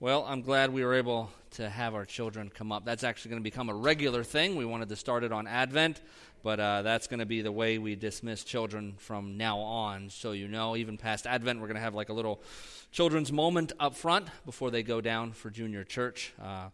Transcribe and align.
Well, 0.00 0.24
I'm 0.28 0.42
glad 0.42 0.72
we 0.72 0.84
were 0.84 0.94
able 0.94 1.30
to 1.52 1.70
have 1.70 1.94
our 1.94 2.04
children 2.04 2.50
come 2.52 2.72
up. 2.72 2.84
That's 2.84 3.04
actually 3.04 3.30
going 3.30 3.40
to 3.40 3.44
become 3.44 3.68
a 3.68 3.74
regular 3.74 4.24
thing. 4.24 4.56
We 4.56 4.64
wanted 4.64 4.88
to 4.88 4.96
start 4.96 5.22
it 5.22 5.30
on 5.30 5.46
Advent, 5.46 6.00
but 6.42 6.58
uh, 6.58 6.82
that's 6.82 7.06
going 7.06 7.20
to 7.20 7.26
be 7.26 7.42
the 7.42 7.52
way 7.52 7.78
we 7.78 7.94
dismiss 7.94 8.42
children 8.42 8.94
from 8.98 9.36
now 9.36 9.60
on. 9.60 10.10
So, 10.10 10.32
you 10.32 10.48
know, 10.48 10.74
even 10.74 10.98
past 10.98 11.28
Advent, 11.28 11.60
we're 11.60 11.68
going 11.68 11.76
to 11.76 11.80
have 11.80 11.94
like 11.94 12.08
a 12.08 12.12
little 12.12 12.42
children's 12.90 13.30
moment 13.30 13.70
up 13.78 13.94
front 13.94 14.26
before 14.44 14.72
they 14.72 14.82
go 14.82 15.00
down 15.00 15.30
for 15.30 15.48
junior 15.48 15.84
church. 15.84 16.34
Uh, 16.42 16.70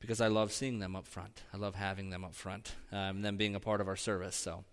because 0.00 0.20
I 0.20 0.26
love 0.26 0.52
seeing 0.52 0.80
them 0.80 0.96
up 0.96 1.06
front. 1.06 1.42
I 1.54 1.58
love 1.58 1.76
having 1.76 2.10
them 2.10 2.24
up 2.24 2.34
front, 2.34 2.74
um, 2.90 3.22
them 3.22 3.36
being 3.36 3.54
a 3.54 3.60
part 3.60 3.80
of 3.80 3.86
our 3.86 3.96
service. 3.96 4.34
So 4.34 4.64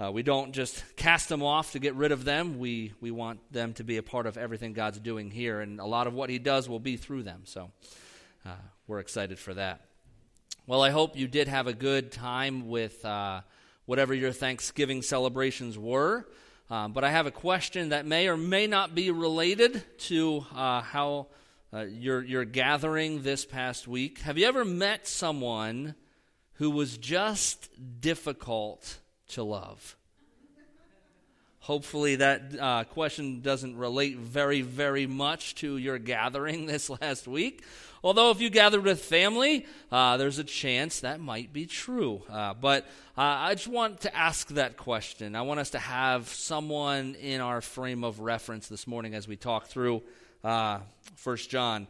uh, 0.00 0.10
we 0.10 0.22
don't 0.22 0.52
just 0.52 0.82
cast 0.96 1.28
them 1.28 1.42
off 1.42 1.72
to 1.72 1.78
get 1.78 1.94
rid 1.94 2.10
of 2.10 2.24
them. 2.24 2.58
We, 2.58 2.94
we 3.02 3.10
want 3.10 3.40
them 3.52 3.74
to 3.74 3.84
be 3.84 3.98
a 3.98 4.02
part 4.02 4.26
of 4.26 4.38
everything 4.38 4.72
God's 4.72 4.98
doing 4.98 5.30
here, 5.30 5.60
and 5.60 5.78
a 5.78 5.84
lot 5.84 6.06
of 6.06 6.14
what 6.14 6.30
He 6.30 6.38
does 6.38 6.70
will 6.70 6.80
be 6.80 6.96
through 6.96 7.24
them. 7.24 7.42
So 7.44 7.70
uh, 8.46 8.52
we're 8.86 9.00
excited 9.00 9.38
for 9.38 9.52
that. 9.52 9.82
Well, 10.66 10.82
I 10.82 10.88
hope 10.88 11.18
you 11.18 11.28
did 11.28 11.48
have 11.48 11.66
a 11.66 11.74
good 11.74 12.12
time 12.12 12.68
with 12.68 13.04
uh, 13.04 13.42
whatever 13.84 14.14
your 14.14 14.32
Thanksgiving 14.32 15.02
celebrations 15.02 15.76
were. 15.76 16.26
Um, 16.70 16.92
but 16.92 17.04
I 17.04 17.10
have 17.10 17.26
a 17.26 17.32
question 17.32 17.90
that 17.90 18.06
may 18.06 18.28
or 18.28 18.38
may 18.38 18.66
not 18.66 18.94
be 18.94 19.10
related 19.10 19.82
to 19.98 20.46
uh, 20.54 20.80
how 20.80 21.26
uh, 21.74 21.80
your, 21.80 22.22
your 22.22 22.46
gathering 22.46 23.22
this 23.22 23.44
past 23.44 23.86
week. 23.86 24.20
Have 24.20 24.38
you 24.38 24.46
ever 24.46 24.64
met 24.64 25.06
someone 25.06 25.94
who 26.54 26.70
was 26.70 26.96
just 26.96 27.68
difficult 28.00 28.99
to 29.30 29.42
love? 29.42 29.96
Hopefully, 31.60 32.16
that 32.16 32.42
uh, 32.58 32.84
question 32.84 33.42
doesn't 33.42 33.76
relate 33.76 34.16
very, 34.16 34.62
very 34.62 35.06
much 35.06 35.54
to 35.56 35.76
your 35.76 35.98
gathering 35.98 36.66
this 36.66 36.88
last 36.88 37.28
week. 37.28 37.62
Although, 38.02 38.30
if 38.30 38.40
you 38.40 38.48
gathered 38.48 38.82
with 38.82 39.04
family, 39.04 39.66
uh, 39.92 40.16
there's 40.16 40.38
a 40.38 40.44
chance 40.44 41.00
that 41.00 41.20
might 41.20 41.52
be 41.52 41.66
true. 41.66 42.22
Uh, 42.30 42.54
but 42.54 42.84
uh, 43.16 43.20
I 43.20 43.54
just 43.54 43.68
want 43.68 44.00
to 44.00 44.16
ask 44.16 44.48
that 44.48 44.78
question. 44.78 45.36
I 45.36 45.42
want 45.42 45.60
us 45.60 45.70
to 45.70 45.78
have 45.78 46.28
someone 46.28 47.14
in 47.16 47.42
our 47.42 47.60
frame 47.60 48.04
of 48.04 48.20
reference 48.20 48.68
this 48.68 48.86
morning 48.86 49.14
as 49.14 49.28
we 49.28 49.36
talk 49.36 49.66
through 49.66 50.02
uh, 50.42 50.78
First 51.16 51.50
John. 51.50 51.88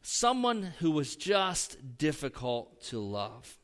Someone 0.00 0.62
who 0.78 0.90
was 0.90 1.16
just 1.16 1.98
difficult 1.98 2.80
to 2.84 2.98
love. 2.98 3.55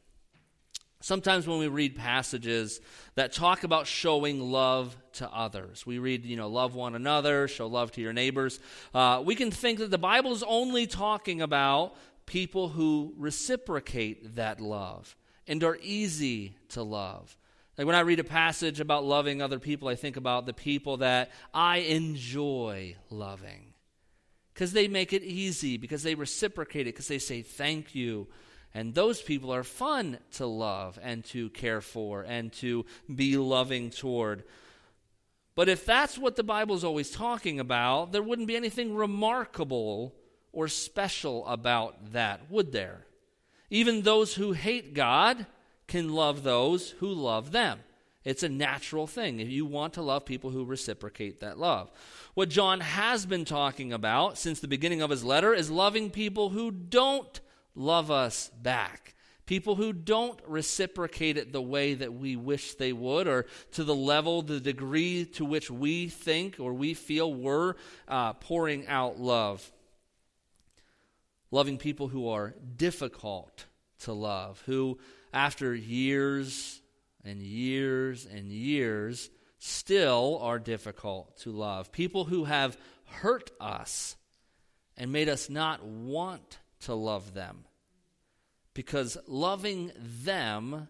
Sometimes 1.03 1.49
when 1.49 1.59
we 1.59 1.67
read 1.67 1.97
passages 1.97 2.81
that 3.17 3.33
talk 3.33 3.65
about 3.65 3.89
showing 3.89 4.41
love 4.41 4.97
to 5.15 5.29
others, 5.31 5.85
we 5.85 5.99
read, 5.99 6.25
you 6.25 6.37
know, 6.37 6.49
love 6.49 6.77
one 6.77 6.95
another, 6.95 7.49
show 7.49 7.67
love 7.67 7.91
to 7.93 8.01
your 8.01 8.13
neighbors. 8.13 8.61
Uh, 8.95 9.21
we 9.25 9.35
can 9.35 9.51
think 9.51 9.81
that 9.81 9.91
the 9.91 9.99
Bible 9.99 10.33
is 10.33 10.45
only 10.45 10.87
talking 10.87 11.43
about 11.43 11.97
people 12.25 12.69
who 12.69 13.15
reciprocate 13.19 14.37
that 14.37 14.61
love 14.61 15.17
and 15.49 15.65
are 15.65 15.77
easy 15.83 16.57
to 16.69 16.85
love. 16.85 17.37
Like 17.77 17.87
when 17.87 17.97
I 17.97 18.01
read 18.01 18.21
a 18.21 18.25
passage 18.25 18.79
about 18.79 19.05
loving 19.05 19.43
other 19.43 19.59
people, 19.59 19.89
I 19.89 19.97
think 19.97 20.17
about 20.17 20.47
the 20.47 20.53
people 20.53 20.99
that 20.99 21.33
I 21.53 21.79
enjoy 21.79 22.95
loving 23.11 23.73
because 24.55 24.73
they 24.73 24.87
make 24.87 25.13
it 25.13 25.25
easy, 25.25 25.79
because 25.79 26.03
they 26.03 26.15
reciprocate 26.15 26.83
it, 26.83 26.95
because 26.95 27.09
they 27.09 27.19
say 27.19 27.43
thank 27.43 27.95
you. 27.95 28.29
And 28.75 28.95
those 28.95 29.21
people 29.21 29.53
are 29.53 29.65
fun 29.65 30.19
to 30.33 30.47
love 30.47 30.99
and 31.03 31.25
to 31.27 31.51
care 31.51 31.81
for 31.81 32.23
and 32.23 32.53
to 32.55 32.87
be 33.15 33.37
loving 33.37 33.91
toward. 33.91 34.45
But 35.55 35.69
if 35.69 35.85
that's 35.85 36.17
what 36.17 36.37
the 36.37 36.43
Bible 36.43 36.75
is 36.75 36.85
always 36.85 37.11
talking 37.11 37.61
about, 37.61 38.13
there 38.13 38.23
wouldn't 38.23 38.49
be 38.49 38.57
anything 38.57 38.95
remarkable 38.95 40.15
or 40.53 40.69
special 40.69 41.47
about 41.47 42.13
that, 42.13 42.51
would 42.51 42.73
there? 42.73 43.07
Even 43.69 44.03
those 44.03 44.35
who 44.35 44.53
hate 44.53 44.95
God 44.95 45.47
can 45.87 46.13
love 46.13 46.43
those 46.43 46.91
who 46.93 47.09
love 47.09 47.53
them. 47.53 47.81
It's 48.25 48.43
a 48.43 48.49
natural 48.49 49.07
thing. 49.07 49.41
If 49.41 49.49
you 49.49 49.67
want 49.67 49.95
to 49.95 50.03
love 50.03 50.25
people 50.25 50.51
who 50.51 50.65
reciprocate 50.65 51.41
that 51.41 51.59
love. 51.59 51.91
What 52.35 52.49
John 52.49 52.81
has 52.81 53.27
been 53.27 53.45
talking 53.45 53.93
about 53.93 54.39
since 54.39 54.61
the 54.61 54.69
beginning 54.69 55.03
of 55.03 55.11
his 55.11 55.25
letter 55.25 55.53
is 55.53 55.71
loving 55.71 56.09
people 56.09 56.51
who 56.51 56.71
don't 56.71 57.41
love 57.75 58.11
us 58.11 58.51
back. 58.61 59.15
People 59.45 59.75
who 59.75 59.93
don't 59.93 60.41
reciprocate 60.47 61.37
it 61.37 61.53
the 61.53 61.61
way 61.61 61.95
that 61.95 62.15
we 62.15 62.37
wish 62.37 62.75
they 62.75 62.93
would, 62.93 63.27
or 63.27 63.47
to 63.73 63.85
the 63.85 63.95
level, 63.95 64.43
the 64.43 64.61
degree 64.61 65.25
to 65.25 65.45
which 65.45 65.71
we 65.71 66.09
think 66.09 66.61
or 66.61 66.73
we 66.73 66.95
feel 66.95 67.33
we're 67.33 67.75
uh, 68.07 68.35
pouring 68.35 68.87
out 68.87 69.19
love. 69.19 69.71
Loving 71.51 71.77
people 71.77 72.09
who 72.09 72.29
are 72.29 72.55
difficult 72.77 73.67
to 74.01 74.13
love, 74.13 74.63
who, 74.67 74.99
after 75.35 75.75
years 75.75 76.81
and 77.25 77.43
years 77.43 78.27
and 78.27 78.51
years, 78.51 79.29
still 79.59 80.39
are 80.41 80.59
difficult 80.59 81.37
to 81.39 81.51
love. 81.51 81.93
People 81.93 82.25
who 82.25 82.45
have 82.45 82.77
hurt 83.07 83.51
us 83.61 84.17
and 84.97 85.13
made 85.13 85.29
us 85.29 85.51
not 85.51 85.85
want 85.85 86.59
to 86.83 86.95
love 86.95 87.35
them. 87.35 87.65
Because 88.75 89.19
loving 89.27 89.93
them 89.99 90.89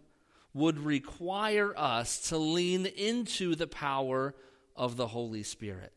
would 0.54 0.78
require 0.78 1.72
us 1.76 2.28
to 2.28 2.38
lean 2.38 2.86
into 2.86 3.54
the 3.54 3.66
power 3.66 4.34
of 4.76 4.96
the 4.96 5.08
Holy 5.08 5.42
Spirit. 5.42 5.92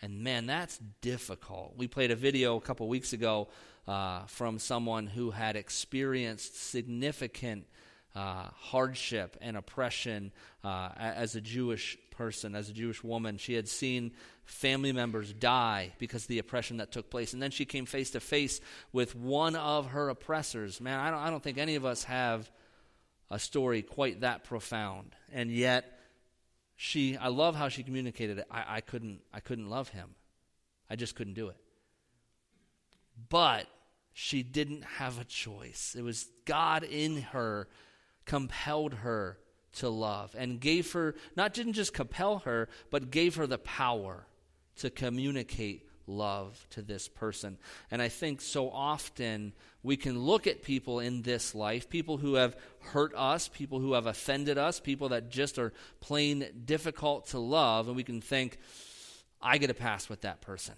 And 0.00 0.22
man, 0.22 0.46
that's 0.46 0.78
difficult. 1.00 1.74
We 1.76 1.88
played 1.88 2.10
a 2.10 2.16
video 2.16 2.56
a 2.56 2.60
couple 2.60 2.88
weeks 2.88 3.12
ago 3.12 3.48
uh, 3.86 4.26
from 4.26 4.58
someone 4.58 5.06
who 5.06 5.30
had 5.30 5.56
experienced 5.56 6.60
significant 6.70 7.66
uh, 8.14 8.48
hardship 8.54 9.36
and 9.40 9.56
oppression 9.56 10.32
uh, 10.62 10.90
as 10.96 11.34
a 11.34 11.40
Jewish 11.40 11.98
person, 12.16 12.54
as 12.54 12.68
a 12.68 12.72
Jewish 12.72 13.02
woman. 13.02 13.38
She 13.38 13.54
had 13.54 13.68
seen 13.68 14.12
family 14.44 14.92
members 14.92 15.32
die 15.32 15.92
because 15.98 16.22
of 16.22 16.28
the 16.28 16.38
oppression 16.38 16.78
that 16.78 16.92
took 16.92 17.10
place. 17.10 17.32
And 17.32 17.42
then 17.42 17.50
she 17.50 17.64
came 17.64 17.86
face 17.86 18.10
to 18.10 18.20
face 18.20 18.60
with 18.92 19.14
one 19.14 19.56
of 19.56 19.88
her 19.88 20.08
oppressors. 20.08 20.80
Man, 20.80 20.98
I 20.98 21.10
don't, 21.10 21.20
I 21.20 21.30
don't 21.30 21.42
think 21.42 21.58
any 21.58 21.76
of 21.76 21.84
us 21.84 22.04
have 22.04 22.50
a 23.30 23.38
story 23.38 23.82
quite 23.82 24.20
that 24.20 24.44
profound. 24.44 25.14
And 25.32 25.50
yet, 25.50 26.00
she, 26.76 27.16
I 27.16 27.28
love 27.28 27.54
how 27.54 27.68
she 27.68 27.82
communicated 27.82 28.38
it. 28.38 28.46
I, 28.50 28.64
I, 28.76 28.80
couldn't, 28.80 29.20
I 29.32 29.40
couldn't 29.40 29.68
love 29.68 29.88
him. 29.88 30.14
I 30.90 30.96
just 30.96 31.14
couldn't 31.14 31.34
do 31.34 31.48
it. 31.48 31.56
But 33.28 33.66
she 34.12 34.42
didn't 34.42 34.84
have 34.84 35.20
a 35.20 35.24
choice. 35.24 35.94
It 35.98 36.02
was 36.02 36.26
God 36.44 36.84
in 36.84 37.22
her 37.22 37.68
compelled 38.24 38.94
her 38.94 39.38
to 39.76 39.88
love 39.88 40.34
and 40.38 40.60
gave 40.60 40.92
her, 40.92 41.14
not 41.36 41.54
didn't 41.54 41.74
just 41.74 41.92
compel 41.92 42.38
her, 42.40 42.68
but 42.90 43.10
gave 43.10 43.36
her 43.36 43.46
the 43.46 43.58
power 43.58 44.26
to 44.76 44.90
communicate 44.90 45.88
love 46.06 46.66
to 46.70 46.82
this 46.82 47.08
person. 47.08 47.58
And 47.90 48.02
I 48.02 48.08
think 48.08 48.40
so 48.40 48.70
often 48.70 49.52
we 49.82 49.96
can 49.96 50.18
look 50.18 50.46
at 50.46 50.62
people 50.62 51.00
in 51.00 51.22
this 51.22 51.54
life, 51.54 51.88
people 51.88 52.18
who 52.18 52.34
have 52.34 52.56
hurt 52.80 53.14
us, 53.14 53.48
people 53.48 53.80
who 53.80 53.94
have 53.94 54.06
offended 54.06 54.58
us, 54.58 54.80
people 54.80 55.10
that 55.10 55.30
just 55.30 55.58
are 55.58 55.72
plain 56.00 56.46
difficult 56.64 57.28
to 57.28 57.38
love, 57.38 57.88
and 57.88 57.96
we 57.96 58.04
can 58.04 58.20
think, 58.20 58.58
I 59.40 59.58
get 59.58 59.70
a 59.70 59.74
pass 59.74 60.08
with 60.08 60.22
that 60.22 60.40
person. 60.40 60.74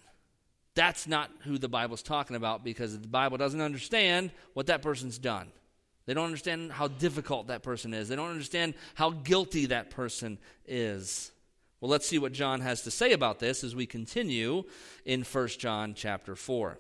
That's 0.75 1.07
not 1.07 1.31
who 1.45 1.57
the 1.57 1.69
Bible's 1.69 2.03
talking 2.03 2.37
about 2.37 2.63
because 2.63 2.99
the 2.99 3.09
Bible 3.09 3.39
doesn't 3.39 3.61
understand 3.61 4.31
what 4.53 4.67
that 4.67 4.83
person's 4.83 5.19
done. 5.19 5.49
They 6.07 6.15
don't 6.15 6.25
understand 6.25 6.73
how 6.73 6.89
difficult 6.89 7.49
that 7.49 7.63
person 7.63 7.93
is. 7.93 8.09
They 8.09 8.17
don't 8.17 8.31
understand 8.31 8.75
how 8.95 9.11
guilty 9.11 9.67
that 9.67 9.91
person 9.91 10.39
is. 10.67 11.33
Well, 11.81 11.91
let's 11.91 12.07
see 12.07 12.19
what 12.19 12.33
John 12.33 12.61
has 12.61 12.83
to 12.83 12.91
say 12.91 13.13
about 13.13 13.39
this 13.39 13.63
as 13.63 13.75
we 13.75 13.87
continue 13.87 14.65
in 15.05 15.23
1 15.23 15.49
John 15.49 15.95
chapter 15.95 16.37
4. 16.37 16.79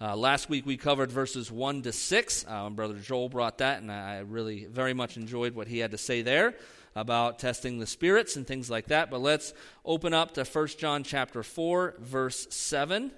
Uh, 0.00 0.16
last 0.16 0.48
week 0.48 0.66
we 0.66 0.76
covered 0.76 1.10
verses 1.10 1.50
1 1.50 1.82
to 1.82 1.92
6. 1.92 2.44
Uh, 2.46 2.70
Brother 2.70 2.98
Joel 2.98 3.28
brought 3.28 3.58
that, 3.58 3.80
and 3.80 3.90
I 3.90 4.18
really 4.18 4.66
very 4.66 4.92
much 4.92 5.16
enjoyed 5.16 5.54
what 5.54 5.66
he 5.66 5.78
had 5.78 5.92
to 5.92 5.98
say 5.98 6.22
there 6.22 6.54
about 6.94 7.38
testing 7.38 7.78
the 7.78 7.86
spirits 7.86 8.36
and 8.36 8.46
things 8.46 8.68
like 8.68 8.88
that. 8.88 9.10
But 9.10 9.20
let's 9.20 9.54
open 9.84 10.12
up 10.12 10.34
to 10.34 10.44
1 10.44 10.66
John 10.78 11.04
chapter 11.04 11.42
4, 11.42 11.94
verse 12.00 12.48
7. 12.50 13.12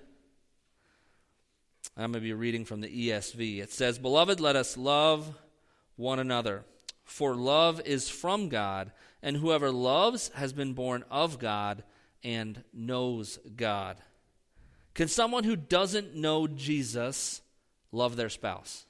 I'm 1.96 2.12
going 2.12 2.22
to 2.22 2.28
be 2.28 2.32
reading 2.32 2.64
from 2.64 2.80
the 2.80 3.08
ESV. 3.08 3.60
It 3.60 3.72
says, 3.72 3.98
Beloved, 3.98 4.40
let 4.40 4.56
us 4.56 4.76
love 4.76 5.36
one 5.96 6.18
another, 6.18 6.64
for 7.04 7.34
love 7.34 7.80
is 7.84 8.08
from 8.08 8.48
God, 8.48 8.92
and 9.22 9.36
whoever 9.36 9.70
loves 9.70 10.28
has 10.34 10.52
been 10.52 10.72
born 10.72 11.04
of 11.10 11.38
God 11.38 11.82
and 12.24 12.62
knows 12.72 13.38
God. 13.56 13.98
Can 14.94 15.08
someone 15.08 15.44
who 15.44 15.56
doesn't 15.56 16.14
know 16.14 16.46
Jesus 16.46 17.42
love 17.92 18.16
their 18.16 18.28
spouse? 18.28 18.86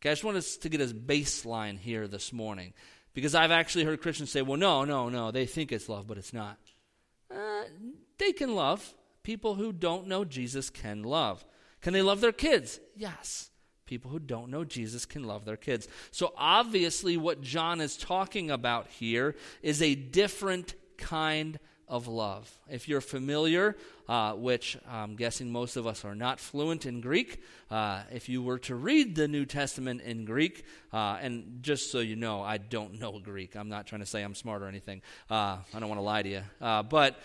Okay, 0.00 0.10
I 0.10 0.12
just 0.12 0.24
want 0.24 0.36
us 0.36 0.56
to 0.58 0.68
get 0.68 0.80
a 0.80 0.86
baseline 0.86 1.78
here 1.78 2.06
this 2.06 2.32
morning 2.32 2.72
because 3.14 3.34
I've 3.34 3.50
actually 3.50 3.84
heard 3.84 4.02
Christians 4.02 4.30
say, 4.30 4.42
well, 4.42 4.58
no, 4.58 4.84
no, 4.84 5.08
no, 5.08 5.30
they 5.30 5.46
think 5.46 5.72
it's 5.72 5.88
love, 5.88 6.06
but 6.06 6.18
it's 6.18 6.32
not. 6.32 6.58
Uh, 7.34 7.64
they 8.18 8.32
can 8.32 8.54
love. 8.54 8.94
People 9.26 9.56
who 9.56 9.72
don't 9.72 10.06
know 10.06 10.24
Jesus 10.24 10.70
can 10.70 11.02
love. 11.02 11.44
Can 11.80 11.92
they 11.92 12.00
love 12.00 12.20
their 12.20 12.30
kids? 12.30 12.78
Yes. 12.94 13.50
People 13.84 14.08
who 14.08 14.20
don't 14.20 14.52
know 14.52 14.62
Jesus 14.62 15.04
can 15.04 15.24
love 15.24 15.44
their 15.44 15.56
kids. 15.56 15.88
So, 16.12 16.32
obviously, 16.36 17.16
what 17.16 17.40
John 17.40 17.80
is 17.80 17.96
talking 17.96 18.52
about 18.52 18.86
here 18.86 19.34
is 19.62 19.82
a 19.82 19.96
different 19.96 20.76
kind 20.96 21.58
of 21.88 22.06
love. 22.06 22.56
If 22.70 22.88
you're 22.88 23.00
familiar, 23.00 23.76
uh, 24.08 24.34
which 24.34 24.78
I'm 24.88 25.16
guessing 25.16 25.50
most 25.50 25.76
of 25.76 25.88
us 25.88 26.04
are 26.04 26.14
not 26.14 26.38
fluent 26.38 26.86
in 26.86 27.00
Greek, 27.00 27.42
uh, 27.68 28.02
if 28.12 28.28
you 28.28 28.44
were 28.44 28.60
to 28.60 28.76
read 28.76 29.16
the 29.16 29.26
New 29.26 29.44
Testament 29.44 30.02
in 30.02 30.24
Greek, 30.24 30.64
uh, 30.92 31.18
and 31.20 31.58
just 31.62 31.90
so 31.90 31.98
you 31.98 32.14
know, 32.14 32.42
I 32.42 32.58
don't 32.58 33.00
know 33.00 33.18
Greek. 33.18 33.56
I'm 33.56 33.70
not 33.70 33.88
trying 33.88 34.02
to 34.02 34.06
say 34.06 34.22
I'm 34.22 34.36
smart 34.36 34.62
or 34.62 34.68
anything. 34.68 35.02
Uh, 35.28 35.58
I 35.74 35.80
don't 35.80 35.88
want 35.88 35.98
to 35.98 36.04
lie 36.04 36.22
to 36.22 36.28
you. 36.28 36.42
Uh, 36.60 36.84
but 36.84 37.18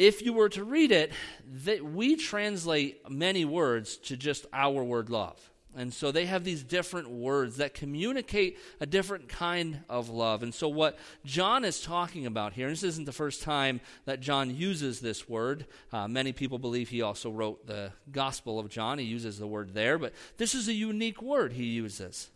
if 0.00 0.22
you 0.22 0.32
were 0.32 0.48
to 0.48 0.64
read 0.64 0.90
it, 0.90 1.12
that 1.46 1.84
we 1.84 2.16
translate 2.16 3.10
many 3.10 3.44
words 3.44 3.98
to 3.98 4.16
just 4.16 4.46
our 4.50 4.82
word 4.82 5.10
love. 5.10 5.50
And 5.76 5.92
so 5.92 6.10
they 6.10 6.24
have 6.24 6.42
these 6.42 6.64
different 6.64 7.10
words 7.10 7.58
that 7.58 7.74
communicate 7.74 8.58
a 8.80 8.86
different 8.86 9.28
kind 9.28 9.84
of 9.90 10.08
love. 10.08 10.42
And 10.42 10.52
so, 10.52 10.68
what 10.68 10.98
John 11.24 11.64
is 11.64 11.82
talking 11.82 12.26
about 12.26 12.54
here, 12.54 12.66
and 12.66 12.72
this 12.72 12.82
isn't 12.82 13.04
the 13.04 13.12
first 13.12 13.42
time 13.42 13.80
that 14.06 14.20
John 14.20 14.52
uses 14.52 15.00
this 15.00 15.28
word. 15.28 15.66
Uh, 15.92 16.08
many 16.08 16.32
people 16.32 16.58
believe 16.58 16.88
he 16.88 17.02
also 17.02 17.30
wrote 17.30 17.66
the 17.66 17.92
Gospel 18.10 18.58
of 18.58 18.68
John. 18.68 18.98
He 18.98 19.04
uses 19.04 19.38
the 19.38 19.46
word 19.46 19.74
there, 19.74 19.98
but 19.98 20.12
this 20.38 20.54
is 20.54 20.66
a 20.66 20.72
unique 20.72 21.22
word 21.22 21.52
he 21.52 21.66
uses. 21.66 22.30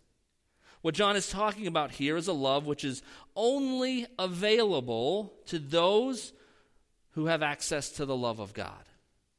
What 0.81 0.93
John 0.93 1.15
is 1.15 1.29
talking 1.29 1.65
about 1.65 1.91
here 1.91 2.15
is 2.15 2.27
a 2.27 2.33
love 2.33 2.67
which 2.67 2.85
is 2.85 3.01
only 3.35 4.05
available 4.19 5.33
to 5.47 5.57
those 5.59 6.31
who 7.15 7.25
have 7.25 7.41
access 7.41 7.89
to 7.89 8.05
the 8.05 8.15
love 8.15 8.39
of 8.39 8.53
God. 8.53 8.83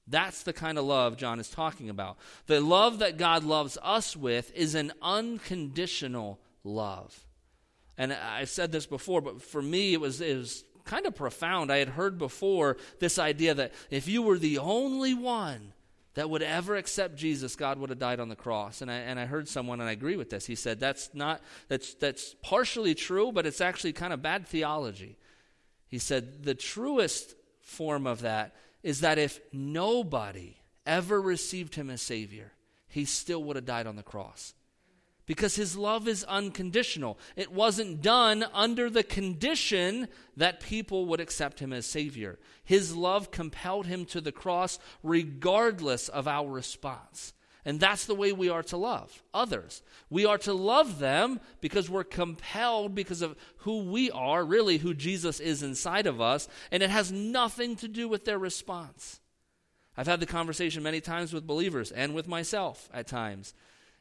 That's 0.08 0.42
the 0.42 0.52
kind 0.52 0.78
of 0.78 0.84
love 0.84 1.16
John 1.16 1.40
is 1.40 1.48
talking 1.48 1.90
about. 1.90 2.16
The 2.46 2.60
love 2.60 3.00
that 3.00 3.18
God 3.18 3.44
loves 3.44 3.76
us 3.82 4.16
with 4.16 4.54
is 4.54 4.74
an 4.74 4.92
unconditional 5.02 6.38
love. 6.64 7.26
And 7.98 8.12
I've 8.12 8.50
said 8.50 8.72
this 8.72 8.86
before, 8.86 9.20
but 9.20 9.42
for 9.42 9.62
me, 9.62 9.94
it 9.94 10.00
was, 10.00 10.20
it 10.20 10.36
was 10.36 10.64
kind 10.84 11.06
of 11.06 11.14
profound. 11.14 11.72
I 11.72 11.78
had 11.78 11.88
heard 11.90 12.18
before 12.18 12.76
this 12.98 13.18
idea 13.18 13.54
that 13.54 13.72
if 13.90 14.08
you 14.08 14.22
were 14.22 14.38
the 14.38 14.58
only 14.58 15.14
one 15.14 15.72
that 16.14 16.30
would 16.30 16.42
ever 16.42 16.76
accept 16.76 17.16
Jesus, 17.16 17.56
God 17.56 17.78
would 17.78 17.90
have 17.90 17.98
died 17.98 18.20
on 18.20 18.28
the 18.28 18.36
cross. 18.36 18.80
And 18.80 18.90
I, 18.90 18.94
and 18.94 19.20
I 19.20 19.26
heard 19.26 19.48
someone, 19.48 19.80
and 19.80 19.88
I 19.88 19.92
agree 19.92 20.16
with 20.16 20.30
this. 20.30 20.46
He 20.46 20.54
said 20.54 20.80
that's 20.80 21.10
not 21.12 21.42
that's 21.68 21.94
that's 21.94 22.34
partially 22.42 22.94
true, 22.94 23.32
but 23.32 23.44
it's 23.44 23.60
actually 23.60 23.92
kind 23.92 24.12
of 24.12 24.22
bad 24.22 24.46
theology. 24.46 25.18
He 25.88 25.98
said 25.98 26.42
the 26.42 26.54
truest 26.54 27.34
form 27.66 28.06
of 28.06 28.20
that 28.20 28.54
is 28.82 29.00
that 29.00 29.18
if 29.18 29.40
nobody 29.52 30.56
ever 30.86 31.20
received 31.20 31.74
him 31.74 31.90
as 31.90 32.00
Savior, 32.00 32.52
he 32.88 33.04
still 33.04 33.42
would 33.44 33.56
have 33.56 33.64
died 33.64 33.86
on 33.86 33.96
the 33.96 34.02
cross. 34.02 34.54
Because 35.26 35.56
his 35.56 35.76
love 35.76 36.06
is 36.06 36.22
unconditional. 36.24 37.18
It 37.34 37.50
wasn't 37.50 38.00
done 38.00 38.46
under 38.54 38.88
the 38.88 39.02
condition 39.02 40.06
that 40.36 40.60
people 40.60 41.06
would 41.06 41.18
accept 41.18 41.58
him 41.58 41.72
as 41.72 41.84
Savior. 41.84 42.38
His 42.64 42.94
love 42.94 43.32
compelled 43.32 43.86
him 43.86 44.04
to 44.06 44.20
the 44.20 44.30
cross 44.30 44.78
regardless 45.02 46.08
of 46.08 46.28
our 46.28 46.48
response. 46.48 47.32
And 47.66 47.80
that's 47.80 48.06
the 48.06 48.14
way 48.14 48.32
we 48.32 48.48
are 48.48 48.62
to 48.62 48.76
love 48.76 49.24
others. 49.34 49.82
We 50.08 50.24
are 50.24 50.38
to 50.38 50.52
love 50.52 51.00
them 51.00 51.40
because 51.60 51.90
we're 51.90 52.04
compelled 52.04 52.94
because 52.94 53.22
of 53.22 53.36
who 53.58 53.90
we 53.90 54.08
are, 54.12 54.44
really 54.44 54.78
who 54.78 54.94
Jesus 54.94 55.40
is 55.40 55.64
inside 55.64 56.06
of 56.06 56.20
us, 56.20 56.46
and 56.70 56.80
it 56.80 56.90
has 56.90 57.10
nothing 57.10 57.74
to 57.76 57.88
do 57.88 58.08
with 58.08 58.24
their 58.24 58.38
response. 58.38 59.18
I've 59.96 60.06
had 60.06 60.20
the 60.20 60.26
conversation 60.26 60.84
many 60.84 61.00
times 61.00 61.32
with 61.32 61.44
believers 61.44 61.90
and 61.90 62.14
with 62.14 62.28
myself 62.28 62.88
at 62.94 63.08
times. 63.08 63.52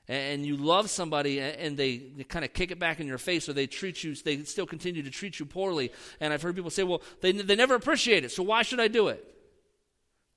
And 0.07 0.45
you 0.45 0.57
love 0.57 0.91
somebody 0.91 1.39
and 1.39 1.75
they, 1.75 1.97
kind 2.29 2.45
of 2.45 2.53
kick 2.53 2.69
it 2.69 2.77
back 2.77 2.99
in 2.99 3.07
your 3.07 3.17
face 3.17 3.49
or 3.49 3.53
they 3.53 3.65
treat 3.65 4.03
you, 4.03 4.13
they 4.13 4.43
still 4.43 4.67
continue 4.67 5.01
to 5.01 5.09
treat 5.09 5.39
you 5.39 5.47
poorly. 5.47 5.91
And 6.19 6.31
I've 6.31 6.43
heard 6.43 6.55
people 6.55 6.69
say, 6.69 6.83
well, 6.83 7.01
they, 7.21 7.31
they 7.31 7.55
never 7.55 7.73
appreciate 7.73 8.23
it, 8.23 8.31
so 8.31 8.43
why 8.43 8.61
should 8.61 8.79
I 8.79 8.89
do 8.89 9.07
it? 9.07 9.25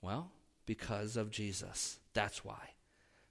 Well, 0.01 0.31
because 0.65 1.19
of 1.19 1.31
Jesus. 1.31 1.99
That's 2.15 2.43
why 2.43 2.71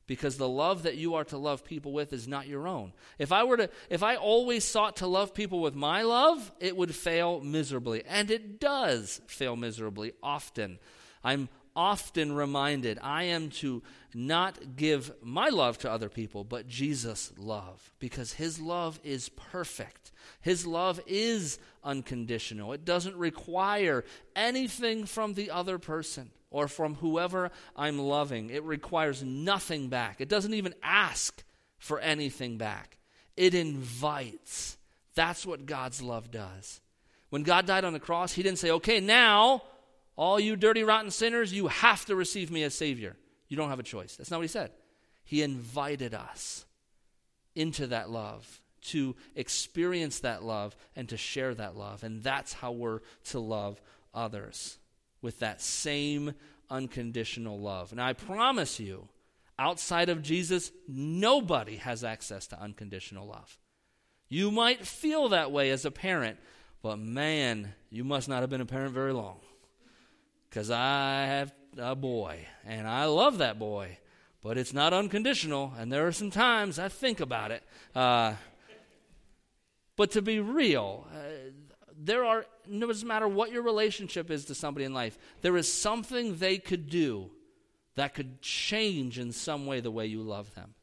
because 0.07 0.38
the 0.38 0.48
love 0.48 0.83
that 0.83 0.95
you 0.95 1.15
are 1.15 1.25
to 1.25 1.38
love 1.38 1.63
people 1.63 1.92
with 1.92 2.13
is 2.13 2.27
not 2.27 2.48
your 2.48 2.68
own. 2.68 2.94
If 3.19 3.31
I 3.31 3.44
were 3.44 3.57
to 3.57 3.69
if 3.89 4.01
I 4.01 4.15
always 4.15 4.63
sought 4.63 4.98
to 4.98 5.07
love 5.07 5.33
people 5.33 5.62
with 5.62 5.75
my 5.75 6.01
love, 6.01 6.51
it 6.59 6.75
would 6.75 6.95
fail 6.95 7.42
miserably, 7.42 8.04
and 8.07 8.31
it 8.31 8.59
does 8.59 9.21
fail 9.27 9.56
miserably 9.56 10.13
often. 10.24 10.80
I'm 11.24 11.50
often 11.77 12.33
reminded 12.33 12.97
I 13.01 13.24
am 13.24 13.51
to 13.51 13.83
not 14.13 14.75
give 14.75 15.12
my 15.21 15.50
love 15.50 15.77
to 15.79 15.91
other 15.91 16.09
people, 16.09 16.44
but 16.44 16.68
Jesus' 16.68 17.31
love, 17.38 17.94
because 18.00 18.33
his 18.33 18.59
love 18.59 19.00
is 19.03 19.29
perfect. 19.29 20.12
His 20.41 20.65
love 20.65 21.00
is 21.06 21.59
unconditional. 21.83 22.74
It 22.74 22.83
doesn't 22.83 23.15
require 23.15 24.03
anything 24.35 25.06
from 25.06 25.35
the 25.35 25.51
other 25.51 25.77
person 25.77 26.31
or 26.50 26.68
from 26.68 26.95
whoever 26.95 27.51
I'm 27.75 28.00
loving. 28.00 28.50
It 28.50 28.63
requires 28.63 29.24
nothing 29.24 29.89
back. 29.89 30.19
It 30.19 30.29
doesn't 30.29 30.56
even 30.56 30.74
ask 30.81 31.44
for 31.77 32.00
anything 32.00 32.57
back, 32.57 32.97
it 33.38 33.53
invites. 33.53 34.77
That's 35.13 35.45
what 35.45 35.68
God's 35.68 36.01
love 36.01 36.31
does. 36.31 36.81
When 37.29 37.44
God 37.44 37.65
died 37.65 37.83
on 37.83 37.94
the 37.94 38.00
cross, 38.00 38.33
He 38.33 38.41
didn't 38.41 38.59
say, 38.59 38.71
okay, 38.71 39.00
now, 39.00 39.62
all 40.17 40.39
you 40.39 40.55
dirty, 40.55 40.83
rotten 40.83 41.11
sinners, 41.11 41.53
you 41.53 41.67
have 41.67 42.03
to 42.05 42.15
receive 42.15 42.51
me 42.51 42.63
as 42.63 42.73
Savior. 42.73 43.15
You 43.47 43.55
don't 43.55 43.69
have 43.69 43.79
a 43.79 43.83
choice. 43.83 44.17
That's 44.17 44.29
not 44.29 44.37
what 44.37 44.43
He 44.45 44.49
said. 44.49 44.71
He 45.23 45.41
invited 45.43 46.13
us 46.13 46.65
into 47.55 47.87
that 47.87 48.09
love, 48.09 48.61
to 48.81 49.15
experience 49.35 50.19
that 50.19 50.43
love, 50.43 50.75
and 50.95 51.07
to 51.09 51.17
share 51.17 51.53
that 51.55 51.75
love. 51.75 52.03
And 52.03 52.23
that's 52.23 52.53
how 52.53 52.71
we're 52.71 52.99
to 53.25 53.39
love 53.39 53.81
others 54.13 54.77
with 55.21 55.39
that 55.39 55.61
same 55.61 56.33
unconditional 56.69 57.59
love. 57.59 57.91
And 57.91 58.01
I 58.01 58.13
promise 58.13 58.79
you, 58.79 59.07
outside 59.59 60.09
of 60.09 60.21
Jesus, 60.21 60.71
nobody 60.87 61.77
has 61.77 62.03
access 62.03 62.47
to 62.47 62.61
unconditional 62.61 63.27
love. 63.27 63.57
You 64.29 64.51
might 64.51 64.85
feel 64.85 65.29
that 65.29 65.51
way 65.51 65.69
as 65.71 65.85
a 65.85 65.91
parent, 65.91 66.37
but 66.81 66.97
man, 66.99 67.73
you 67.89 68.03
must 68.03 68.29
not 68.29 68.41
have 68.41 68.49
been 68.49 68.61
a 68.61 68.65
parent 68.65 68.93
very 68.93 69.13
long. 69.13 69.39
Because 70.57 70.71
I 70.71 71.25
have 71.27 71.54
a 71.77 71.96
boy, 71.96 72.39
and 72.65 72.88
I 72.88 73.05
love 73.05 73.38
that 73.38 73.60
boy, 73.60 74.00
but 74.41 74.58
it's 74.58 74.74
not 74.74 74.91
unconditional, 74.91 75.72
and 75.77 75.91
there 75.91 76.08
are 76.08 76.12
some 76.12 76.31
times 76.31 76.79
I 76.79 76.89
think 76.89 77.20
about 77.20 77.51
it. 77.51 77.62
Uh, 77.93 78.34
but 79.96 80.10
to 80.13 80.24
be 80.24 80.39
real, 80.39 81.05
uh, 81.13 81.20
there 81.96 82.25
are, 82.25 82.48
no 82.67 82.91
matter 83.05 83.27
what 83.27 83.51
your 83.51 83.62
relationship 83.62 84.31
is 84.31 84.46
to 84.46 84.55
somebody 84.55 84.84
in 84.84 84.96
life, 84.96 85.20
there 85.41 85.55
is 85.58 85.72
something 85.72 86.39
they 86.39 86.58
could 86.58 86.89
do 86.89 87.29
that 87.93 88.15
could 88.15 88.41
change 88.41 89.20
in 89.20 89.34
some 89.34 89.67
way 89.67 89.79
the 89.79 89.91
way 89.91 90.08
you 90.08 90.24
love 90.24 90.55
them. 90.55 90.74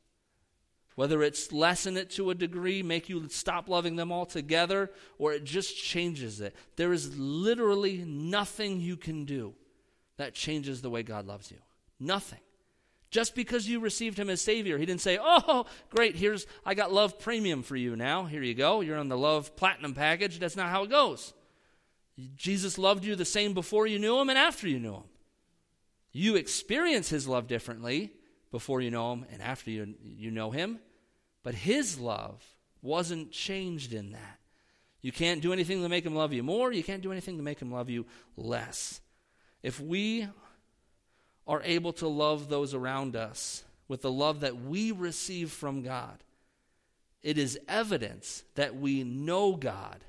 Whether 0.95 1.21
it's 1.25 1.51
lessen 1.51 1.97
it 1.97 2.11
to 2.11 2.31
a 2.31 2.37
degree, 2.37 2.85
make 2.85 3.09
you 3.09 3.29
stop 3.29 3.69
loving 3.69 3.97
them 3.97 4.13
altogether, 4.13 4.93
or 5.19 5.33
it 5.33 5.43
just 5.43 5.77
changes 5.77 6.41
it. 6.41 6.55
There 6.77 6.93
is 6.93 7.19
literally 7.19 8.05
nothing 8.07 8.81
you 8.81 8.97
can 8.97 9.25
do 9.25 9.57
that 10.17 10.35
changes 10.35 10.83
the 10.83 10.91
way 10.91 11.03
God 11.03 11.27
loves 11.27 11.51
you. 11.51 11.59
Nothing. 11.99 12.41
Just 13.11 13.35
because 13.37 13.69
you 13.69 13.79
received 13.79 14.19
him 14.19 14.29
as 14.29 14.41
Savior, 14.41 14.77
he 14.77 14.87
didn't 14.87 15.01
say, 15.01 15.19
Oh, 15.23 15.67
great, 15.91 16.17
here's, 16.17 16.47
I 16.67 16.75
got 16.75 16.93
love 16.93 17.19
premium 17.21 17.63
for 17.63 17.77
you 17.77 17.95
now. 17.95 18.25
Here 18.25 18.43
you 18.43 18.55
go. 18.55 18.81
You're 18.81 18.99
on 18.99 19.09
the 19.09 19.17
love 19.17 19.55
platinum 19.55 19.95
package. 19.95 20.41
That's 20.41 20.57
not 20.57 20.71
how 20.71 20.83
it 20.83 20.91
goes. 20.91 21.33
Jesus 22.37 22.79
loved 22.79 23.05
you 23.05 23.17
the 23.17 23.25
same 23.25 23.55
before 23.55 23.87
you 23.87 23.99
knew 23.99 24.19
him 24.21 24.31
and 24.31 24.39
after 24.39 24.69
you 24.69 24.79
knew 24.79 24.95
him. 24.95 25.05
You 26.13 26.37
experience 26.37 27.09
his 27.09 27.27
love 27.27 27.49
differently 27.49 28.13
before 28.51 28.81
you 28.81 28.91
know 28.91 29.13
him 29.13 29.27
and 29.33 29.43
after 29.43 29.71
you, 29.71 29.95
you 30.03 30.31
know 30.31 30.53
him, 30.53 30.79
but 31.43 31.55
his 31.55 31.99
love 31.99 32.43
wasn't 32.83 33.33
changed 33.33 33.93
in 33.93 34.13
that. 34.13 34.39
You 35.03 35.13
can't 35.13 35.43
do 35.43 35.53
anything 35.53 35.83
to 35.83 35.89
make 35.89 36.07
him 36.07 36.15
love 36.15 36.33
you 36.33 36.43
more, 36.43 36.73
you 36.73 36.85
can't 36.85 37.03
do 37.03 37.13
anything 37.13 37.37
to 37.37 37.43
make 37.43 37.61
him 37.61 37.73
love 37.73 37.91
you 37.91 38.07
less. 38.37 39.01
If 39.65 39.81
we 39.81 40.29
are 41.47 41.63
able 41.65 41.95
to 41.95 42.07
love 42.07 42.51
those 42.51 42.75
around 42.75 43.17
us 43.17 43.65
with 43.89 44.03
the 44.03 44.13
love 44.13 44.41
that 44.41 44.61
we 44.61 44.93
receive 44.93 45.51
from 45.51 45.81
God, 45.81 46.23
it 47.23 47.39
is 47.39 47.59
evidence 47.67 48.45
that 48.57 48.77
we 48.77 49.05
know 49.05 49.57
God 49.57 50.05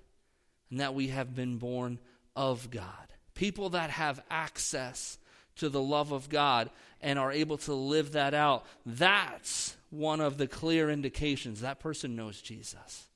and 0.69 0.81
that 0.81 0.93
we 0.93 1.07
have 1.07 1.33
been 1.33 1.57
born 1.57 1.99
of 2.35 2.69
God. 2.69 3.13
People 3.33 3.69
that 3.69 3.91
have 3.91 4.21
access 4.29 5.17
to 5.55 5.69
the 5.69 5.81
love 5.81 6.11
of 6.11 6.27
God 6.27 6.69
and 6.99 7.17
are 7.17 7.31
able 7.31 7.57
to 7.59 7.73
live 7.73 8.11
that 8.11 8.33
out, 8.33 8.65
that's 8.85 9.77
one 9.89 10.19
of 10.19 10.37
the 10.37 10.47
clear 10.47 10.89
indications 10.89 11.61
that 11.61 11.79
person 11.79 12.17
knows 12.17 12.41
Jesus. 12.41 13.07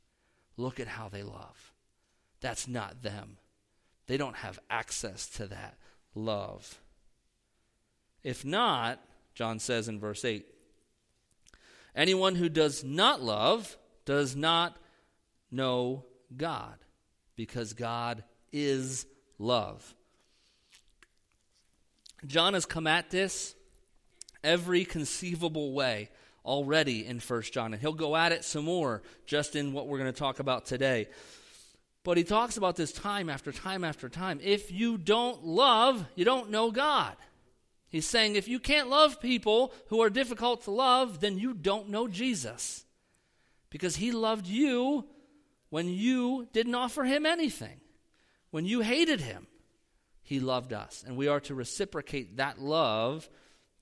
Look 0.55 0.79
at 0.79 0.88
how 0.88 1.10
they 1.10 1.24
love. 1.24 1.74
That's 2.39 2.65
not 2.65 3.01
them. 3.03 3.36
They 4.08 4.15
don't 4.15 4.38
have 4.38 4.58
access 4.69 5.27
to 5.31 5.48
that 5.48 5.77
love. 6.19 6.79
If 8.23 8.43
not, 8.43 8.99
John 9.33 9.59
says 9.59 9.88
in 9.88 9.99
verse 9.99 10.25
8, 10.25 10.45
anyone 11.95 12.35
who 12.35 12.49
does 12.49 12.83
not 12.83 13.21
love 13.21 13.77
does 14.05 14.35
not 14.35 14.77
know 15.51 16.05
God, 16.35 16.75
because 17.35 17.73
God 17.73 18.23
is 18.51 19.05
love. 19.38 19.95
John 22.25 22.53
has 22.53 22.65
come 22.65 22.88
at 22.88 23.09
this 23.09 23.55
every 24.43 24.85
conceivable 24.85 25.73
way 25.73 26.09
already 26.45 27.05
in 27.05 27.19
1 27.19 27.41
John, 27.43 27.73
and 27.73 27.81
he'll 27.81 27.93
go 27.93 28.15
at 28.15 28.31
it 28.31 28.43
some 28.43 28.65
more 28.65 29.01
just 29.25 29.55
in 29.55 29.73
what 29.73 29.88
we're 29.88 29.99
going 29.99 30.11
to 30.11 30.19
talk 30.19 30.39
about 30.39 30.65
today. 30.65 31.07
But 32.03 32.17
he 32.17 32.23
talks 32.23 32.57
about 32.57 32.75
this 32.75 32.91
time 32.91 33.29
after 33.29 33.51
time 33.51 33.83
after 33.83 34.09
time. 34.09 34.39
If 34.41 34.71
you 34.71 34.97
don't 34.97 35.45
love, 35.45 36.05
you 36.15 36.25
don't 36.25 36.49
know 36.49 36.71
God. 36.71 37.15
He's 37.89 38.05
saying 38.05 38.35
if 38.35 38.47
you 38.47 38.59
can't 38.59 38.89
love 38.89 39.19
people 39.19 39.73
who 39.87 40.01
are 40.01 40.09
difficult 40.09 40.63
to 40.63 40.71
love, 40.71 41.19
then 41.19 41.37
you 41.37 41.53
don't 41.53 41.89
know 41.89 42.07
Jesus. 42.07 42.85
Because 43.69 43.95
he 43.95 44.11
loved 44.11 44.47
you 44.47 45.05
when 45.69 45.87
you 45.87 46.47
didn't 46.53 46.75
offer 46.75 47.03
him 47.03 47.25
anything, 47.25 47.81
when 48.51 48.65
you 48.65 48.81
hated 48.81 49.21
him. 49.21 49.47
He 50.21 50.39
loved 50.39 50.73
us. 50.73 51.03
And 51.05 51.17
we 51.17 51.27
are 51.27 51.39
to 51.41 51.55
reciprocate 51.55 52.37
that 52.37 52.61
love 52.61 53.27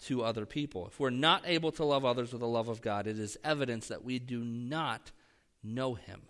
to 0.05 0.23
other 0.23 0.45
people. 0.45 0.87
If 0.87 0.99
we're 0.99 1.09
not 1.09 1.43
able 1.45 1.71
to 1.73 1.83
love 1.83 2.05
others 2.05 2.31
with 2.31 2.39
the 2.39 2.47
love 2.47 2.69
of 2.69 2.81
God, 2.81 3.07
it 3.07 3.19
is 3.19 3.37
evidence 3.43 3.89
that 3.89 4.05
we 4.05 4.19
do 4.19 4.39
not 4.43 5.11
know 5.63 5.95
him. 5.95 6.21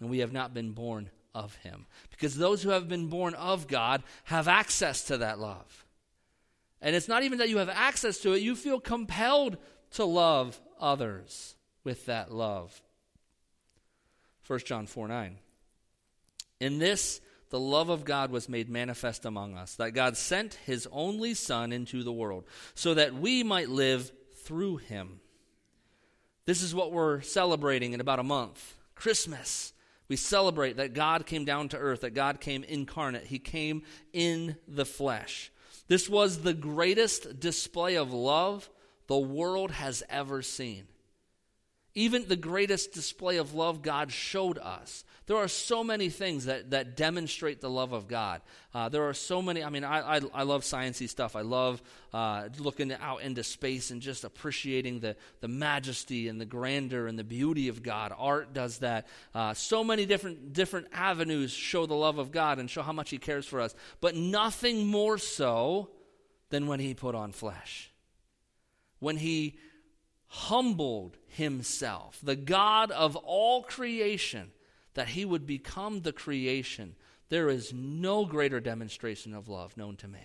And 0.00 0.10
we 0.10 0.18
have 0.18 0.32
not 0.32 0.54
been 0.54 0.72
born 0.72 1.10
of 1.34 1.54
him. 1.56 1.86
Because 2.10 2.36
those 2.36 2.62
who 2.62 2.70
have 2.70 2.88
been 2.88 3.08
born 3.08 3.34
of 3.34 3.68
God 3.68 4.02
have 4.24 4.48
access 4.48 5.04
to 5.04 5.18
that 5.18 5.38
love. 5.38 5.84
And 6.80 6.94
it's 6.94 7.08
not 7.08 7.22
even 7.22 7.38
that 7.38 7.48
you 7.48 7.58
have 7.58 7.68
access 7.68 8.18
to 8.18 8.32
it, 8.32 8.42
you 8.42 8.54
feel 8.54 8.80
compelled 8.80 9.56
to 9.92 10.04
love 10.04 10.60
others 10.78 11.56
with 11.84 12.06
that 12.06 12.32
love. 12.32 12.82
1 14.46 14.60
John 14.60 14.86
4 14.86 15.08
9. 15.08 15.38
In 16.60 16.78
this, 16.78 17.20
the 17.50 17.60
love 17.60 17.90
of 17.90 18.04
God 18.04 18.30
was 18.30 18.48
made 18.48 18.68
manifest 18.68 19.24
among 19.24 19.56
us, 19.56 19.74
that 19.76 19.92
God 19.92 20.16
sent 20.16 20.54
his 20.66 20.88
only 20.90 21.34
Son 21.34 21.72
into 21.72 22.02
the 22.02 22.12
world, 22.12 22.44
so 22.74 22.94
that 22.94 23.14
we 23.14 23.42
might 23.42 23.68
live 23.68 24.10
through 24.44 24.78
him. 24.78 25.20
This 26.44 26.62
is 26.62 26.74
what 26.74 26.92
we're 26.92 27.20
celebrating 27.22 27.92
in 27.92 28.00
about 28.00 28.20
a 28.20 28.24
month 28.24 28.76
Christmas. 28.94 29.72
We 30.08 30.16
celebrate 30.16 30.76
that 30.76 30.94
God 30.94 31.26
came 31.26 31.44
down 31.44 31.68
to 31.70 31.78
earth, 31.78 32.02
that 32.02 32.14
God 32.14 32.40
came 32.40 32.64
incarnate. 32.64 33.26
He 33.26 33.38
came 33.38 33.82
in 34.12 34.56
the 34.68 34.86
flesh. 34.86 35.50
This 35.88 36.08
was 36.08 36.38
the 36.38 36.54
greatest 36.54 37.40
display 37.40 37.96
of 37.96 38.12
love 38.12 38.68
the 39.06 39.18
world 39.18 39.70
has 39.72 40.02
ever 40.08 40.42
seen. 40.42 40.86
Even 41.96 42.28
the 42.28 42.36
greatest 42.36 42.92
display 42.92 43.38
of 43.38 43.54
love 43.54 43.80
God 43.80 44.12
showed 44.12 44.58
us. 44.58 45.02
There 45.26 45.38
are 45.38 45.48
so 45.48 45.82
many 45.82 46.10
things 46.10 46.44
that, 46.44 46.72
that 46.72 46.94
demonstrate 46.94 47.62
the 47.62 47.70
love 47.70 47.94
of 47.94 48.06
God. 48.06 48.42
Uh, 48.74 48.90
there 48.90 49.08
are 49.08 49.14
so 49.14 49.40
many, 49.40 49.64
I 49.64 49.70
mean, 49.70 49.82
I, 49.82 50.18
I, 50.18 50.20
I 50.34 50.42
love 50.42 50.62
sciencey 50.62 51.08
stuff. 51.08 51.34
I 51.34 51.40
love 51.40 51.82
uh, 52.12 52.50
looking 52.58 52.92
out 52.92 53.22
into 53.22 53.42
space 53.42 53.90
and 53.90 54.02
just 54.02 54.24
appreciating 54.24 55.00
the, 55.00 55.16
the 55.40 55.48
majesty 55.48 56.28
and 56.28 56.38
the 56.38 56.44
grandeur 56.44 57.06
and 57.06 57.18
the 57.18 57.24
beauty 57.24 57.68
of 57.68 57.82
God. 57.82 58.12
Art 58.16 58.52
does 58.52 58.78
that. 58.78 59.06
Uh, 59.34 59.54
so 59.54 59.82
many 59.82 60.04
different, 60.04 60.52
different 60.52 60.88
avenues 60.92 61.50
show 61.50 61.86
the 61.86 61.94
love 61.94 62.18
of 62.18 62.30
God 62.30 62.58
and 62.58 62.68
show 62.68 62.82
how 62.82 62.92
much 62.92 63.08
He 63.08 63.16
cares 63.16 63.46
for 63.46 63.62
us. 63.62 63.74
But 64.02 64.14
nothing 64.14 64.86
more 64.86 65.16
so 65.16 65.88
than 66.50 66.66
when 66.66 66.78
He 66.78 66.92
put 66.92 67.14
on 67.14 67.32
flesh. 67.32 67.90
When 68.98 69.16
He 69.16 69.58
humbled 70.28 71.16
himself, 71.28 72.18
the 72.22 72.36
God 72.36 72.90
of 72.90 73.16
all 73.16 73.62
creation, 73.62 74.50
that 74.94 75.08
he 75.08 75.24
would 75.24 75.46
become 75.46 76.00
the 76.00 76.12
creation, 76.12 76.96
there 77.28 77.48
is 77.48 77.72
no 77.72 78.24
greater 78.24 78.60
demonstration 78.60 79.34
of 79.34 79.48
love 79.48 79.76
known 79.76 79.96
to 79.96 80.08
man. 80.08 80.22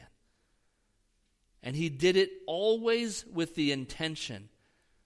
And 1.64 1.76
he 1.76 1.90
did 1.90 2.16
it 2.16 2.32
always 2.48 3.26
with 3.26 3.56
the 3.56 3.72
intention 3.72 4.50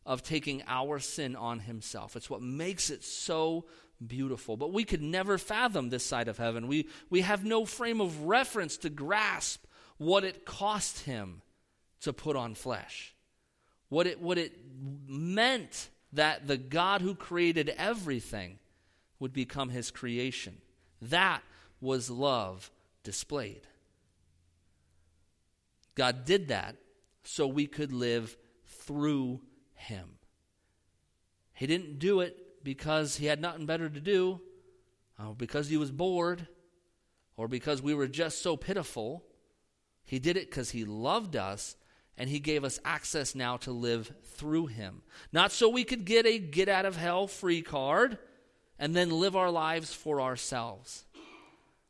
of 0.06 0.24
taking 0.24 0.64
our 0.68 1.00
sin 1.00 1.36
on 1.36 1.60
himself. 1.60 2.16
It's 2.16 2.30
what 2.30 2.42
makes 2.42 2.90
it 2.90 3.04
so 3.04 3.66
beautiful. 4.06 4.56
But 4.56 4.72
we 4.72 4.84
could 4.84 5.02
never 5.02 5.38
fathom 5.38 5.90
this 5.90 6.06
side 6.06 6.28
of 6.28 6.38
heaven. 6.38 6.68
We, 6.68 6.88
we 7.10 7.22
have 7.22 7.44
no 7.44 7.66
frame 7.66 8.00
of 8.00 8.24
reference 8.24 8.78
to 8.78 8.90
grasp 8.90 9.66
what 9.98 10.24
it 10.24 10.46
cost 10.46 11.00
him 11.00 11.42
to 12.02 12.14
put 12.14 12.36
on 12.36 12.54
flesh 12.54 13.15
what 13.96 14.08
it, 14.08 14.20
what 14.20 14.38
it 14.38 14.52
meant 15.08 15.90
that 16.12 16.48
the 16.48 16.58
God 16.58 17.00
who 17.02 17.16
created 17.16 17.74
everything 17.78 18.60
would 19.20 19.32
become 19.32 19.70
his 19.70 19.90
creation. 19.90 20.58
That 21.02 21.42
was 21.80 22.10
love 22.10 22.72
displayed. 23.06 23.62
God 25.96 26.26
did 26.26 26.50
that 26.50 26.76
so 27.24 27.48
we 27.48 27.68
could 27.68 27.94
live 27.94 28.36
through 28.66 29.40
him. 29.76 30.10
He 31.54 31.66
didn't 31.66 31.98
do 31.98 32.20
it 32.20 32.36
because 32.66 33.16
he 33.16 33.28
had 33.28 33.40
nothing 33.40 33.66
better 33.66 33.88
to 33.88 34.02
do, 34.02 34.42
or 35.18 35.34
because 35.36 35.70
he 35.70 35.78
was 35.78 35.92
bored, 35.92 36.50
or 37.38 37.48
because 37.48 37.82
we 37.82 37.94
were 37.94 38.10
just 38.10 38.42
so 38.42 38.58
pitiful. 38.58 39.24
He 40.04 40.20
did 40.20 40.36
it 40.36 40.50
because 40.50 40.72
he 40.72 40.84
loved 40.84 41.38
us 41.38 41.78
and 42.18 42.30
he 42.30 42.40
gave 42.40 42.64
us 42.64 42.80
access 42.86 43.36
now 43.36 43.58
to 43.58 43.72
live 43.72 44.12
through 44.24 44.68
him. 44.68 45.02
Not 45.32 45.52
so 45.52 45.70
we 45.70 45.84
could 45.84 46.06
get 46.06 46.26
a 46.26 46.40
get 46.40 46.70
out 46.70 46.86
of 46.86 46.96
hell 46.96 47.28
free 47.28 47.62
card 47.62 48.18
and 48.80 48.96
then 48.96 49.10
live 49.10 49.36
our 49.36 49.52
lives 49.52 49.94
for 49.94 50.22
ourselves. 50.22 51.06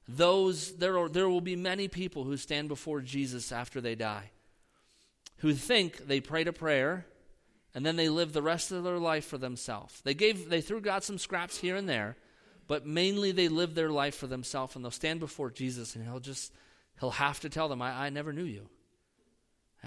Those 0.07 0.77
there 0.77 0.97
are 0.97 1.09
there 1.09 1.29
will 1.29 1.41
be 1.41 1.55
many 1.55 1.87
people 1.87 2.23
who 2.23 2.37
stand 2.37 2.67
before 2.67 3.01
Jesus 3.01 3.51
after 3.51 3.81
they 3.81 3.95
die 3.95 4.31
who 5.37 5.53
think 5.53 6.07
they 6.07 6.21
prayed 6.21 6.47
a 6.47 6.53
prayer 6.53 7.05
and 7.73 7.85
then 7.85 7.95
they 7.95 8.09
live 8.09 8.33
the 8.33 8.41
rest 8.41 8.71
of 8.71 8.83
their 8.83 8.97
life 8.97 9.25
for 9.25 9.37
themselves. 9.37 10.01
They 10.01 10.13
gave 10.13 10.49
they 10.49 10.61
threw 10.61 10.81
God 10.81 11.03
some 11.03 11.17
scraps 11.17 11.57
here 11.57 11.75
and 11.75 11.89
there, 11.89 12.15
but 12.67 12.85
mainly 12.85 13.31
they 13.31 13.49
live 13.49 13.75
their 13.75 13.89
life 13.89 14.15
for 14.15 14.27
themselves 14.27 14.75
and 14.75 14.83
they'll 14.83 14.91
stand 14.91 15.19
before 15.19 15.51
Jesus 15.51 15.95
and 15.95 16.05
he'll 16.05 16.19
just 16.19 16.53
he'll 16.99 17.11
have 17.11 17.39
to 17.41 17.49
tell 17.49 17.67
them, 17.67 17.81
I, 17.81 18.05
I 18.05 18.09
never 18.09 18.31
knew 18.31 18.43
you. 18.43 18.69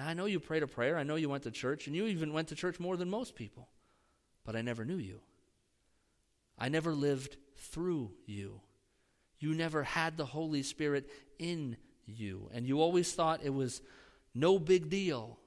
I 0.07 0.15
know 0.15 0.27
you 0.27 0.39
prayed 0.39 0.63
a 0.63 0.67
prayer. 0.67 0.97
I 0.97 1.03
know 1.03 1.17
you 1.17 1.29
went 1.29 1.43
to 1.45 1.51
church, 1.51 1.87
and 1.87 1.97
you 1.97 2.07
even 2.07 2.33
went 2.33 2.49
to 2.49 2.55
church 2.55 2.79
more 2.79 2.97
than 2.97 3.11
most 3.11 3.35
people. 3.35 3.69
But 4.45 4.55
I 4.55 4.63
never 4.63 4.85
knew 4.85 4.97
you. 4.97 5.21
I 6.59 6.69
never 6.69 6.93
lived 6.93 7.37
through 7.57 8.13
you. 8.27 8.61
You 9.39 9.55
never 9.55 9.83
had 9.83 10.17
the 10.17 10.27
Holy 10.27 10.63
Spirit 10.63 11.11
in 11.39 11.77
you. 12.07 12.51
And 12.53 12.67
you 12.67 12.81
always 12.81 13.13
thought 13.13 13.41
it 13.43 13.55
was 13.55 13.83
no 14.35 14.59
big 14.59 14.89
deal 14.89 15.39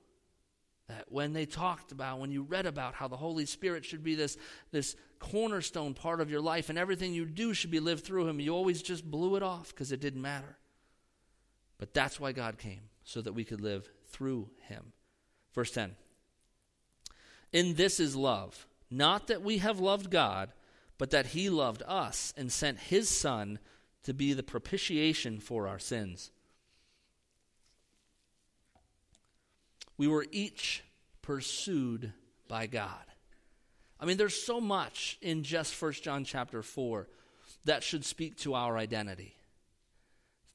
that 0.88 1.06
when 1.10 1.34
they 1.34 1.46
talked 1.46 1.92
about, 1.92 2.20
when 2.20 2.32
you 2.32 2.44
read 2.44 2.66
about 2.66 2.94
how 2.94 3.08
the 3.08 3.18
Holy 3.18 3.46
Spirit 3.46 3.86
should 3.86 4.04
be 4.04 4.16
this, 4.16 4.38
this 4.72 4.96
cornerstone 5.20 5.94
part 5.94 6.20
of 6.20 6.30
your 6.30 6.42
life 6.42 6.70
and 6.70 6.78
everything 6.78 7.14
you 7.14 7.26
do 7.26 7.54
should 7.54 7.72
be 7.72 7.80
lived 7.80 8.04
through 8.04 8.28
Him, 8.28 8.40
you 8.40 8.54
always 8.54 8.82
just 8.82 9.10
blew 9.10 9.36
it 9.36 9.44
off 9.44 9.70
because 9.70 9.92
it 9.92 10.02
didn't 10.02 10.22
matter. 10.22 10.58
But 11.78 11.94
that's 11.94 12.20
why 12.20 12.32
God 12.32 12.58
came, 12.58 12.82
so 13.04 13.22
that 13.22 13.34
we 13.34 13.44
could 13.44 13.62
live 13.62 13.90
through 14.12 14.50
him. 14.68 14.94
Verse 15.54 15.72
10 15.72 15.96
In 17.52 17.76
this 17.76 18.00
is 18.00 18.16
love, 18.16 18.68
not 18.90 19.28
that 19.28 19.42
we 19.42 19.60
have 19.60 19.80
loved 19.80 20.10
God, 20.10 20.52
but 20.98 21.12
that 21.12 21.28
he 21.28 21.50
loved 21.50 21.84
us 21.88 22.34
and 22.38 22.52
sent 22.52 22.80
his 22.80 23.10
Son 23.10 23.60
to 24.04 24.14
be 24.14 24.34
the 24.34 24.44
propitiation 24.44 25.40
for 25.40 25.68
our 25.68 25.80
sins. 25.80 26.32
We 29.98 30.08
were 30.08 30.26
each 30.32 30.84
pursued 31.22 32.14
by 32.48 32.68
God. 32.68 33.06
I 34.00 34.06
mean, 34.06 34.18
there's 34.18 34.42
so 34.42 34.60
much 34.60 35.20
in 35.22 35.44
just 35.44 35.80
1 35.80 35.94
John 35.94 36.26
chapter 36.26 36.64
4 36.64 37.08
that 37.66 37.84
should 37.84 38.04
speak 38.04 38.36
to 38.38 38.56
our 38.56 38.78
identity. 38.78 39.36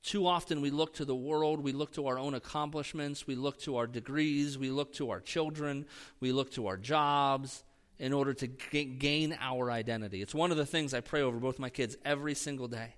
Too 0.06 0.28
often 0.28 0.60
we 0.60 0.70
look 0.70 0.94
to 0.94 1.04
the 1.04 1.16
world, 1.16 1.58
we 1.58 1.72
look 1.72 1.94
to 1.94 2.06
our 2.06 2.16
own 2.16 2.34
accomplishments, 2.34 3.26
we 3.26 3.34
look 3.34 3.58
to 3.62 3.78
our 3.78 3.88
degrees, 3.88 4.56
we 4.56 4.70
look 4.70 4.92
to 4.94 5.10
our 5.10 5.20
children, 5.20 5.84
we 6.20 6.30
look 6.30 6.52
to 6.52 6.68
our 6.68 6.76
jobs 6.76 7.64
in 7.98 8.12
order 8.12 8.32
to 8.32 8.46
g- 8.46 8.84
gain 8.84 9.36
our 9.40 9.68
identity. 9.68 10.22
It's 10.22 10.32
one 10.32 10.52
of 10.52 10.58
the 10.58 10.64
things 10.64 10.94
I 10.94 11.00
pray 11.00 11.22
over 11.22 11.38
both 11.38 11.58
my 11.58 11.70
kids 11.70 11.96
every 12.04 12.34
single 12.34 12.68
day 12.68 12.94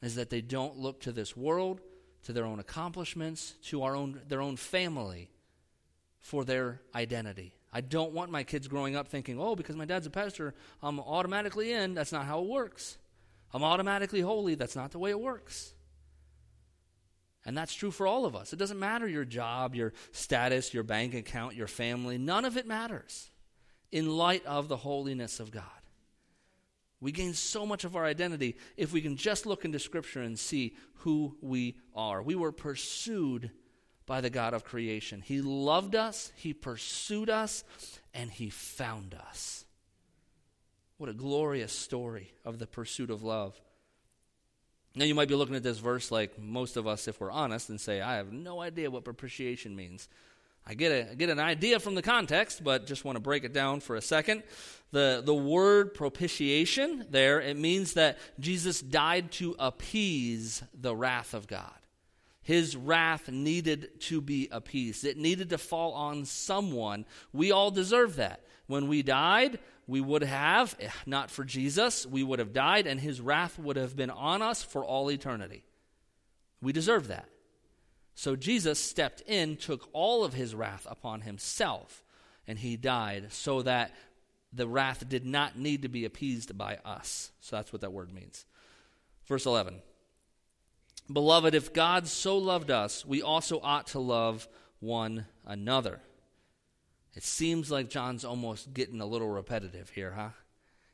is 0.00 0.14
that 0.14 0.30
they 0.30 0.40
don't 0.40 0.78
look 0.78 1.02
to 1.02 1.12
this 1.12 1.36
world, 1.36 1.82
to 2.22 2.32
their 2.32 2.46
own 2.46 2.58
accomplishments, 2.58 3.56
to 3.64 3.82
our 3.82 3.94
own 3.94 4.18
their 4.26 4.40
own 4.40 4.56
family 4.56 5.28
for 6.20 6.46
their 6.46 6.80
identity. 6.94 7.52
I 7.70 7.82
don't 7.82 8.12
want 8.12 8.30
my 8.30 8.44
kids 8.44 8.66
growing 8.66 8.96
up 8.96 9.08
thinking, 9.08 9.38
"Oh, 9.38 9.54
because 9.56 9.76
my 9.76 9.84
dad's 9.84 10.06
a 10.06 10.10
pastor, 10.10 10.54
I'm 10.82 11.00
automatically 11.00 11.70
in." 11.70 11.92
That's 11.92 12.12
not 12.12 12.24
how 12.24 12.40
it 12.40 12.48
works. 12.48 12.96
I'm 13.52 13.62
automatically 13.62 14.22
holy. 14.22 14.54
That's 14.54 14.74
not 14.74 14.90
the 14.92 14.98
way 14.98 15.10
it 15.10 15.20
works. 15.20 15.74
And 17.46 17.56
that's 17.56 17.74
true 17.74 17.90
for 17.90 18.06
all 18.06 18.26
of 18.26 18.36
us. 18.36 18.52
It 18.52 18.58
doesn't 18.58 18.78
matter 18.78 19.08
your 19.08 19.24
job, 19.24 19.74
your 19.74 19.92
status, 20.12 20.74
your 20.74 20.82
bank 20.82 21.14
account, 21.14 21.54
your 21.54 21.66
family. 21.66 22.18
None 22.18 22.44
of 22.44 22.56
it 22.56 22.66
matters 22.66 23.30
in 23.90 24.16
light 24.16 24.44
of 24.44 24.68
the 24.68 24.76
holiness 24.76 25.40
of 25.40 25.50
God. 25.50 25.64
We 27.00 27.12
gain 27.12 27.32
so 27.32 27.64
much 27.64 27.84
of 27.84 27.96
our 27.96 28.04
identity 28.04 28.56
if 28.76 28.92
we 28.92 29.00
can 29.00 29.16
just 29.16 29.46
look 29.46 29.64
into 29.64 29.78
Scripture 29.78 30.20
and 30.20 30.38
see 30.38 30.76
who 30.96 31.36
we 31.40 31.76
are. 31.94 32.22
We 32.22 32.34
were 32.34 32.52
pursued 32.52 33.50
by 34.04 34.20
the 34.20 34.28
God 34.28 34.52
of 34.52 34.64
creation. 34.64 35.22
He 35.22 35.40
loved 35.40 35.94
us, 35.94 36.30
He 36.36 36.52
pursued 36.52 37.30
us, 37.30 37.64
and 38.12 38.30
He 38.30 38.50
found 38.50 39.14
us. 39.14 39.64
What 40.98 41.08
a 41.08 41.14
glorious 41.14 41.72
story 41.72 42.32
of 42.44 42.58
the 42.58 42.66
pursuit 42.66 43.10
of 43.10 43.22
love. 43.22 43.58
Now, 44.94 45.04
you 45.04 45.14
might 45.14 45.28
be 45.28 45.34
looking 45.34 45.54
at 45.54 45.62
this 45.62 45.78
verse 45.78 46.10
like 46.10 46.38
most 46.38 46.76
of 46.76 46.86
us, 46.86 47.06
if 47.06 47.20
we're 47.20 47.30
honest, 47.30 47.68
and 47.68 47.80
say, 47.80 48.00
I 48.00 48.16
have 48.16 48.32
no 48.32 48.60
idea 48.60 48.90
what 48.90 49.04
propitiation 49.04 49.76
means. 49.76 50.08
I 50.66 50.74
get, 50.74 50.92
a, 50.92 51.10
I 51.12 51.14
get 51.14 51.30
an 51.30 51.40
idea 51.40 51.80
from 51.80 51.94
the 51.94 52.02
context, 52.02 52.62
but 52.62 52.86
just 52.86 53.04
want 53.04 53.16
to 53.16 53.20
break 53.20 53.44
it 53.44 53.52
down 53.52 53.80
for 53.80 53.96
a 53.96 54.02
second. 54.02 54.42
The, 54.92 55.22
the 55.24 55.34
word 55.34 55.94
propitiation 55.94 57.06
there, 57.10 57.40
it 57.40 57.56
means 57.56 57.94
that 57.94 58.18
Jesus 58.38 58.80
died 58.80 59.30
to 59.32 59.54
appease 59.58 60.62
the 60.74 60.94
wrath 60.94 61.34
of 61.34 61.46
God. 61.46 61.72
His 62.42 62.76
wrath 62.76 63.28
needed 63.28 64.00
to 64.02 64.20
be 64.20 64.48
appeased. 64.50 65.04
It 65.04 65.16
needed 65.16 65.50
to 65.50 65.58
fall 65.58 65.92
on 65.92 66.24
someone. 66.24 67.04
We 67.32 67.52
all 67.52 67.70
deserve 67.70 68.16
that. 68.16 68.44
When 68.66 68.88
we 68.88 69.02
died, 69.02 69.58
we 69.90 70.00
would 70.00 70.22
have, 70.22 70.76
eh, 70.78 70.88
not 71.04 71.30
for 71.30 71.44
Jesus, 71.44 72.06
we 72.06 72.22
would 72.22 72.38
have 72.38 72.52
died, 72.52 72.86
and 72.86 73.00
his 73.00 73.20
wrath 73.20 73.58
would 73.58 73.76
have 73.76 73.96
been 73.96 74.10
on 74.10 74.40
us 74.40 74.62
for 74.62 74.84
all 74.84 75.10
eternity. 75.10 75.64
We 76.62 76.72
deserve 76.72 77.08
that. 77.08 77.28
So 78.14 78.36
Jesus 78.36 78.78
stepped 78.78 79.20
in, 79.22 79.56
took 79.56 79.88
all 79.92 80.24
of 80.24 80.32
his 80.32 80.54
wrath 80.54 80.86
upon 80.88 81.22
himself, 81.22 82.04
and 82.46 82.56
he 82.56 82.76
died 82.76 83.32
so 83.32 83.62
that 83.62 83.92
the 84.52 84.68
wrath 84.68 85.08
did 85.08 85.26
not 85.26 85.58
need 85.58 85.82
to 85.82 85.88
be 85.88 86.04
appeased 86.04 86.56
by 86.56 86.78
us. 86.84 87.32
So 87.40 87.56
that's 87.56 87.72
what 87.72 87.82
that 87.82 87.92
word 87.92 88.12
means. 88.12 88.46
Verse 89.26 89.44
11 89.44 89.82
Beloved, 91.12 91.54
if 91.54 91.72
God 91.72 92.06
so 92.06 92.38
loved 92.38 92.70
us, 92.70 93.04
we 93.04 93.22
also 93.22 93.58
ought 93.60 93.88
to 93.88 93.98
love 93.98 94.46
one 94.78 95.26
another. 95.44 96.00
It 97.14 97.22
seems 97.24 97.70
like 97.70 97.90
John's 97.90 98.24
almost 98.24 98.72
getting 98.72 99.00
a 99.00 99.06
little 99.06 99.28
repetitive 99.28 99.90
here, 99.90 100.12
huh? 100.12 100.30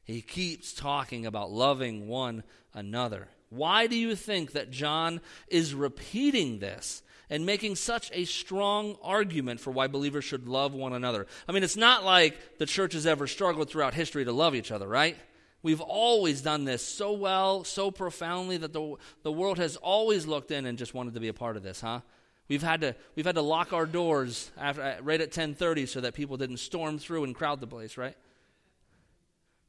He 0.04 0.22
keeps 0.22 0.72
talking 0.72 1.26
about 1.26 1.50
loving 1.50 2.06
one 2.06 2.44
another. 2.72 3.28
Why 3.50 3.86
do 3.86 3.96
you 3.96 4.14
think 4.14 4.52
that 4.52 4.70
John 4.70 5.20
is 5.48 5.74
repeating 5.74 6.58
this 6.58 7.02
and 7.28 7.44
making 7.44 7.74
such 7.74 8.10
a 8.14 8.24
strong 8.24 8.96
argument 9.02 9.60
for 9.60 9.72
why 9.72 9.88
believers 9.88 10.24
should 10.24 10.48
love 10.48 10.74
one 10.74 10.92
another? 10.92 11.26
I 11.48 11.52
mean, 11.52 11.64
it's 11.64 11.76
not 11.76 12.04
like 12.04 12.58
the 12.58 12.66
church 12.66 12.92
has 12.92 13.06
ever 13.06 13.26
struggled 13.26 13.68
throughout 13.68 13.94
history 13.94 14.24
to 14.24 14.32
love 14.32 14.54
each 14.54 14.70
other, 14.70 14.86
right? 14.86 15.16
We've 15.62 15.80
always 15.80 16.42
done 16.42 16.64
this 16.64 16.86
so 16.86 17.12
well, 17.12 17.64
so 17.64 17.90
profoundly 17.90 18.56
that 18.58 18.72
the, 18.72 18.96
the 19.24 19.32
world 19.32 19.58
has 19.58 19.74
always 19.76 20.24
looked 20.26 20.52
in 20.52 20.66
and 20.66 20.78
just 20.78 20.94
wanted 20.94 21.14
to 21.14 21.20
be 21.20 21.28
a 21.28 21.34
part 21.34 21.56
of 21.56 21.64
this, 21.64 21.80
huh? 21.80 22.00
We've 22.48 22.62
had 22.62 22.80
to, 22.82 22.94
we've 23.14 23.26
had 23.26 23.34
to 23.34 23.42
lock 23.42 23.72
our 23.72 23.86
doors 23.86 24.50
after, 24.56 24.98
right 25.02 25.20
at 25.20 25.28
1030 25.28 25.86
so 25.86 26.00
that 26.00 26.14
people 26.14 26.36
didn't 26.36 26.58
storm 26.58 26.98
through 26.98 27.24
and 27.24 27.34
crowd 27.34 27.60
the 27.60 27.66
place, 27.66 27.96
right? 27.96 28.16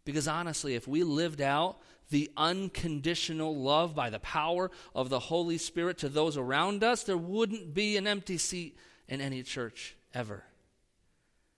Because 0.06 0.28
honestly, 0.28 0.76
if 0.76 0.88
we 0.88 1.04
lived 1.04 1.42
out 1.42 1.80
the 2.10 2.32
unconditional 2.38 3.56
love 3.56 3.96
by 3.96 4.10
the 4.10 4.20
power 4.20 4.72
of 4.96 5.10
the 5.10 5.20
Holy 5.20 5.58
Spirit 5.58 5.98
to 6.00 6.10
those 6.10 6.38
around 6.38 6.84
us, 6.84 7.04
there 7.04 7.18
wouldn't 7.18 7.74
be 7.74 7.98
an 7.98 8.08
empty 8.08 8.38
seat 8.38 8.78
in 9.08 9.22
any 9.22 9.44
church 9.44 9.96
ever. 10.14 10.44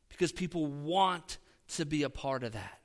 Because 0.07 0.31
people 0.31 0.65
want 0.65 1.37
to 1.75 1.85
be 1.85 2.03
a 2.03 2.09
part 2.09 2.43
of 2.43 2.53
that. 2.53 2.78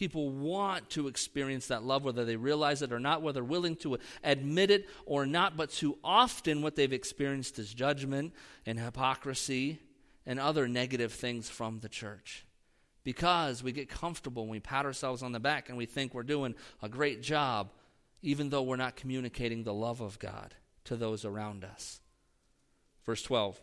People 0.00 0.30
want 0.30 0.88
to 0.88 1.08
experience 1.08 1.66
that 1.66 1.82
love, 1.82 2.06
whether 2.06 2.24
they 2.24 2.36
realize 2.36 2.80
it 2.80 2.90
or 2.90 2.98
not, 2.98 3.20
whether 3.20 3.44
willing 3.44 3.76
to 3.76 3.98
admit 4.24 4.70
it 4.70 4.88
or 5.04 5.26
not. 5.26 5.58
But 5.58 5.68
too 5.68 5.98
often, 6.02 6.62
what 6.62 6.74
they've 6.74 6.90
experienced 6.90 7.58
is 7.58 7.74
judgment 7.74 8.32
and 8.64 8.80
hypocrisy 8.80 9.78
and 10.24 10.40
other 10.40 10.66
negative 10.66 11.12
things 11.12 11.50
from 11.50 11.80
the 11.80 11.88
church. 11.90 12.46
Because 13.04 13.62
we 13.62 13.72
get 13.72 13.90
comfortable 13.90 14.44
and 14.44 14.50
we 14.50 14.58
pat 14.58 14.86
ourselves 14.86 15.22
on 15.22 15.32
the 15.32 15.38
back 15.38 15.68
and 15.68 15.76
we 15.76 15.84
think 15.84 16.14
we're 16.14 16.22
doing 16.22 16.54
a 16.80 16.88
great 16.88 17.20
job, 17.22 17.70
even 18.22 18.48
though 18.48 18.62
we're 18.62 18.76
not 18.76 18.96
communicating 18.96 19.64
the 19.64 19.74
love 19.74 20.00
of 20.00 20.18
God 20.18 20.54
to 20.84 20.96
those 20.96 21.26
around 21.26 21.62
us. 21.62 22.00
Verse 23.04 23.20
12 23.20 23.60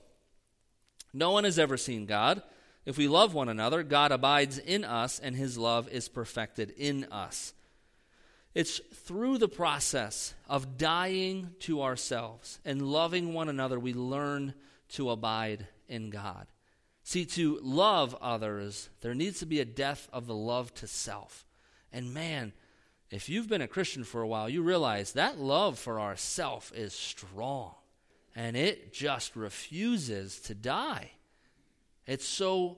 No 1.15 1.31
one 1.31 1.45
has 1.45 1.57
ever 1.57 1.77
seen 1.77 2.05
God. 2.05 2.43
If 2.87 2.97
we 2.97 3.09
love 3.09 3.33
one 3.33 3.49
another, 3.49 3.83
God 3.83 4.13
abides 4.13 4.57
in 4.59 4.85
us 4.85 5.19
and 5.19 5.35
his 5.35 5.57
love 5.57 5.89
is 5.89 6.07
perfected 6.07 6.73
in 6.77 7.03
us. 7.11 7.53
It's 8.55 8.79
through 8.79 9.39
the 9.39 9.49
process 9.49 10.33
of 10.47 10.77
dying 10.77 11.49
to 11.59 11.81
ourselves 11.81 12.59
and 12.63 12.81
loving 12.81 13.33
one 13.33 13.49
another 13.49 13.77
we 13.77 13.93
learn 13.93 14.53
to 14.93 15.09
abide 15.09 15.67
in 15.89 16.11
God. 16.11 16.47
See, 17.03 17.25
to 17.25 17.59
love 17.61 18.15
others, 18.21 18.87
there 19.01 19.13
needs 19.13 19.39
to 19.39 19.45
be 19.45 19.59
a 19.59 19.65
death 19.65 20.07
of 20.13 20.25
the 20.25 20.35
love 20.35 20.73
to 20.75 20.87
self. 20.87 21.45
And 21.91 22.13
man, 22.13 22.53
if 23.11 23.27
you've 23.27 23.49
been 23.49 23.61
a 23.61 23.67
Christian 23.67 24.05
for 24.05 24.21
a 24.21 24.27
while, 24.27 24.47
you 24.47 24.63
realize 24.63 25.11
that 25.11 25.37
love 25.37 25.77
for 25.77 25.99
ourself 25.99 26.71
is 26.73 26.93
strong 26.93 27.75
and 28.33 28.55
it 28.55 28.93
just 28.93 29.35
refuses 29.35 30.39
to 30.39 30.55
die. 30.55 31.11
It's 32.07 32.27
so 32.27 32.77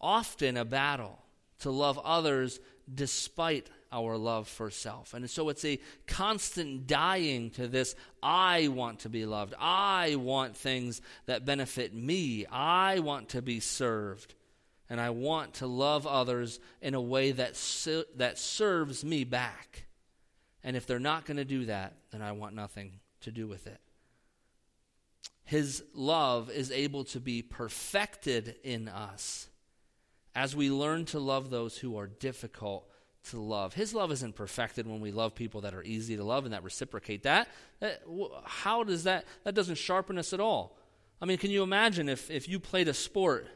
often 0.00 0.56
a 0.56 0.64
battle 0.64 1.18
to 1.60 1.70
love 1.70 1.98
others 2.04 2.60
despite 2.92 3.68
our 3.90 4.16
love 4.16 4.46
for 4.46 4.70
self. 4.70 5.14
And 5.14 5.28
so 5.28 5.48
it's 5.48 5.64
a 5.64 5.80
constant 6.06 6.86
dying 6.86 7.50
to 7.52 7.66
this 7.66 7.94
I 8.22 8.68
want 8.68 9.00
to 9.00 9.08
be 9.08 9.24
loved. 9.24 9.54
I 9.58 10.16
want 10.16 10.56
things 10.56 11.00
that 11.24 11.44
benefit 11.44 11.94
me. 11.94 12.46
I 12.46 12.98
want 13.00 13.30
to 13.30 13.42
be 13.42 13.60
served. 13.60 14.34
And 14.88 15.00
I 15.00 15.10
want 15.10 15.54
to 15.54 15.66
love 15.66 16.06
others 16.06 16.60
in 16.80 16.94
a 16.94 17.00
way 17.00 17.32
that, 17.32 17.56
ser- 17.56 18.04
that 18.16 18.38
serves 18.38 19.04
me 19.04 19.24
back. 19.24 19.86
And 20.62 20.76
if 20.76 20.86
they're 20.86 20.98
not 20.98 21.24
going 21.24 21.38
to 21.38 21.44
do 21.44 21.64
that, 21.64 21.94
then 22.10 22.22
I 22.22 22.32
want 22.32 22.54
nothing 22.54 23.00
to 23.22 23.32
do 23.32 23.48
with 23.48 23.66
it 23.66 23.80
his 25.46 25.84
love 25.94 26.50
is 26.50 26.72
able 26.72 27.04
to 27.04 27.20
be 27.20 27.40
perfected 27.40 28.56
in 28.64 28.88
us 28.88 29.48
as 30.34 30.56
we 30.56 30.70
learn 30.70 31.04
to 31.06 31.20
love 31.20 31.50
those 31.50 31.78
who 31.78 31.96
are 31.96 32.08
difficult 32.08 32.90
to 33.30 33.40
love. 33.40 33.72
His 33.72 33.94
love 33.94 34.10
isn't 34.10 34.34
perfected 34.34 34.88
when 34.88 35.00
we 35.00 35.12
love 35.12 35.36
people 35.36 35.60
that 35.62 35.72
are 35.72 35.84
easy 35.84 36.16
to 36.16 36.24
love 36.24 36.44
and 36.44 36.52
that 36.52 36.64
reciprocate 36.64 37.22
that. 37.22 37.48
how 38.44 38.82
does 38.82 39.04
that 39.04 39.24
that 39.44 39.54
doesn't 39.54 39.76
sharpen 39.76 40.18
us 40.18 40.32
at 40.32 40.40
all? 40.40 40.76
I 41.22 41.26
mean, 41.26 41.38
can 41.38 41.52
you 41.52 41.62
imagine 41.62 42.08
if 42.08 42.28
if 42.28 42.48
you 42.48 42.58
played 42.58 42.88
a 42.88 42.94
sport 42.94 43.46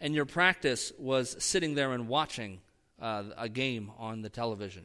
and 0.00 0.16
your 0.16 0.26
practice 0.26 0.92
was 0.98 1.36
sitting 1.38 1.76
there 1.76 1.92
and 1.92 2.08
watching 2.08 2.60
uh, 3.00 3.22
a 3.38 3.48
game 3.48 3.92
on 3.98 4.22
the 4.22 4.28
television? 4.28 4.84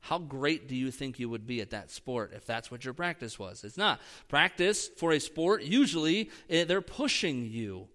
How 0.00 0.18
great 0.18 0.66
do 0.66 0.74
you 0.74 0.90
think 0.90 1.18
you 1.18 1.28
would 1.28 1.46
be 1.46 1.60
at 1.60 1.70
that 1.70 1.90
sport 1.90 2.32
if 2.34 2.46
that's 2.46 2.70
what 2.70 2.84
your 2.84 2.94
practice 2.94 3.38
was? 3.38 3.64
It's 3.64 3.76
not. 3.76 4.00
Practice 4.28 4.88
for 4.96 5.12
a 5.12 5.20
sport, 5.20 5.62
usually 5.62 6.30
eh, 6.48 6.64
they're 6.64 6.80
pushing 6.80 7.44
you. 7.44 7.88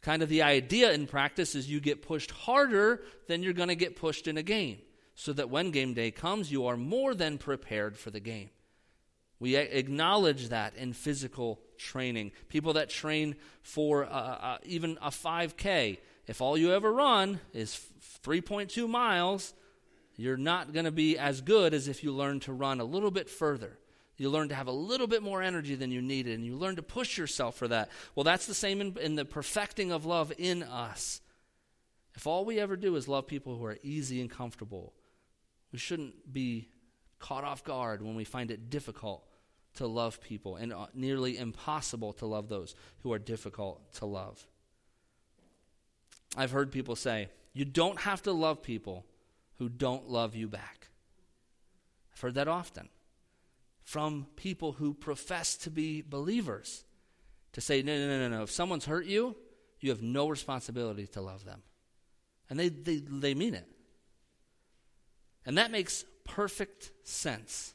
Kind 0.00 0.22
of 0.22 0.28
the 0.28 0.42
idea 0.42 0.92
in 0.92 1.06
practice 1.06 1.54
is 1.54 1.70
you 1.70 1.80
get 1.80 2.02
pushed 2.02 2.32
harder 2.32 3.02
than 3.28 3.42
you're 3.42 3.52
going 3.52 3.68
to 3.68 3.76
get 3.76 3.94
pushed 3.94 4.26
in 4.26 4.36
a 4.36 4.42
game, 4.42 4.78
so 5.14 5.32
that 5.32 5.48
when 5.48 5.70
game 5.70 5.94
day 5.94 6.10
comes, 6.10 6.50
you 6.50 6.66
are 6.66 6.76
more 6.76 7.14
than 7.14 7.38
prepared 7.38 7.96
for 7.96 8.10
the 8.10 8.18
game. 8.18 8.50
We 9.38 9.56
acknowledge 9.56 10.48
that 10.48 10.76
in 10.76 10.92
physical 10.92 11.60
training. 11.76 12.32
People 12.48 12.74
that 12.74 12.90
train 12.90 13.36
for 13.62 14.04
uh, 14.04 14.08
uh, 14.08 14.58
even 14.64 14.98
a 15.02 15.10
5K, 15.10 15.98
if 16.26 16.40
all 16.40 16.56
you 16.56 16.72
ever 16.72 16.92
run 16.92 17.40
is 17.52 17.80
3.2 18.24 18.88
miles, 18.88 19.54
you're 20.16 20.36
not 20.36 20.72
going 20.72 20.84
to 20.84 20.92
be 20.92 21.18
as 21.18 21.40
good 21.40 21.74
as 21.74 21.88
if 21.88 22.04
you 22.04 22.12
learn 22.12 22.40
to 22.40 22.52
run 22.52 22.80
a 22.80 22.84
little 22.84 23.10
bit 23.10 23.30
further. 23.30 23.78
You 24.16 24.30
learn 24.30 24.50
to 24.50 24.54
have 24.54 24.68
a 24.68 24.72
little 24.72 25.06
bit 25.06 25.22
more 25.22 25.42
energy 25.42 25.74
than 25.74 25.90
you 25.90 26.02
needed, 26.02 26.34
and 26.34 26.44
you 26.44 26.54
learn 26.54 26.76
to 26.76 26.82
push 26.82 27.18
yourself 27.18 27.56
for 27.56 27.66
that. 27.68 27.90
Well, 28.14 28.24
that's 28.24 28.46
the 28.46 28.54
same 28.54 28.80
in, 28.80 28.96
in 29.00 29.16
the 29.16 29.24
perfecting 29.24 29.90
of 29.90 30.04
love 30.04 30.32
in 30.38 30.62
us. 30.62 31.20
If 32.14 32.26
all 32.26 32.44
we 32.44 32.60
ever 32.60 32.76
do 32.76 32.94
is 32.96 33.08
love 33.08 33.26
people 33.26 33.56
who 33.56 33.64
are 33.64 33.78
easy 33.82 34.20
and 34.20 34.30
comfortable, 34.30 34.92
we 35.72 35.78
shouldn't 35.78 36.32
be 36.32 36.68
caught 37.18 37.44
off 37.44 37.64
guard 37.64 38.02
when 38.02 38.14
we 38.14 38.24
find 38.24 38.50
it 38.50 38.68
difficult 38.68 39.24
to 39.74 39.86
love 39.86 40.20
people 40.20 40.56
and 40.56 40.72
uh, 40.72 40.86
nearly 40.92 41.38
impossible 41.38 42.12
to 42.12 42.26
love 42.26 42.48
those 42.48 42.74
who 43.02 43.12
are 43.12 43.18
difficult 43.18 43.92
to 43.94 44.04
love. 44.04 44.46
I've 46.36 46.50
heard 46.50 46.70
people 46.70 46.96
say, 46.96 47.30
you 47.54 47.64
don't 47.64 48.00
have 48.00 48.22
to 48.22 48.32
love 48.32 48.62
people 48.62 49.06
who 49.62 49.68
don't 49.68 50.08
love 50.08 50.34
you 50.34 50.48
back. 50.48 50.88
I've 52.12 52.20
heard 52.20 52.34
that 52.34 52.48
often. 52.48 52.88
from 53.84 54.26
people 54.36 54.72
who 54.72 54.94
profess 54.94 55.56
to 55.56 55.70
be 55.70 56.02
believers 56.02 56.84
to 57.52 57.60
say, 57.60 57.82
no, 57.82 57.96
no, 57.98 58.06
no, 58.06 58.28
no, 58.28 58.36
no. 58.36 58.42
If 58.44 58.50
someone's 58.50 58.86
hurt 58.86 59.06
you, 59.06 59.36
you 59.80 59.90
have 59.90 60.02
no 60.02 60.28
responsibility 60.28 61.06
to 61.08 61.20
love 61.20 61.44
them. 61.44 61.62
And 62.48 62.58
they, 62.58 62.68
they, 62.68 62.96
they 62.96 63.34
mean 63.34 63.54
it. 63.54 63.68
And 65.44 65.58
that 65.58 65.70
makes 65.70 66.04
perfect 66.24 66.92
sense 67.02 67.74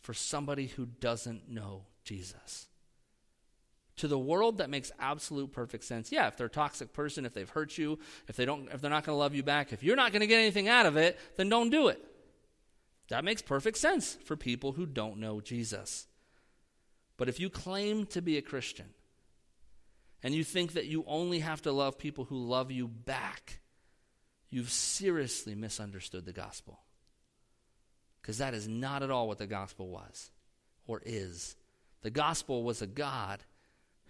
for 0.00 0.14
somebody 0.14 0.68
who 0.68 0.86
doesn't 0.86 1.48
know 1.48 1.82
Jesus. 2.04 2.68
To 3.98 4.08
the 4.08 4.18
world, 4.18 4.58
that 4.58 4.68
makes 4.68 4.92
absolute 4.98 5.52
perfect 5.52 5.84
sense. 5.84 6.12
Yeah, 6.12 6.26
if 6.26 6.36
they're 6.36 6.48
a 6.48 6.50
toxic 6.50 6.92
person, 6.92 7.24
if 7.24 7.32
they've 7.32 7.48
hurt 7.48 7.78
you, 7.78 7.98
if 8.28 8.36
they 8.36 8.44
don't, 8.44 8.68
if 8.70 8.82
they're 8.82 8.90
not 8.90 9.04
going 9.04 9.14
to 9.14 9.18
love 9.18 9.34
you 9.34 9.42
back, 9.42 9.72
if 9.72 9.82
you're 9.82 9.96
not 9.96 10.12
going 10.12 10.20
to 10.20 10.26
get 10.26 10.38
anything 10.38 10.68
out 10.68 10.84
of 10.84 10.96
it, 10.96 11.18
then 11.36 11.48
don't 11.48 11.70
do 11.70 11.88
it. 11.88 12.02
That 13.08 13.24
makes 13.24 13.40
perfect 13.40 13.78
sense 13.78 14.18
for 14.24 14.36
people 14.36 14.72
who 14.72 14.84
don't 14.84 15.18
know 15.18 15.40
Jesus. 15.40 16.06
But 17.16 17.28
if 17.28 17.40
you 17.40 17.48
claim 17.48 18.04
to 18.06 18.20
be 18.20 18.36
a 18.36 18.42
Christian 18.42 18.86
and 20.22 20.34
you 20.34 20.44
think 20.44 20.72
that 20.74 20.86
you 20.86 21.04
only 21.06 21.38
have 21.38 21.62
to 21.62 21.72
love 21.72 21.98
people 21.98 22.24
who 22.24 22.36
love 22.36 22.70
you 22.70 22.88
back, 22.88 23.60
you've 24.50 24.70
seriously 24.70 25.54
misunderstood 25.54 26.26
the 26.26 26.32
gospel. 26.32 26.80
Because 28.20 28.38
that 28.38 28.54
is 28.54 28.68
not 28.68 29.02
at 29.02 29.10
all 29.10 29.28
what 29.28 29.38
the 29.38 29.46
gospel 29.46 29.88
was 29.88 30.30
or 30.86 31.00
is. 31.06 31.56
The 32.02 32.10
gospel 32.10 32.62
was 32.62 32.82
a 32.82 32.86
God 32.86 33.42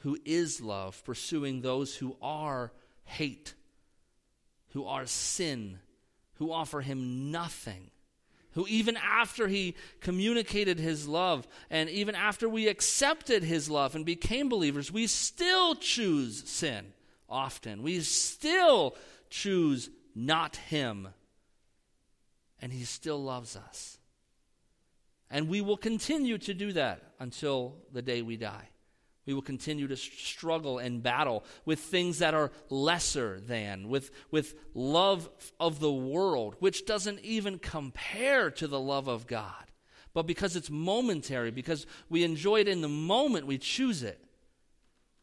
who 0.07 0.17
is 0.25 0.61
love, 0.61 1.03
pursuing 1.03 1.61
those 1.61 1.97
who 1.97 2.17
are 2.23 2.73
hate, 3.03 3.55
who 4.69 4.85
are 4.85 5.05
sin, 5.05 5.81
who 6.35 6.53
offer 6.53 6.81
him 6.81 7.33
nothing 7.33 7.91
who, 8.53 8.67
even 8.69 8.97
after 8.97 9.49
he 9.49 9.75
communicated 10.01 10.79
his 10.79 11.07
love, 11.07 11.47
and 11.69 11.91
even 11.91 12.15
after 12.15 12.49
we 12.49 12.69
accepted 12.69 13.43
his 13.43 13.69
love 13.69 13.95
and 13.95 14.07
became 14.07 14.49
believers, 14.49 14.91
we 14.91 15.07
still 15.07 15.75
choose 15.75 16.49
sin 16.49 16.95
often. 17.29 17.83
We 17.83 18.01
still 18.01 18.97
choose 19.29 19.91
not 20.15 20.57
him. 20.57 21.09
And 22.63 22.73
he 22.73 22.85
still 22.85 23.23
loves 23.23 23.57
us. 23.57 23.99
And 25.31 25.51
we 25.51 25.61
will 25.61 25.77
continue 25.77 26.39
to 26.39 26.55
do 26.55 26.73
that 26.73 27.03
until 27.21 27.75
the 27.93 28.01
day 28.01 28.23
we 28.23 28.39
die. 28.39 28.71
We 29.27 29.35
will 29.35 29.43
continue 29.43 29.89
to 29.89 29.97
struggle 29.97 30.79
and 30.79 31.03
battle 31.03 31.45
with 31.65 31.81
things 31.81 32.21
that 32.21 32.33
are 32.33 32.53
lesser 32.71 33.41
than, 33.41 33.89
with, 33.89 34.13
with 34.31 34.55
love 34.73 35.29
of 35.59 35.81
the 35.81 35.93
world, 35.93 36.55
which 36.61 36.87
doesn't 36.87 37.21
even 37.21 37.59
compare 37.59 38.51
to 38.53 38.69
the 38.69 38.81
love 38.81 39.09
of 39.09 39.27
God. 39.27 39.65
But 40.15 40.27
because 40.27 40.55
it's 40.55 40.71
momentary, 40.71 41.51
because 41.51 41.87
we 42.09 42.23
enjoy 42.23 42.61
it 42.61 42.69
in 42.69 42.81
the 42.81 42.89
moment, 42.89 43.47
we 43.47 43.59
choose 43.59 44.03
it. 44.03 44.19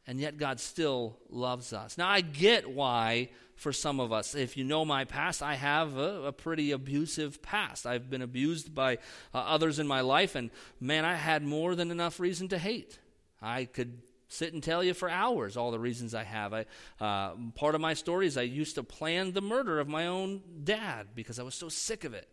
And 0.05 0.19
yet 0.19 0.37
God 0.37 0.59
still 0.59 1.17
loves 1.29 1.71
us. 1.71 1.97
Now, 1.97 2.09
I 2.09 2.19
get 2.19 2.69
why, 2.69 3.29
for 3.55 3.71
some 3.71 4.01
of 4.01 4.11
us, 4.11 4.35
if 4.35 4.57
you 4.57 4.65
know 4.65 4.83
my 4.83 5.05
past, 5.05 5.41
I 5.41 5.55
have 5.55 5.97
a, 5.97 6.25
a 6.25 6.31
pretty 6.33 6.71
abusive 6.71 7.41
past. 7.41 7.87
I've 7.87 8.09
been 8.09 8.21
abused 8.21 8.75
by 8.75 8.97
uh, 9.33 9.37
others 9.37 9.79
in 9.79 9.87
my 9.87 10.01
life, 10.01 10.35
and 10.35 10.51
man, 10.81 11.05
I 11.05 11.15
had 11.15 11.41
more 11.41 11.73
than 11.73 11.89
enough 11.89 12.19
reason 12.19 12.49
to 12.49 12.57
hate. 12.57 12.99
I 13.43 13.65
could 13.65 14.01
sit 14.27 14.53
and 14.53 14.63
tell 14.63 14.83
you 14.83 14.93
for 14.93 15.09
hours 15.09 15.57
all 15.57 15.71
the 15.71 15.79
reasons 15.79 16.15
I 16.15 16.23
have. 16.23 16.53
I, 16.53 16.65
uh, 16.99 17.35
part 17.55 17.75
of 17.75 17.81
my 17.81 17.93
story 17.93 18.25
is 18.25 18.37
I 18.37 18.43
used 18.43 18.75
to 18.75 18.83
plan 18.83 19.33
the 19.33 19.41
murder 19.41 19.79
of 19.79 19.87
my 19.87 20.07
own 20.07 20.41
dad 20.63 21.09
because 21.13 21.39
I 21.39 21.43
was 21.43 21.55
so 21.55 21.69
sick 21.69 22.03
of 22.03 22.13
it. 22.13 22.27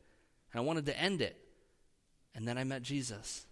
And 0.52 0.60
I 0.60 0.64
wanted 0.64 0.86
to 0.86 0.98
end 0.98 1.20
it. 1.20 1.36
And 2.34 2.46
then 2.46 2.56
I 2.56 2.64
met 2.64 2.82
Jesus. 2.82 3.46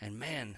And 0.00 0.18
man, 0.18 0.56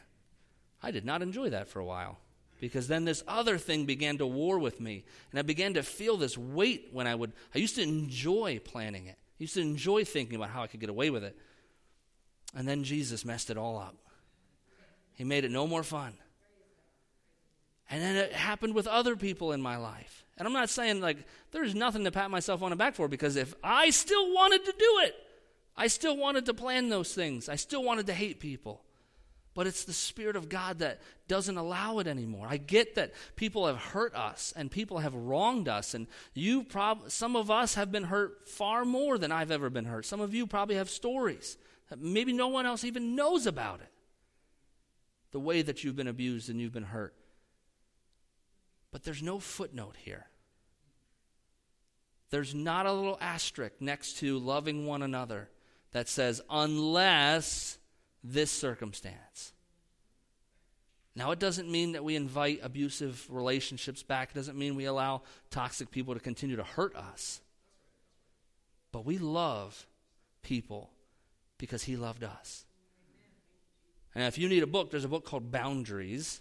I 0.82 0.90
did 0.90 1.04
not 1.04 1.22
enjoy 1.22 1.50
that 1.50 1.68
for 1.68 1.80
a 1.80 1.84
while 1.84 2.18
because 2.60 2.88
then 2.88 3.04
this 3.04 3.22
other 3.26 3.58
thing 3.58 3.84
began 3.84 4.18
to 4.18 4.26
war 4.26 4.58
with 4.58 4.80
me. 4.80 5.04
And 5.30 5.38
I 5.38 5.42
began 5.42 5.74
to 5.74 5.82
feel 5.82 6.16
this 6.16 6.38
weight 6.38 6.88
when 6.92 7.06
I 7.06 7.14
would, 7.14 7.32
I 7.54 7.58
used 7.58 7.76
to 7.76 7.82
enjoy 7.82 8.60
planning 8.64 9.06
it. 9.06 9.18
I 9.18 9.38
used 9.38 9.54
to 9.54 9.60
enjoy 9.60 10.04
thinking 10.04 10.36
about 10.36 10.50
how 10.50 10.62
I 10.62 10.66
could 10.66 10.80
get 10.80 10.88
away 10.88 11.10
with 11.10 11.24
it. 11.24 11.36
And 12.54 12.66
then 12.66 12.84
Jesus 12.84 13.24
messed 13.24 13.50
it 13.50 13.58
all 13.58 13.78
up. 13.78 13.96
He 15.16 15.24
made 15.24 15.44
it 15.44 15.50
no 15.50 15.66
more 15.66 15.82
fun. 15.82 16.12
And 17.90 18.02
then 18.02 18.16
it 18.16 18.32
happened 18.32 18.74
with 18.74 18.86
other 18.86 19.16
people 19.16 19.52
in 19.52 19.62
my 19.62 19.76
life. 19.76 20.24
And 20.36 20.46
I'm 20.46 20.52
not 20.52 20.70
saying 20.70 21.00
like 21.00 21.18
there's 21.50 21.74
nothing 21.74 22.04
to 22.04 22.10
pat 22.12 22.30
myself 22.30 22.62
on 22.62 22.70
the 22.70 22.76
back 22.76 22.94
for 22.94 23.08
because 23.08 23.36
if 23.36 23.54
I 23.64 23.90
still 23.90 24.32
wanted 24.34 24.64
to 24.66 24.72
do 24.72 25.00
it, 25.04 25.14
I 25.76 25.86
still 25.86 26.16
wanted 26.16 26.46
to 26.46 26.54
plan 26.54 26.88
those 26.88 27.14
things. 27.14 27.48
I 27.48 27.56
still 27.56 27.82
wanted 27.82 28.06
to 28.06 28.12
hate 28.12 28.40
people. 28.40 28.82
But 29.54 29.66
it's 29.66 29.84
the 29.84 29.94
Spirit 29.94 30.36
of 30.36 30.50
God 30.50 30.80
that 30.80 31.00
doesn't 31.28 31.56
allow 31.56 31.98
it 31.98 32.06
anymore. 32.06 32.46
I 32.50 32.58
get 32.58 32.96
that 32.96 33.14
people 33.36 33.66
have 33.66 33.78
hurt 33.78 34.14
us 34.14 34.52
and 34.54 34.70
people 34.70 34.98
have 34.98 35.14
wronged 35.14 35.66
us. 35.66 35.94
And 35.94 36.08
you 36.34 36.62
prob- 36.62 37.10
some 37.10 37.36
of 37.36 37.50
us 37.50 37.74
have 37.74 37.90
been 37.90 38.04
hurt 38.04 38.46
far 38.50 38.84
more 38.84 39.16
than 39.16 39.32
I've 39.32 39.50
ever 39.50 39.70
been 39.70 39.86
hurt. 39.86 40.04
Some 40.04 40.20
of 40.20 40.34
you 40.34 40.46
probably 40.46 40.74
have 40.74 40.90
stories 40.90 41.56
that 41.88 41.98
maybe 41.98 42.34
no 42.34 42.48
one 42.48 42.66
else 42.66 42.84
even 42.84 43.16
knows 43.16 43.46
about 43.46 43.80
it 43.80 43.88
the 45.32 45.40
way 45.40 45.62
that 45.62 45.84
you've 45.84 45.96
been 45.96 46.06
abused 46.06 46.48
and 46.48 46.60
you've 46.60 46.72
been 46.72 46.82
hurt. 46.84 47.14
But 48.90 49.04
there's 49.04 49.22
no 49.22 49.38
footnote 49.38 49.96
here. 49.98 50.26
There's 52.30 52.54
not 52.54 52.86
a 52.86 52.92
little 52.92 53.18
asterisk 53.20 53.74
next 53.80 54.18
to 54.18 54.38
loving 54.38 54.86
one 54.86 55.02
another 55.02 55.48
that 55.92 56.08
says, 56.08 56.42
unless 56.50 57.78
this 58.22 58.50
circumstance. 58.50 59.52
Now, 61.14 61.30
it 61.30 61.38
doesn't 61.38 61.70
mean 61.70 61.92
that 61.92 62.04
we 62.04 62.14
invite 62.14 62.60
abusive 62.62 63.26
relationships 63.30 64.02
back. 64.02 64.30
It 64.30 64.34
doesn't 64.34 64.58
mean 64.58 64.76
we 64.76 64.84
allow 64.84 65.22
toxic 65.50 65.90
people 65.90 66.12
to 66.12 66.20
continue 66.20 66.56
to 66.56 66.62
hurt 66.62 66.94
us. 66.94 67.40
But 68.92 69.06
we 69.06 69.16
love 69.16 69.86
people 70.42 70.90
because 71.56 71.84
He 71.84 71.96
loved 71.96 72.22
us. 72.22 72.65
And 74.16 74.24
if 74.24 74.38
you 74.38 74.48
need 74.48 74.62
a 74.62 74.66
book, 74.66 74.90
there's 74.90 75.04
a 75.04 75.08
book 75.08 75.26
called 75.26 75.52
Boundaries. 75.52 76.40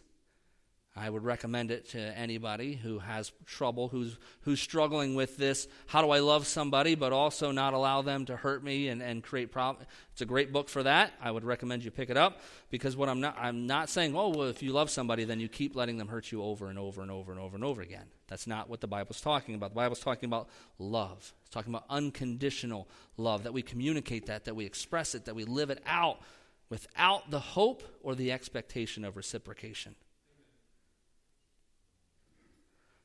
I 0.96 1.10
would 1.10 1.26
recommend 1.26 1.72
it 1.72 1.90
to 1.90 2.00
anybody 2.00 2.76
who 2.76 3.00
has 3.00 3.34
trouble, 3.46 3.90
who's, 3.90 4.18
who's 4.44 4.62
struggling 4.62 5.14
with 5.14 5.36
this. 5.36 5.68
How 5.88 6.02
do 6.02 6.10
I 6.12 6.20
love 6.20 6.48
somebody, 6.48 6.96
but 6.96 7.12
also 7.12 7.52
not 7.52 7.74
allow 7.74 8.02
them 8.02 8.24
to 8.28 8.38
hurt 8.38 8.64
me 8.64 8.88
and, 8.88 9.02
and 9.02 9.22
create 9.22 9.52
problems? 9.52 9.90
It's 10.14 10.22
a 10.22 10.26
great 10.26 10.54
book 10.54 10.70
for 10.70 10.84
that. 10.84 11.12
I 11.22 11.30
would 11.30 11.44
recommend 11.44 11.84
you 11.84 11.92
pick 11.92 12.10
it 12.10 12.16
up 12.16 12.40
because 12.70 12.96
what 12.96 13.10
I'm 13.10 13.20
not, 13.20 13.36
I'm 13.38 13.68
not 13.68 13.90
saying, 13.90 14.16
oh, 14.16 14.30
well, 14.30 14.48
if 14.48 14.64
you 14.64 14.72
love 14.72 14.90
somebody, 14.90 15.26
then 15.26 15.42
you 15.42 15.50
keep 15.50 15.76
letting 15.76 15.98
them 15.98 16.08
hurt 16.08 16.32
you 16.32 16.42
over 16.42 16.70
and 16.70 16.80
over 16.80 17.02
and 17.02 17.12
over 17.12 17.34
and 17.34 17.42
over 17.42 17.56
and 17.58 17.66
over 17.66 17.82
again. 17.82 18.06
That's 18.30 18.48
not 18.48 18.70
what 18.70 18.80
the 18.80 18.88
Bible's 18.88 19.20
talking 19.20 19.54
about. 19.54 19.72
The 19.72 19.76
Bible's 19.76 20.00
talking 20.00 20.28
about 20.28 20.48
love. 20.80 21.34
It's 21.42 21.50
talking 21.50 21.74
about 21.74 21.84
unconditional 21.90 22.88
love, 23.18 23.44
that 23.44 23.52
we 23.52 23.64
communicate 23.64 24.28
that, 24.28 24.46
that 24.46 24.56
we 24.56 24.64
express 24.66 25.14
it, 25.14 25.26
that 25.26 25.36
we 25.36 25.44
live 25.44 25.72
it 25.72 25.84
out 25.86 26.22
without 26.70 27.30
the 27.30 27.40
hope 27.40 27.84
or 28.02 28.16
the 28.16 28.32
expectation 28.32 29.06
of 29.06 29.16
reciprocation. 29.16 29.96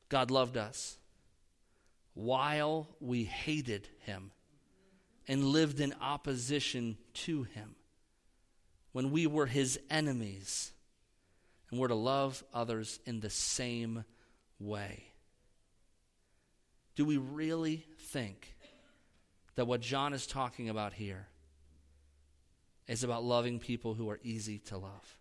God 0.09 0.31
loved 0.31 0.57
us 0.57 0.97
while 2.13 2.87
we 2.99 3.23
hated 3.23 3.87
him 3.99 4.31
and 5.27 5.45
lived 5.45 5.79
in 5.79 5.93
opposition 6.01 6.97
to 7.13 7.43
him 7.43 7.75
when 8.91 9.11
we 9.11 9.27
were 9.27 9.45
his 9.45 9.79
enemies 9.89 10.73
and 11.69 11.79
we're 11.79 11.87
to 11.87 11.95
love 11.95 12.43
others 12.53 12.99
in 13.05 13.21
the 13.21 13.29
same 13.29 14.03
way. 14.59 15.05
Do 16.95 17.05
we 17.05 17.17
really 17.17 17.85
think 17.97 18.55
that 19.55 19.65
what 19.65 19.81
John 19.81 20.13
is 20.13 20.27
talking 20.27 20.67
about 20.67 20.93
here 20.93 21.27
is 22.87 23.03
about 23.03 23.23
loving 23.23 23.59
people 23.59 23.93
who 23.93 24.09
are 24.09 24.19
easy 24.23 24.59
to 24.59 24.77
love, 24.77 25.17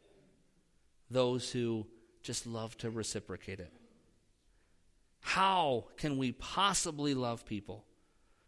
those 1.11 1.51
who 1.51 1.87
just 2.23 2.47
love 2.47 2.77
to 2.79 2.91
reciprocate 2.91 3.61
it. 3.61 3.73
How 5.21 5.85
can 5.97 6.19
we 6.19 6.33
possibly 6.33 7.15
love 7.15 7.45
people 7.45 7.85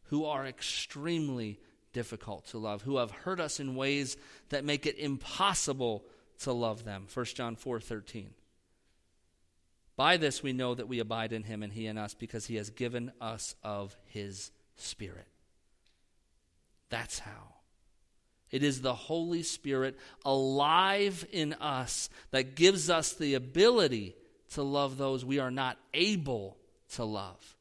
who 0.04 0.24
are 0.24 0.46
extremely 0.46 1.60
difficult 1.92 2.46
to 2.46 2.58
love, 2.58 2.82
who 2.82 2.96
have 2.96 3.10
hurt 3.10 3.40
us 3.40 3.60
in 3.60 3.76
ways 3.76 4.16
that 4.48 4.64
make 4.64 4.86
it 4.86 4.98
impossible 4.98 6.04
to 6.40 6.52
love 6.52 6.84
them? 6.84 7.06
1 7.12 7.24
John 7.34 7.56
4:13. 7.56 8.34
By 9.94 10.16
this 10.16 10.42
we 10.42 10.52
know 10.52 10.74
that 10.74 10.88
we 10.88 10.98
abide 10.98 11.32
in 11.32 11.44
him 11.44 11.62
and 11.62 11.72
he 11.72 11.86
in 11.86 11.98
us 11.98 12.14
because 12.14 12.46
he 12.46 12.56
has 12.56 12.70
given 12.70 13.12
us 13.20 13.54
of 13.62 13.96
his 14.04 14.50
spirit. 14.76 15.28
That's 16.88 17.20
how. 17.20 17.61
It 18.52 18.62
is 18.62 18.82
the 18.82 18.94
Holy 18.94 19.42
Spirit 19.42 19.98
alive 20.24 21.26
in 21.32 21.54
us 21.54 22.10
that 22.30 22.54
gives 22.54 22.90
us 22.90 23.14
the 23.14 23.34
ability 23.34 24.14
to 24.52 24.62
love 24.62 24.98
those 24.98 25.24
we 25.24 25.38
are 25.38 25.50
not 25.50 25.78
able 25.94 26.58
to 26.94 27.04
love, 27.04 27.56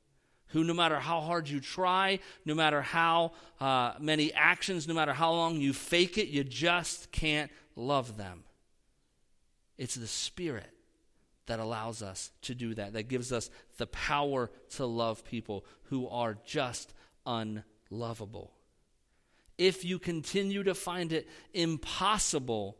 who, 0.47 0.65
no 0.65 0.73
matter 0.73 0.99
how 0.99 1.21
hard 1.21 1.47
you 1.47 1.61
try, 1.61 2.19
no 2.43 2.53
matter 2.53 2.81
how 2.81 3.31
uh, 3.61 3.93
many 3.99 4.33
actions, 4.33 4.85
no 4.87 4.93
matter 4.93 5.13
how 5.13 5.31
long 5.31 5.55
you 5.55 5.71
fake 5.71 6.17
it, 6.17 6.27
you 6.27 6.43
just 6.43 7.11
can't 7.13 7.49
love 7.77 8.17
them. 8.17 8.43
It's 9.77 9.95
the 9.95 10.07
Spirit 10.07 10.69
that 11.45 11.59
allows 11.59 12.03
us 12.03 12.31
to 12.41 12.53
do 12.53 12.73
that, 12.75 12.93
that 12.93 13.07
gives 13.07 13.31
us 13.31 13.49
the 13.77 13.87
power 13.87 14.51
to 14.71 14.85
love 14.85 15.23
people 15.23 15.65
who 15.83 16.07
are 16.09 16.37
just 16.45 16.93
unlovable. 17.25 18.51
If 19.61 19.85
you 19.85 19.99
continue 19.99 20.63
to 20.63 20.73
find 20.73 21.13
it 21.13 21.29
impossible 21.53 22.77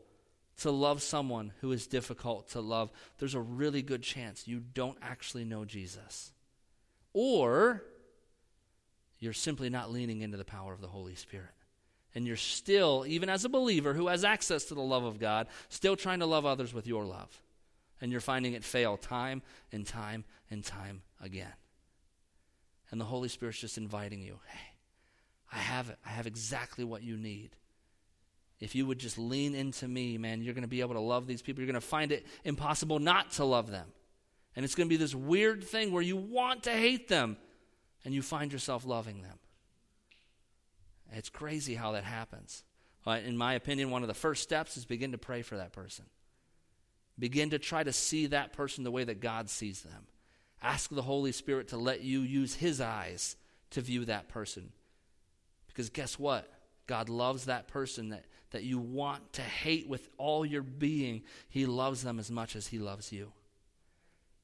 to 0.62 0.72
love 0.72 1.00
someone 1.00 1.52
who 1.60 1.70
is 1.70 1.86
difficult 1.86 2.48
to 2.50 2.60
love, 2.60 2.90
there's 3.18 3.36
a 3.36 3.40
really 3.40 3.82
good 3.82 4.02
chance 4.02 4.48
you 4.48 4.58
don't 4.58 4.98
actually 5.00 5.44
know 5.44 5.64
Jesus. 5.64 6.32
Or 7.12 7.84
you're 9.20 9.32
simply 9.32 9.70
not 9.70 9.92
leaning 9.92 10.22
into 10.22 10.36
the 10.36 10.44
power 10.44 10.72
of 10.72 10.80
the 10.80 10.88
Holy 10.88 11.14
Spirit. 11.14 11.54
And 12.16 12.26
you're 12.26 12.34
still, 12.34 13.04
even 13.06 13.28
as 13.28 13.44
a 13.44 13.48
believer 13.48 13.94
who 13.94 14.08
has 14.08 14.24
access 14.24 14.64
to 14.64 14.74
the 14.74 14.80
love 14.80 15.04
of 15.04 15.20
God, 15.20 15.46
still 15.68 15.94
trying 15.94 16.18
to 16.18 16.26
love 16.26 16.44
others 16.44 16.74
with 16.74 16.88
your 16.88 17.04
love. 17.04 17.40
And 18.00 18.10
you're 18.10 18.20
finding 18.20 18.54
it 18.54 18.64
fail 18.64 18.96
time 18.96 19.40
and 19.70 19.86
time 19.86 20.24
and 20.50 20.64
time 20.64 21.02
again. 21.20 21.54
And 22.90 23.00
the 23.00 23.04
Holy 23.04 23.28
Spirit's 23.28 23.60
just 23.60 23.78
inviting 23.78 24.20
you 24.20 24.40
hey, 24.48 24.71
I 25.52 25.58
have 25.58 25.90
it. 25.90 25.98
I 26.04 26.08
have 26.08 26.26
exactly 26.26 26.84
what 26.84 27.02
you 27.02 27.16
need. 27.16 27.50
If 28.58 28.74
you 28.74 28.86
would 28.86 28.98
just 28.98 29.18
lean 29.18 29.54
into 29.54 29.86
me, 29.86 30.16
man, 30.18 30.40
you're 30.40 30.54
going 30.54 30.62
to 30.62 30.68
be 30.68 30.80
able 30.80 30.94
to 30.94 31.00
love 31.00 31.26
these 31.26 31.42
people. 31.42 31.62
You're 31.62 31.72
going 31.72 31.80
to 31.80 31.86
find 31.86 32.12
it 32.12 32.26
impossible 32.44 32.98
not 32.98 33.32
to 33.32 33.44
love 33.44 33.70
them. 33.70 33.86
And 34.54 34.64
it's 34.64 34.74
going 34.74 34.88
to 34.88 34.92
be 34.92 34.96
this 34.96 35.14
weird 35.14 35.64
thing 35.64 35.92
where 35.92 36.02
you 36.02 36.16
want 36.16 36.62
to 36.64 36.70
hate 36.70 37.08
them 37.08 37.36
and 38.04 38.14
you 38.14 38.22
find 38.22 38.52
yourself 38.52 38.86
loving 38.86 39.22
them. 39.22 39.38
It's 41.12 41.28
crazy 41.28 41.74
how 41.74 41.92
that 41.92 42.04
happens. 42.04 42.64
In 43.06 43.36
my 43.36 43.54
opinion, 43.54 43.90
one 43.90 44.02
of 44.02 44.08
the 44.08 44.14
first 44.14 44.42
steps 44.42 44.76
is 44.76 44.84
begin 44.84 45.12
to 45.12 45.18
pray 45.18 45.42
for 45.42 45.56
that 45.56 45.72
person. 45.72 46.04
Begin 47.18 47.50
to 47.50 47.58
try 47.58 47.82
to 47.82 47.92
see 47.92 48.26
that 48.28 48.52
person 48.52 48.84
the 48.84 48.90
way 48.90 49.04
that 49.04 49.20
God 49.20 49.50
sees 49.50 49.82
them. 49.82 50.06
Ask 50.62 50.88
the 50.88 51.02
Holy 51.02 51.32
Spirit 51.32 51.68
to 51.68 51.76
let 51.76 52.02
you 52.02 52.20
use 52.20 52.54
His 52.54 52.80
eyes 52.80 53.36
to 53.70 53.80
view 53.80 54.04
that 54.04 54.28
person. 54.28 54.72
Because 55.72 55.90
guess 55.90 56.18
what? 56.18 56.50
God 56.86 57.08
loves 57.08 57.46
that 57.46 57.68
person 57.68 58.10
that, 58.10 58.24
that 58.50 58.64
you 58.64 58.78
want 58.78 59.32
to 59.34 59.42
hate 59.42 59.88
with 59.88 60.08
all 60.18 60.44
your 60.44 60.62
being. 60.62 61.22
He 61.48 61.66
loves 61.66 62.02
them 62.02 62.18
as 62.18 62.30
much 62.30 62.56
as 62.56 62.66
He 62.66 62.78
loves 62.78 63.12
you. 63.12 63.32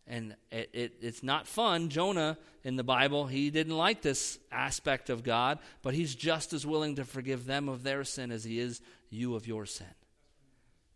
And 0.09 0.35
it, 0.51 0.71
it, 0.73 0.95
it's 1.03 1.23
not 1.23 1.47
fun. 1.47 1.91
Jonah 1.91 2.39
in 2.65 2.77
the 2.77 2.85
Bible, 2.85 3.27
he 3.27 3.51
didn't 3.51 3.77
like 3.77 4.01
this 4.01 4.39
aspect 4.51 5.11
of 5.11 5.23
God, 5.23 5.59
but 5.83 5.93
he's 5.93 6.15
just 6.15 6.55
as 6.55 6.67
willing 6.67 6.97
to 6.97 7.05
forgive 7.05 7.45
them 7.45 7.69
of 7.69 7.83
their 7.83 8.05
sin 8.05 8.31
as 8.31 8.43
he 8.43 8.59
is 8.59 8.81
you 9.11 9.35
of 9.35 9.47
your 9.47 9.67
sin. 9.67 9.87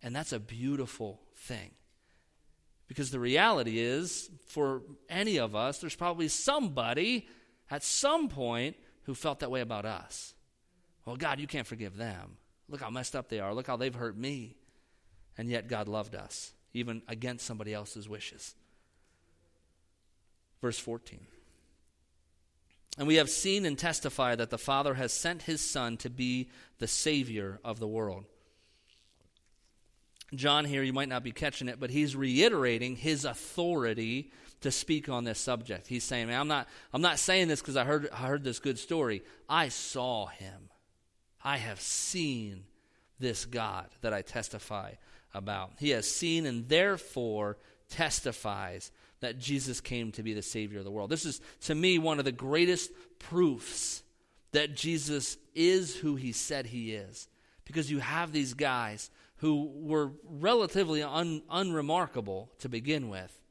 And 0.03 0.17
that's 0.17 0.33
a 0.33 0.41
beautiful 0.41 1.21
thing. 1.37 1.73
Because 2.89 3.11
the 3.11 3.21
reality 3.21 3.79
is, 3.79 4.31
for 4.49 4.83
any 5.09 5.39
of 5.39 5.55
us, 5.55 5.79
there's 5.79 5.95
probably 5.95 6.29
somebody 6.29 7.29
at 7.71 7.83
some 7.83 8.29
point 8.29 8.77
who 9.05 9.15
felt 9.15 9.41
that 9.41 9.51
way 9.51 9.61
about 9.61 9.85
us. 9.85 10.35
Well, 11.05 11.17
God, 11.17 11.41
you 11.41 11.47
can't 11.47 11.67
forgive 11.67 11.97
them. 11.97 12.37
Look 12.69 12.81
how 12.81 12.91
messed 12.91 13.17
up 13.17 13.29
they 13.29 13.41
are. 13.41 13.55
Look 13.55 13.67
how 13.67 13.77
they've 13.77 13.95
hurt 13.95 14.17
me. 14.17 14.57
And 15.37 15.49
yet, 15.49 15.69
God 15.69 15.89
loved 15.89 16.15
us, 16.15 16.53
even 16.75 17.03
against 17.09 17.47
somebody 17.47 17.75
else's 17.75 18.09
wishes. 18.09 18.55
Verse 20.61 20.79
14. 20.79 21.21
And 22.99 23.09
we 23.09 23.17
have 23.17 23.31
seen 23.31 23.65
and 23.65 23.79
testified 23.79 24.39
that 24.39 24.51
the 24.51 24.59
Father 24.59 24.95
has 24.95 25.13
sent 25.13 25.43
his 25.43 25.61
Son 25.61 25.97
to 25.99 26.11
be 26.11 26.51
the 26.79 26.87
Savior 26.87 27.59
of 27.65 27.79
the 27.79 27.89
world. 27.89 28.25
John 30.35 30.65
here, 30.65 30.83
you 30.83 30.93
might 30.93 31.09
not 31.09 31.25
be 31.25 31.33
catching 31.33 31.69
it, 31.69 31.81
but 31.81 31.91
he's 31.91 32.17
reiterating 32.17 32.97
his 32.97 33.25
authority 33.25 34.31
to 34.63 34.71
speak 34.71 35.09
on 35.09 35.25
this 35.25 35.39
subject. 35.39 35.87
He's 35.87 36.05
saying, 36.05 36.29
Man, 36.29 36.41
I'm 36.41 36.49
not, 36.49 36.69
I'm 36.93 37.03
not 37.03 37.19
saying 37.19 37.49
this 37.49 37.61
because 37.61 37.77
I 37.77 37.85
heard, 37.85 38.09
I 38.13 38.17
heard 38.17 38.45
this 38.45 38.59
good 38.59 38.79
story. 38.79 39.23
I 39.49 39.69
saw 39.69 40.27
him. 40.27 40.71
I 41.45 41.59
have 41.59 41.81
seen 41.81 42.65
this 43.19 43.45
God 43.45 43.87
that 44.01 44.13
I 44.13 44.23
testify 44.23 44.93
about. 45.35 45.73
He 45.79 45.91
has 45.91 46.11
seen 46.11 46.47
and 46.47 46.69
therefore 46.69 47.59
testifies 47.89 48.91
that 49.21 49.39
Jesus 49.39 49.81
came 49.81 50.13
to 50.13 50.23
be 50.23 50.35
the 50.35 50.43
Savior 50.43 50.79
of 50.79 50.85
the 50.85 50.91
world. 50.91 51.11
This 51.11 51.25
is, 51.25 51.41
to 51.63 51.75
me, 51.75 51.99
one 51.99 52.19
of 52.19 52.25
the 52.25 52.33
greatest 52.33 52.91
proofs 53.19 54.03
that 54.53 54.75
Jesus 54.75 55.37
is 55.55 55.97
who 55.97 56.17
he 56.17 56.33
said 56.33 56.67
he 56.67 56.93
is. 56.93 57.29
Because 57.65 57.91
you 57.91 58.01
have 58.01 58.33
these 58.33 58.55
guys 58.55 59.11
who 59.37 59.71
were 59.75 60.13
relatively 60.25 61.03
un, 61.03 61.43
unremarkable 61.51 62.51
to 62.59 62.69
begin 62.69 63.09
with. 63.09 63.42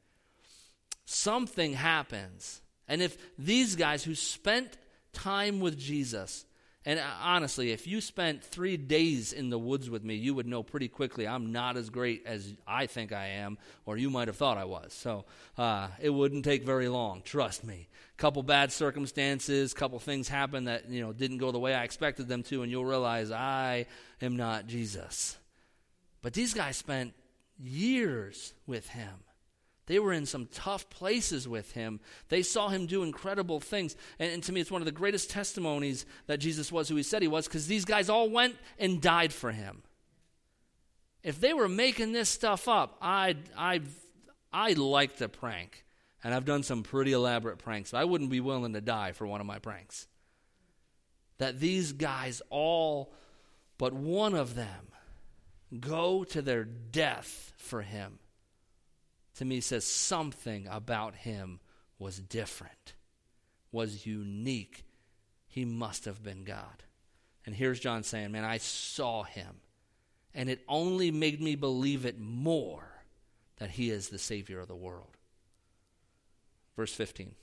Something 1.04 1.74
happens. 1.74 2.60
And 2.88 3.02
if 3.02 3.16
these 3.38 3.76
guys 3.76 4.04
who 4.04 4.14
spent 4.14 4.76
time 5.12 5.60
with 5.60 5.78
Jesus 5.78 6.44
and 6.84 6.98
uh, 6.98 7.04
honestly, 7.22 7.70
if 7.70 7.86
you 7.86 8.00
spent 8.00 8.42
three 8.42 8.76
days 8.76 9.32
in 9.32 9.50
the 9.50 9.58
woods 9.58 9.88
with 9.88 10.02
me, 10.02 10.16
you 10.16 10.34
would 10.34 10.46
know 10.46 10.62
pretty 10.62 10.88
quickly 10.88 11.28
I'm 11.28 11.52
not 11.52 11.76
as 11.76 11.90
great 11.90 12.24
as 12.26 12.52
I 12.66 12.86
think 12.86 13.12
I 13.12 13.26
am, 13.26 13.58
or 13.86 13.96
you 13.96 14.10
might 14.10 14.28
have 14.28 14.36
thought 14.36 14.58
I 14.58 14.64
was. 14.64 14.92
So 14.92 15.24
uh, 15.56 15.88
it 16.00 16.10
wouldn't 16.10 16.44
take 16.44 16.64
very 16.64 16.88
long. 16.88 17.22
Trust 17.22 17.62
me. 17.64 17.88
Couple 18.16 18.42
bad 18.42 18.72
circumstances, 18.72 19.74
couple 19.74 19.98
things 19.98 20.28
happen 20.28 20.64
that 20.64 20.88
you 20.90 21.00
know 21.00 21.12
didn't 21.12 21.38
go 21.38 21.52
the 21.52 21.58
way 21.58 21.74
I 21.74 21.84
expected 21.84 22.28
them 22.28 22.42
to, 22.44 22.62
and 22.62 22.70
you'll 22.70 22.84
realize 22.84 23.30
I 23.30 23.86
am 24.20 24.36
not 24.36 24.66
Jesus. 24.66 25.36
But 26.20 26.32
these 26.32 26.54
guys 26.54 26.76
spent 26.76 27.14
years 27.58 28.54
with 28.66 28.88
him. 28.88 29.24
They 29.86 29.98
were 29.98 30.12
in 30.12 30.26
some 30.26 30.46
tough 30.46 30.88
places 30.90 31.48
with 31.48 31.72
him. 31.72 32.00
They 32.28 32.42
saw 32.42 32.68
him 32.68 32.86
do 32.86 33.02
incredible 33.02 33.58
things. 33.58 33.96
And, 34.18 34.32
and, 34.32 34.42
to 34.44 34.52
me, 34.52 34.60
it's 34.60 34.70
one 34.70 34.80
of 34.80 34.86
the 34.86 34.92
greatest 34.92 35.30
testimonies 35.30 36.06
that 36.26 36.38
Jesus 36.38 36.70
was 36.70 36.88
who 36.88 36.96
he 36.96 37.02
said 37.02 37.22
he 37.22 37.28
was 37.28 37.48
because 37.48 37.66
these 37.66 37.84
guys 37.84 38.08
all 38.08 38.30
went 38.30 38.56
and 38.78 39.00
died 39.00 39.32
for 39.32 39.50
him. 39.50 39.82
If 41.24 41.40
they 41.40 41.52
were 41.52 41.68
making 41.68 42.12
this 42.12 42.28
stuff 42.28 42.68
up, 42.68 42.96
I'd, 43.00 43.38
I, 43.56 43.80
I 44.52 44.72
like 44.74 45.16
the 45.16 45.28
prank. 45.28 45.84
And 46.24 46.32
I've 46.32 46.44
done 46.44 46.62
some 46.62 46.84
pretty 46.84 47.12
elaborate 47.12 47.58
pranks. 47.58 47.90
but 47.90 47.98
I 47.98 48.04
wouldn't 48.04 48.30
be 48.30 48.40
willing 48.40 48.74
to 48.74 48.80
die 48.80 49.10
for 49.10 49.26
one 49.26 49.40
of 49.40 49.46
my 49.46 49.58
pranks. 49.58 50.06
That 51.38 51.58
these 51.58 51.92
guys, 51.92 52.40
all 52.50 53.12
but 53.78 53.92
one 53.92 54.34
of 54.34 54.54
them, 54.54 54.92
go 55.80 56.22
to 56.22 56.40
their 56.40 56.62
death 56.62 57.52
for 57.56 57.82
him 57.82 58.20
to 59.36 59.44
me 59.44 59.60
says 59.60 59.84
something 59.84 60.66
about 60.70 61.14
him 61.14 61.60
was 61.98 62.18
different, 62.18 62.94
was 63.70 64.06
unique. 64.06 64.84
He 65.46 65.64
must 65.64 66.04
have 66.04 66.22
been 66.22 66.44
God. 66.44 66.82
And 67.44 67.54
here's 67.54 67.80
John 67.80 68.02
saying, 68.02 68.32
Man, 68.32 68.44
I 68.44 68.58
saw 68.58 69.22
him. 69.22 69.60
And 70.34 70.48
it 70.48 70.62
only 70.68 71.10
made 71.10 71.40
me 71.40 71.56
believe 71.56 72.06
it 72.06 72.18
more 72.18 72.88
that 73.58 73.70
he 73.70 73.90
is 73.90 74.08
the 74.08 74.18
Savior 74.18 74.60
of 74.60 74.68
the 74.68 74.76
world. 74.76 75.16
Verse 76.76 76.94
15. 76.94 77.34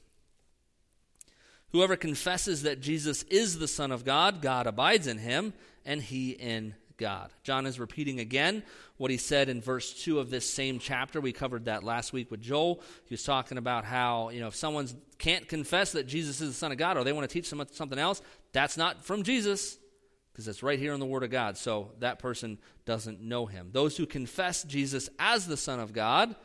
Whoever 1.71 1.95
confesses 1.95 2.63
that 2.63 2.81
Jesus 2.81 3.23
is 3.23 3.59
the 3.59 3.67
Son 3.67 3.91
of 3.91 4.03
God, 4.03 4.41
God 4.41 4.65
abides 4.65 5.05
in 5.05 5.19
him, 5.19 5.53
and 5.85 6.01
he 6.01 6.31
in 6.31 6.73
God. 6.99 7.31
John 7.41 7.65
is 7.65 7.79
repeating 7.79 8.19
again 8.19 8.61
what 8.97 9.09
he 9.09 9.17
said 9.17 9.49
in 9.49 9.61
verse 9.61 9.91
2 10.03 10.19
of 10.19 10.29
this 10.29 10.47
same 10.47 10.77
chapter. 10.77 11.19
We 11.19 11.31
covered 11.31 11.65
that 11.65 11.83
last 11.83 12.13
week 12.13 12.29
with 12.29 12.41
Joel. 12.41 12.81
He 13.05 13.13
was 13.13 13.23
talking 13.23 13.57
about 13.57 13.85
how, 13.85 14.29
you 14.29 14.39
know, 14.39 14.47
if 14.47 14.55
someone 14.55 14.87
can't 15.17 15.47
confess 15.47 15.93
that 15.93 16.05
Jesus 16.05 16.41
is 16.41 16.49
the 16.49 16.53
Son 16.53 16.71
of 16.71 16.77
God 16.77 16.97
or 16.97 17.03
they 17.03 17.13
want 17.13 17.27
to 17.27 17.33
teach 17.33 17.47
something 17.47 17.97
else, 17.97 18.21
that's 18.53 18.77
not 18.77 19.03
from 19.03 19.23
Jesus 19.23 19.79
because 20.31 20.47
it's 20.47 20.61
right 20.61 20.79
here 20.79 20.93
in 20.93 20.99
the 20.99 21.05
Word 21.05 21.23
of 21.23 21.31
God. 21.31 21.57
So 21.57 21.91
that 21.99 22.19
person 22.19 22.59
doesn't 22.85 23.21
know 23.21 23.45
him. 23.47 23.69
Those 23.71 23.97
who 23.97 24.05
confess 24.05 24.63
Jesus 24.63 25.09
as 25.17 25.47
the 25.47 25.57
Son 25.57 25.79
of 25.79 25.91
God, 25.91 26.35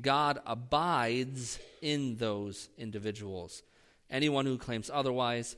God 0.00 0.40
abides 0.46 1.58
in 1.82 2.16
those 2.16 2.68
individuals. 2.78 3.62
Anyone 4.10 4.46
who 4.46 4.58
claims 4.58 4.90
otherwise 4.92 5.56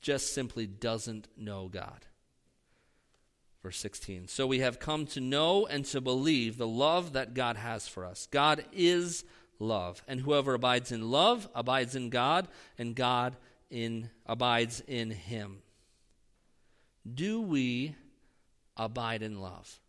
just 0.00 0.34
simply 0.34 0.66
doesn't 0.66 1.28
know 1.36 1.68
God. 1.68 2.04
Verse 3.64 3.78
16. 3.78 4.28
So 4.28 4.46
we 4.46 4.58
have 4.58 4.78
come 4.78 5.06
to 5.06 5.20
know 5.20 5.64
and 5.64 5.86
to 5.86 6.02
believe 6.02 6.58
the 6.58 6.68
love 6.68 7.14
that 7.14 7.32
God 7.32 7.56
has 7.56 7.88
for 7.88 8.04
us. 8.04 8.28
God 8.30 8.62
is 8.74 9.24
love, 9.58 10.02
and 10.06 10.20
whoever 10.20 10.52
abides 10.52 10.92
in 10.92 11.10
love 11.10 11.48
abides 11.54 11.96
in 11.96 12.10
God, 12.10 12.46
and 12.76 12.94
God 12.94 13.36
in 13.70 14.10
abides 14.26 14.82
in 14.86 15.10
him. 15.10 15.62
Do 17.10 17.40
we 17.40 17.94
abide 18.76 19.22
in 19.22 19.40
love? 19.40 19.80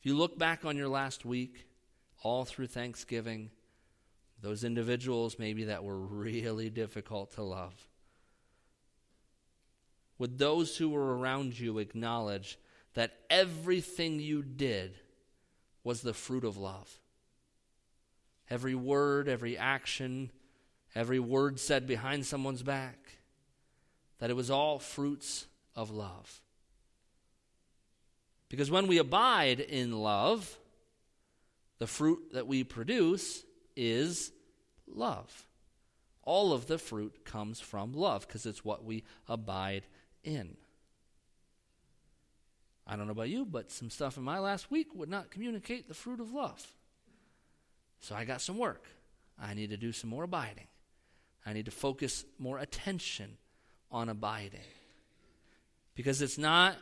If 0.00 0.06
you 0.06 0.16
look 0.16 0.38
back 0.38 0.64
on 0.64 0.78
your 0.78 0.88
last 0.88 1.26
week, 1.26 1.66
all 2.22 2.46
through 2.46 2.68
Thanksgiving, 2.68 3.50
those 4.40 4.64
individuals 4.64 5.38
maybe 5.38 5.64
that 5.64 5.84
were 5.84 5.98
really 6.00 6.70
difficult 6.70 7.32
to 7.32 7.42
love? 7.42 7.74
Would 10.18 10.38
those 10.38 10.76
who 10.76 10.88
were 10.88 11.16
around 11.16 11.58
you 11.58 11.78
acknowledge 11.78 12.58
that 12.94 13.14
everything 13.28 14.20
you 14.20 14.42
did 14.42 14.98
was 15.84 16.00
the 16.00 16.14
fruit 16.14 16.44
of 16.44 16.56
love? 16.56 16.98
Every 18.48 18.74
word, 18.74 19.28
every 19.28 19.58
action, 19.58 20.30
every 20.94 21.18
word 21.18 21.60
said 21.60 21.86
behind 21.86 22.24
someone's 22.24 22.62
back, 22.62 23.18
that 24.18 24.30
it 24.30 24.36
was 24.36 24.50
all 24.50 24.78
fruits 24.78 25.46
of 25.74 25.90
love. 25.90 26.40
Because 28.48 28.70
when 28.70 28.86
we 28.86 28.98
abide 28.98 29.60
in 29.60 29.92
love, 29.92 30.56
the 31.78 31.86
fruit 31.86 32.32
that 32.32 32.46
we 32.46 32.64
produce 32.64 33.44
is 33.76 34.32
love. 34.86 35.46
All 36.22 36.52
of 36.52 36.66
the 36.66 36.78
fruit 36.78 37.24
comes 37.24 37.60
from 37.60 37.92
love 37.92 38.26
because 38.26 38.46
it's 38.46 38.64
what 38.64 38.84
we 38.84 39.04
abide 39.28 39.82
in. 40.26 40.56
I 42.86 42.96
don't 42.96 43.06
know 43.06 43.12
about 43.12 43.28
you, 43.28 43.44
but 43.44 43.72
some 43.72 43.90
stuff 43.90 44.16
in 44.16 44.22
my 44.22 44.38
last 44.38 44.70
week 44.70 44.94
would 44.94 45.08
not 45.08 45.30
communicate 45.30 45.88
the 45.88 45.94
fruit 45.94 46.20
of 46.20 46.32
love. 46.32 46.64
So 48.00 48.14
I 48.14 48.24
got 48.24 48.40
some 48.40 48.58
work. 48.58 48.84
I 49.40 49.54
need 49.54 49.70
to 49.70 49.76
do 49.76 49.92
some 49.92 50.10
more 50.10 50.24
abiding. 50.24 50.68
I 51.44 51.52
need 51.52 51.64
to 51.66 51.70
focus 51.70 52.24
more 52.38 52.58
attention 52.58 53.36
on 53.90 54.08
abiding. 54.08 54.60
Because 55.94 56.22
it's 56.22 56.38
not 56.38 56.76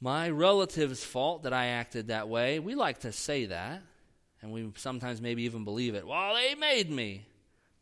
my 0.00 0.28
relative's 0.28 1.02
fault 1.02 1.42
that 1.44 1.52
I 1.52 1.66
acted 1.66 2.08
that 2.08 2.28
way. 2.28 2.58
We 2.58 2.74
like 2.74 3.00
to 3.00 3.12
say 3.12 3.46
that, 3.46 3.82
and 4.42 4.52
we 4.52 4.70
sometimes 4.76 5.20
maybe 5.20 5.42
even 5.44 5.64
believe 5.64 5.94
it. 5.94 6.06
Well, 6.06 6.34
they 6.34 6.54
made 6.54 6.90
me. 6.90 7.26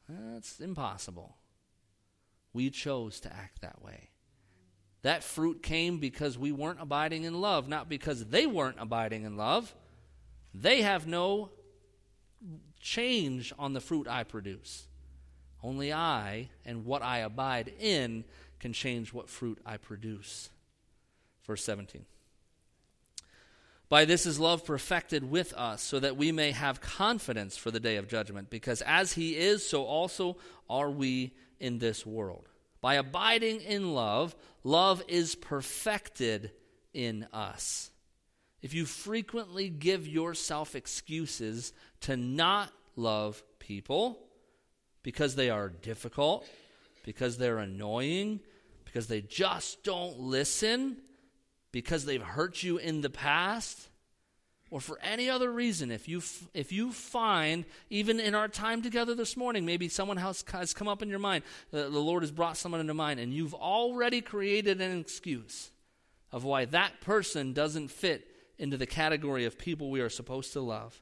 That's 0.08 0.60
impossible. 0.60 1.36
We 2.52 2.70
chose 2.70 3.20
to 3.20 3.32
act 3.32 3.60
that 3.62 3.82
way. 3.82 4.10
That 5.02 5.22
fruit 5.22 5.62
came 5.62 5.98
because 5.98 6.36
we 6.36 6.52
weren't 6.52 6.80
abiding 6.80 7.24
in 7.24 7.40
love, 7.40 7.68
not 7.68 7.88
because 7.88 8.26
they 8.26 8.46
weren't 8.46 8.78
abiding 8.80 9.24
in 9.24 9.36
love. 9.36 9.74
They 10.52 10.82
have 10.82 11.06
no 11.06 11.50
change 12.80 13.52
on 13.58 13.72
the 13.72 13.80
fruit 13.80 14.08
I 14.08 14.24
produce. 14.24 14.86
Only 15.62 15.92
I 15.92 16.50
and 16.64 16.84
what 16.84 17.02
I 17.02 17.18
abide 17.18 17.72
in 17.78 18.24
can 18.58 18.72
change 18.72 19.12
what 19.12 19.28
fruit 19.28 19.58
I 19.66 19.76
produce. 19.76 20.50
Verse 21.46 21.62
17. 21.64 22.04
By 23.88 24.04
this 24.04 24.26
is 24.26 24.40
love 24.40 24.64
perfected 24.64 25.30
with 25.30 25.52
us, 25.52 25.80
so 25.80 26.00
that 26.00 26.16
we 26.16 26.32
may 26.32 26.50
have 26.50 26.80
confidence 26.80 27.56
for 27.56 27.70
the 27.70 27.78
day 27.78 27.96
of 27.96 28.08
judgment, 28.08 28.50
because 28.50 28.82
as 28.82 29.12
he 29.12 29.36
is, 29.36 29.64
so 29.66 29.84
also 29.84 30.38
are 30.68 30.90
we 30.90 31.34
in 31.60 31.78
this 31.78 32.04
world. 32.04 32.48
By 32.80 32.94
abiding 32.94 33.60
in 33.60 33.94
love, 33.94 34.34
love 34.66 35.00
is 35.06 35.36
perfected 35.36 36.50
in 36.92 37.26
us. 37.32 37.90
If 38.62 38.74
you 38.74 38.84
frequently 38.84 39.68
give 39.68 40.08
yourself 40.08 40.74
excuses 40.74 41.72
to 42.00 42.16
not 42.16 42.72
love 42.96 43.42
people 43.60 44.18
because 45.04 45.36
they 45.36 45.50
are 45.50 45.68
difficult, 45.68 46.48
because 47.04 47.38
they're 47.38 47.58
annoying, 47.58 48.40
because 48.84 49.06
they 49.06 49.20
just 49.20 49.84
don't 49.84 50.18
listen, 50.18 50.96
because 51.70 52.04
they've 52.04 52.20
hurt 52.20 52.64
you 52.64 52.78
in 52.78 53.02
the 53.02 53.10
past, 53.10 53.88
or 54.70 54.80
for 54.80 54.98
any 55.00 55.30
other 55.30 55.50
reason, 55.50 55.90
if 55.90 56.08
you, 56.08 56.22
if 56.52 56.72
you 56.72 56.92
find, 56.92 57.64
even 57.88 58.18
in 58.18 58.34
our 58.34 58.48
time 58.48 58.82
together 58.82 59.14
this 59.14 59.36
morning, 59.36 59.64
maybe 59.64 59.88
someone 59.88 60.16
has, 60.16 60.44
has 60.52 60.74
come 60.74 60.88
up 60.88 61.02
in 61.02 61.08
your 61.08 61.20
mind, 61.20 61.44
the, 61.70 61.88
the 61.88 62.00
Lord 62.00 62.22
has 62.22 62.32
brought 62.32 62.56
someone 62.56 62.80
into 62.80 62.94
mind, 62.94 63.20
and 63.20 63.32
you've 63.32 63.54
already 63.54 64.20
created 64.20 64.80
an 64.80 64.98
excuse 64.98 65.70
of 66.32 66.42
why 66.42 66.64
that 66.64 67.00
person 67.00 67.52
doesn't 67.52 67.88
fit 67.88 68.26
into 68.58 68.76
the 68.76 68.86
category 68.86 69.44
of 69.44 69.58
people 69.58 69.90
we 69.90 70.00
are 70.00 70.10
supposed 70.10 70.52
to 70.54 70.60
love. 70.60 71.00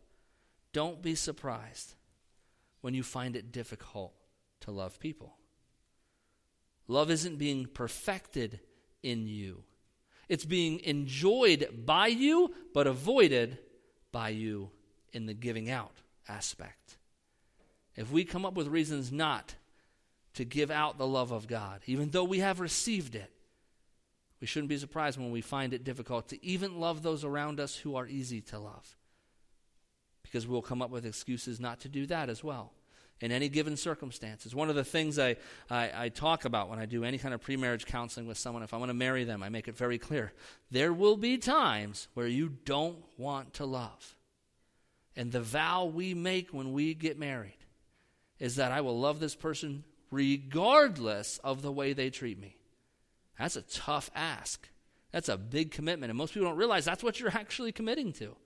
Don't 0.72 1.00
be 1.00 1.14
surprised 1.14 1.94
when 2.82 2.92
you 2.92 3.02
find 3.02 3.34
it 3.34 3.50
difficult 3.50 4.12
to 4.60 4.70
love 4.70 5.00
people. 5.00 5.36
Love 6.86 7.10
isn't 7.10 7.38
being 7.38 7.66
perfected 7.66 8.60
in 9.02 9.26
you. 9.26 9.64
It's 10.28 10.44
being 10.44 10.80
enjoyed 10.80 11.68
by 11.84 12.08
you, 12.08 12.54
but 12.72 12.86
avoided 12.86 13.58
by 14.12 14.30
you 14.30 14.70
in 15.12 15.26
the 15.26 15.34
giving 15.34 15.70
out 15.70 15.92
aspect. 16.28 16.96
If 17.96 18.10
we 18.10 18.24
come 18.24 18.44
up 18.44 18.54
with 18.54 18.68
reasons 18.68 19.12
not 19.12 19.54
to 20.34 20.44
give 20.44 20.70
out 20.70 20.98
the 20.98 21.06
love 21.06 21.30
of 21.30 21.46
God, 21.46 21.82
even 21.86 22.10
though 22.10 22.24
we 22.24 22.40
have 22.40 22.60
received 22.60 23.14
it, 23.14 23.30
we 24.40 24.46
shouldn't 24.46 24.68
be 24.68 24.78
surprised 24.78 25.18
when 25.18 25.30
we 25.30 25.40
find 25.40 25.72
it 25.72 25.84
difficult 25.84 26.28
to 26.28 26.44
even 26.44 26.80
love 26.80 27.02
those 27.02 27.24
around 27.24 27.60
us 27.60 27.76
who 27.76 27.96
are 27.96 28.06
easy 28.06 28.40
to 28.42 28.58
love. 28.58 28.96
Because 30.22 30.46
we'll 30.46 30.62
come 30.62 30.82
up 30.82 30.90
with 30.90 31.06
excuses 31.06 31.60
not 31.60 31.80
to 31.80 31.88
do 31.88 32.06
that 32.06 32.28
as 32.28 32.42
well 32.42 32.72
in 33.20 33.32
any 33.32 33.48
given 33.48 33.76
circumstances. 33.76 34.54
One 34.54 34.68
of 34.68 34.76
the 34.76 34.84
things 34.84 35.18
I, 35.18 35.36
I, 35.70 35.90
I, 35.94 36.08
talk 36.08 36.44
about 36.44 36.68
when 36.68 36.78
I 36.78 36.86
do 36.86 37.04
any 37.04 37.16
kind 37.16 37.32
of 37.32 37.40
pre-marriage 37.40 37.86
counseling 37.86 38.26
with 38.26 38.38
someone, 38.38 38.62
if 38.62 38.74
I 38.74 38.76
want 38.76 38.90
to 38.90 38.94
marry 38.94 39.24
them, 39.24 39.42
I 39.42 39.48
make 39.48 39.68
it 39.68 39.76
very 39.76 39.98
clear. 39.98 40.32
There 40.70 40.92
will 40.92 41.16
be 41.16 41.38
times 41.38 42.08
where 42.14 42.26
you 42.26 42.50
don't 42.64 42.98
want 43.16 43.54
to 43.54 43.66
love. 43.66 44.16
And 45.16 45.30
the 45.30 45.40
vow 45.40 45.84
we 45.84 46.12
make 46.12 46.50
when 46.50 46.72
we 46.72 46.94
get 46.94 47.18
married 47.18 47.56
is 48.40 48.56
that 48.56 48.72
I 48.72 48.80
will 48.80 48.98
love 48.98 49.20
this 49.20 49.36
person 49.36 49.84
regardless 50.10 51.38
of 51.38 51.62
the 51.62 51.72
way 51.72 51.92
they 51.92 52.10
treat 52.10 52.38
me. 52.38 52.56
That's 53.38 53.56
a 53.56 53.62
tough 53.62 54.10
ask. 54.14 54.68
That's 55.12 55.28
a 55.28 55.36
big 55.36 55.70
commitment. 55.70 56.10
And 56.10 56.18
most 56.18 56.34
people 56.34 56.48
don't 56.48 56.58
realize 56.58 56.84
that's 56.84 57.02
what 57.02 57.20
you're 57.20 57.30
actually 57.30 57.72
committing 57.72 58.12
to. 58.14 58.36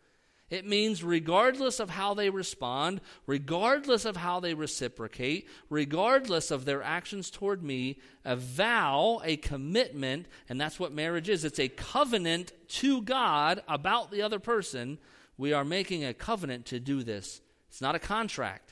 It 0.51 0.67
means, 0.67 1.05
regardless 1.05 1.79
of 1.79 1.91
how 1.91 2.15
they 2.15 2.31
respond, 2.31 3.03
regardless 3.27 4.07
of 4.07 4.17
how 4.17 4.41
they 4.41 4.55
reciprocate, 4.55 5.47
regardless 5.69 6.51
of 6.51 6.65
their 6.65 6.83
actions 6.83 7.31
toward 7.31 7.63
me, 7.63 7.99
a 8.25 8.35
vow, 8.35 9.21
a 9.25 9.37
commitment, 9.37 10.27
and 10.49 10.59
that's 10.59 10.81
what 10.81 10.93
marriage 10.93 11.29
is 11.29 11.45
it's 11.45 11.59
a 11.59 11.69
covenant 11.69 12.53
to 12.69 13.03
God 13.03 13.63
about 13.69 14.11
the 14.11 14.23
other 14.23 14.39
person. 14.39 14.99
We 15.37 15.53
are 15.53 15.67
making 15.67 16.05
a 16.05 16.15
covenant 16.15 16.65
to 16.67 16.81
do 16.81 17.03
this. 17.03 17.43
It's 17.69 17.83
not 17.83 17.95
a 17.95 18.01
contract. 18.01 18.71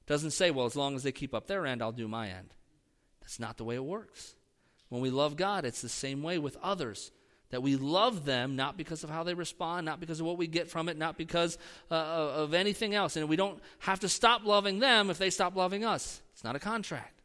It 0.00 0.06
doesn't 0.06 0.30
say, 0.30 0.50
well, 0.50 0.64
as 0.64 0.76
long 0.76 0.96
as 0.96 1.02
they 1.02 1.12
keep 1.12 1.34
up 1.34 1.46
their 1.46 1.66
end, 1.66 1.82
I'll 1.82 1.92
do 1.92 2.08
my 2.08 2.28
end. 2.28 2.54
That's 3.20 3.38
not 3.38 3.58
the 3.58 3.64
way 3.64 3.74
it 3.74 3.84
works. 3.84 4.34
When 4.88 5.02
we 5.02 5.10
love 5.10 5.36
God, 5.36 5.66
it's 5.66 5.82
the 5.82 5.90
same 5.90 6.22
way 6.22 6.38
with 6.38 6.56
others. 6.62 7.10
That 7.50 7.62
we 7.62 7.76
love 7.76 8.24
them 8.24 8.56
not 8.56 8.76
because 8.76 9.04
of 9.04 9.10
how 9.10 9.22
they 9.22 9.34
respond, 9.34 9.86
not 9.86 10.00
because 10.00 10.20
of 10.20 10.26
what 10.26 10.36
we 10.36 10.46
get 10.46 10.68
from 10.68 10.88
it, 10.88 10.98
not 10.98 11.16
because 11.16 11.56
uh, 11.90 11.94
of 11.94 12.52
anything 12.52 12.94
else. 12.94 13.16
And 13.16 13.28
we 13.28 13.36
don't 13.36 13.58
have 13.78 14.00
to 14.00 14.08
stop 14.08 14.44
loving 14.44 14.80
them 14.80 15.08
if 15.08 15.16
they 15.18 15.30
stop 15.30 15.56
loving 15.56 15.84
us. 15.84 16.20
It's 16.34 16.44
not 16.44 16.56
a 16.56 16.60
contract, 16.60 17.22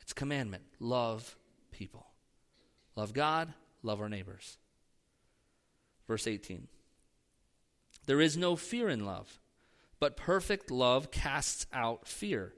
it's 0.00 0.12
a 0.12 0.14
commandment. 0.14 0.64
Love 0.80 1.36
people. 1.70 2.06
Love 2.96 3.12
God, 3.12 3.52
love 3.82 4.00
our 4.00 4.08
neighbors. 4.08 4.58
Verse 6.06 6.26
18 6.26 6.68
There 8.06 8.20
is 8.20 8.36
no 8.36 8.56
fear 8.56 8.88
in 8.88 9.06
love, 9.06 9.40
but 9.98 10.16
perfect 10.16 10.70
love 10.70 11.10
casts 11.10 11.66
out 11.72 12.06
fear. 12.06 12.52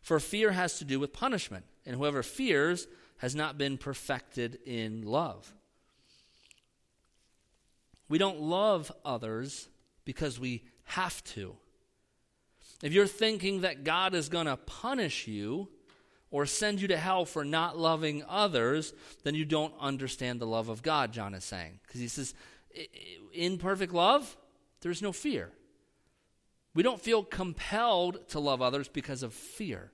For 0.00 0.20
fear 0.20 0.52
has 0.52 0.78
to 0.78 0.84
do 0.84 1.00
with 1.00 1.12
punishment, 1.12 1.64
and 1.84 1.96
whoever 1.96 2.22
fears 2.22 2.86
has 3.18 3.34
not 3.34 3.58
been 3.58 3.76
perfected 3.76 4.58
in 4.64 5.02
love. 5.02 5.52
We 8.08 8.18
don't 8.18 8.40
love 8.40 8.92
others 9.04 9.68
because 10.04 10.38
we 10.38 10.64
have 10.84 11.22
to. 11.24 11.56
If 12.82 12.92
you're 12.92 13.06
thinking 13.06 13.62
that 13.62 13.84
God 13.84 14.14
is 14.14 14.28
going 14.28 14.46
to 14.46 14.56
punish 14.56 15.26
you 15.26 15.68
or 16.30 16.46
send 16.46 16.80
you 16.80 16.88
to 16.88 16.96
hell 16.96 17.24
for 17.24 17.44
not 17.44 17.78
loving 17.78 18.22
others, 18.28 18.92
then 19.24 19.34
you 19.34 19.44
don't 19.44 19.74
understand 19.80 20.40
the 20.40 20.46
love 20.46 20.68
of 20.68 20.82
God, 20.82 21.12
John 21.12 21.34
is 21.34 21.44
saying. 21.44 21.80
Because 21.86 22.00
he 22.00 22.08
says, 22.08 22.34
in 23.32 23.58
perfect 23.58 23.92
love, 23.92 24.36
there's 24.82 25.02
no 25.02 25.12
fear. 25.12 25.50
We 26.74 26.82
don't 26.82 27.00
feel 27.00 27.24
compelled 27.24 28.28
to 28.28 28.40
love 28.40 28.60
others 28.60 28.88
because 28.88 29.22
of 29.22 29.32
fear. 29.32 29.90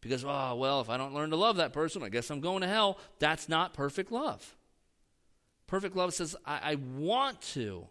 Because, 0.00 0.24
oh, 0.24 0.56
well, 0.56 0.80
if 0.80 0.90
I 0.90 0.96
don't 0.96 1.14
learn 1.14 1.30
to 1.30 1.36
love 1.36 1.56
that 1.56 1.72
person, 1.72 2.02
I 2.02 2.08
guess 2.08 2.30
I'm 2.30 2.40
going 2.40 2.62
to 2.62 2.68
hell. 2.68 2.98
That's 3.20 3.48
not 3.48 3.74
perfect 3.74 4.10
love. 4.10 4.56
Perfect 5.68 5.94
love 5.94 6.12
says, 6.12 6.34
I, 6.44 6.72
I 6.72 6.74
want 6.74 7.40
to. 7.52 7.86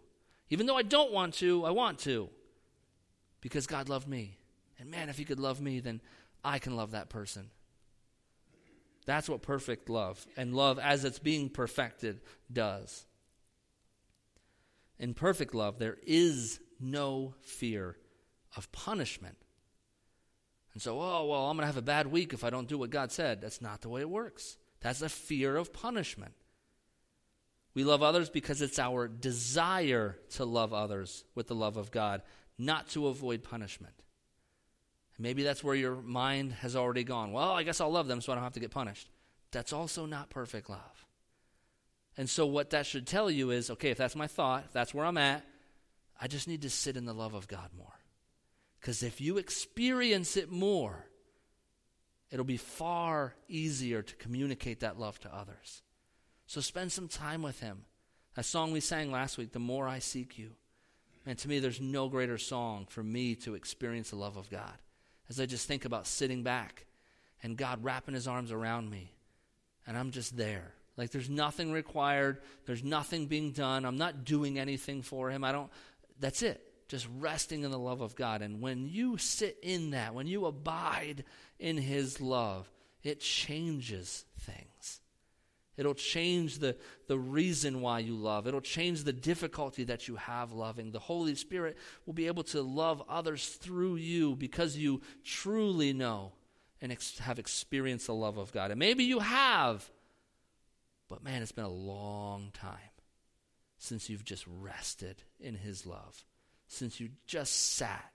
Even 0.50 0.66
though 0.66 0.76
I 0.76 0.82
don't 0.82 1.12
want 1.12 1.34
to, 1.34 1.64
I 1.64 1.70
want 1.70 2.00
to. 2.00 2.28
Because 3.40 3.66
God 3.66 3.88
loved 3.88 4.08
me. 4.08 4.36
And 4.78 4.90
man, 4.90 5.08
if 5.08 5.16
He 5.16 5.24
could 5.24 5.40
love 5.40 5.60
me, 5.60 5.80
then 5.80 6.02
I 6.44 6.58
can 6.58 6.76
love 6.76 6.90
that 6.90 7.08
person. 7.08 7.50
That's 9.06 9.28
what 9.28 9.40
perfect 9.40 9.88
love 9.88 10.26
and 10.36 10.54
love 10.54 10.78
as 10.78 11.04
it's 11.04 11.18
being 11.18 11.48
perfected 11.48 12.20
does. 12.52 13.06
In 14.98 15.14
perfect 15.14 15.54
love, 15.54 15.78
there 15.78 15.96
is 16.06 16.60
no 16.80 17.34
fear 17.40 17.96
of 18.56 18.70
punishment. 18.72 19.36
And 20.74 20.82
so, 20.82 21.00
oh, 21.00 21.26
well, 21.26 21.46
I'm 21.46 21.56
going 21.56 21.62
to 21.62 21.66
have 21.66 21.76
a 21.76 21.82
bad 21.82 22.08
week 22.08 22.32
if 22.32 22.44
I 22.44 22.50
don't 22.50 22.68
do 22.68 22.76
what 22.76 22.90
God 22.90 23.10
said. 23.12 23.40
That's 23.40 23.62
not 23.62 23.80
the 23.80 23.88
way 23.88 24.00
it 24.00 24.10
works. 24.10 24.56
That's 24.80 25.00
a 25.00 25.08
fear 25.08 25.56
of 25.56 25.72
punishment. 25.72 26.34
We 27.74 27.84
love 27.84 28.02
others 28.02 28.30
because 28.30 28.62
it's 28.62 28.78
our 28.78 29.08
desire 29.08 30.18
to 30.30 30.44
love 30.44 30.72
others 30.72 31.24
with 31.34 31.46
the 31.46 31.54
love 31.54 31.76
of 31.76 31.90
God, 31.90 32.22
not 32.58 32.88
to 32.88 33.06
avoid 33.08 33.42
punishment. 33.42 33.94
Maybe 35.18 35.42
that's 35.42 35.64
where 35.64 35.74
your 35.74 35.96
mind 35.96 36.52
has 36.52 36.76
already 36.76 37.04
gone. 37.04 37.32
Well, 37.32 37.50
I 37.50 37.64
guess 37.64 37.80
I'll 37.80 37.90
love 37.90 38.06
them 38.06 38.20
so 38.20 38.32
I 38.32 38.36
don't 38.36 38.44
have 38.44 38.54
to 38.54 38.60
get 38.60 38.70
punished. 38.70 39.08
That's 39.50 39.72
also 39.72 40.06
not 40.06 40.30
perfect 40.30 40.70
love. 40.70 41.06
And 42.16 42.28
so, 42.28 42.46
what 42.46 42.70
that 42.70 42.86
should 42.86 43.06
tell 43.06 43.30
you 43.30 43.50
is 43.50 43.70
okay, 43.70 43.90
if 43.90 43.98
that's 43.98 44.16
my 44.16 44.26
thought, 44.26 44.64
if 44.66 44.72
that's 44.72 44.92
where 44.92 45.06
I'm 45.06 45.18
at, 45.18 45.44
I 46.20 46.26
just 46.26 46.48
need 46.48 46.62
to 46.62 46.70
sit 46.70 46.96
in 46.96 47.04
the 47.04 47.14
love 47.14 47.34
of 47.34 47.48
God 47.48 47.70
more. 47.76 47.86
Because 48.80 49.02
if 49.02 49.20
you 49.20 49.38
experience 49.38 50.36
it 50.36 50.50
more, 50.50 51.06
it'll 52.30 52.44
be 52.44 52.56
far 52.56 53.34
easier 53.48 54.02
to 54.02 54.16
communicate 54.16 54.80
that 54.80 54.98
love 54.98 55.18
to 55.20 55.34
others. 55.34 55.82
So, 56.48 56.60
spend 56.60 56.90
some 56.90 57.06
time 57.06 57.42
with 57.42 57.60
Him. 57.60 57.84
That 58.34 58.44
song 58.44 58.72
we 58.72 58.80
sang 58.80 59.12
last 59.12 59.38
week, 59.38 59.52
The 59.52 59.60
More 59.60 59.86
I 59.86 60.00
Seek 60.00 60.36
You. 60.36 60.50
And 61.24 61.38
to 61.38 61.48
me, 61.48 61.60
there's 61.60 61.80
no 61.80 62.08
greater 62.08 62.38
song 62.38 62.86
for 62.88 63.02
me 63.02 63.36
to 63.36 63.54
experience 63.54 64.10
the 64.10 64.16
love 64.16 64.36
of 64.36 64.50
God 64.50 64.74
as 65.28 65.38
I 65.38 65.46
just 65.46 65.68
think 65.68 65.84
about 65.84 66.06
sitting 66.06 66.42
back 66.42 66.86
and 67.42 67.56
God 67.56 67.84
wrapping 67.84 68.14
his 68.14 68.26
arms 68.26 68.50
around 68.50 68.90
me 68.90 69.12
and 69.86 69.96
I'm 69.96 70.10
just 70.10 70.36
there. 70.36 70.72
Like 70.96 71.10
there's 71.10 71.30
nothing 71.30 71.70
required, 71.70 72.40
there's 72.66 72.82
nothing 72.82 73.26
being 73.26 73.52
done. 73.52 73.84
I'm 73.84 73.98
not 73.98 74.24
doing 74.24 74.58
anything 74.58 75.02
for 75.02 75.30
him. 75.30 75.44
I 75.44 75.52
don't 75.52 75.70
that's 76.18 76.42
it. 76.42 76.64
Just 76.88 77.06
resting 77.18 77.62
in 77.62 77.70
the 77.70 77.78
love 77.78 78.00
of 78.00 78.16
God. 78.16 78.40
And 78.40 78.60
when 78.62 78.88
you 78.88 79.18
sit 79.18 79.58
in 79.62 79.90
that, 79.90 80.14
when 80.14 80.26
you 80.26 80.46
abide 80.46 81.24
in 81.58 81.76
his 81.76 82.20
love, 82.20 82.70
it 83.02 83.20
changes 83.20 84.24
things. 84.40 85.00
It'll 85.78 85.94
change 85.94 86.58
the, 86.58 86.76
the 87.06 87.18
reason 87.18 87.80
why 87.80 88.00
you 88.00 88.16
love. 88.16 88.48
It'll 88.48 88.60
change 88.60 89.04
the 89.04 89.12
difficulty 89.12 89.84
that 89.84 90.08
you 90.08 90.16
have 90.16 90.52
loving. 90.52 90.90
The 90.90 90.98
Holy 90.98 91.36
Spirit 91.36 91.78
will 92.04 92.14
be 92.14 92.26
able 92.26 92.42
to 92.44 92.60
love 92.60 93.00
others 93.08 93.46
through 93.46 93.96
you 93.96 94.34
because 94.34 94.76
you 94.76 95.00
truly 95.24 95.92
know 95.92 96.32
and 96.82 96.90
ex- 96.90 97.18
have 97.20 97.38
experienced 97.38 98.08
the 98.08 98.14
love 98.14 98.38
of 98.38 98.52
God. 98.52 98.72
And 98.72 98.78
maybe 98.80 99.04
you 99.04 99.20
have, 99.20 99.88
but 101.08 101.22
man, 101.22 101.42
it's 101.42 101.52
been 101.52 101.64
a 101.64 101.68
long 101.68 102.50
time 102.52 102.72
since 103.78 104.10
you've 104.10 104.24
just 104.24 104.44
rested 104.48 105.22
in 105.38 105.54
His 105.54 105.86
love, 105.86 106.24
since 106.66 106.98
you 106.98 107.10
just 107.26 107.74
sat 107.76 108.12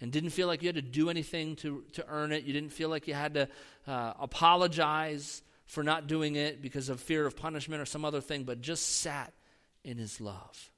and 0.00 0.12
didn't 0.12 0.30
feel 0.30 0.46
like 0.46 0.62
you 0.62 0.68
had 0.68 0.76
to 0.76 0.82
do 0.82 1.10
anything 1.10 1.56
to, 1.56 1.82
to 1.94 2.04
earn 2.08 2.30
it. 2.30 2.44
You 2.44 2.52
didn't 2.52 2.72
feel 2.72 2.88
like 2.88 3.08
you 3.08 3.14
had 3.14 3.34
to 3.34 3.48
uh, 3.88 4.12
apologize 4.20 5.42
for 5.66 5.82
not 5.82 6.06
doing 6.06 6.36
it 6.36 6.60
because 6.60 6.88
of 6.88 7.00
fear 7.00 7.26
of 7.26 7.36
punishment 7.36 7.80
or 7.80 7.86
some 7.86 8.04
other 8.04 8.20
thing, 8.20 8.44
but 8.44 8.60
just 8.60 9.00
sat 9.00 9.32
in 9.82 9.98
his 9.98 10.20
love. 10.20 10.70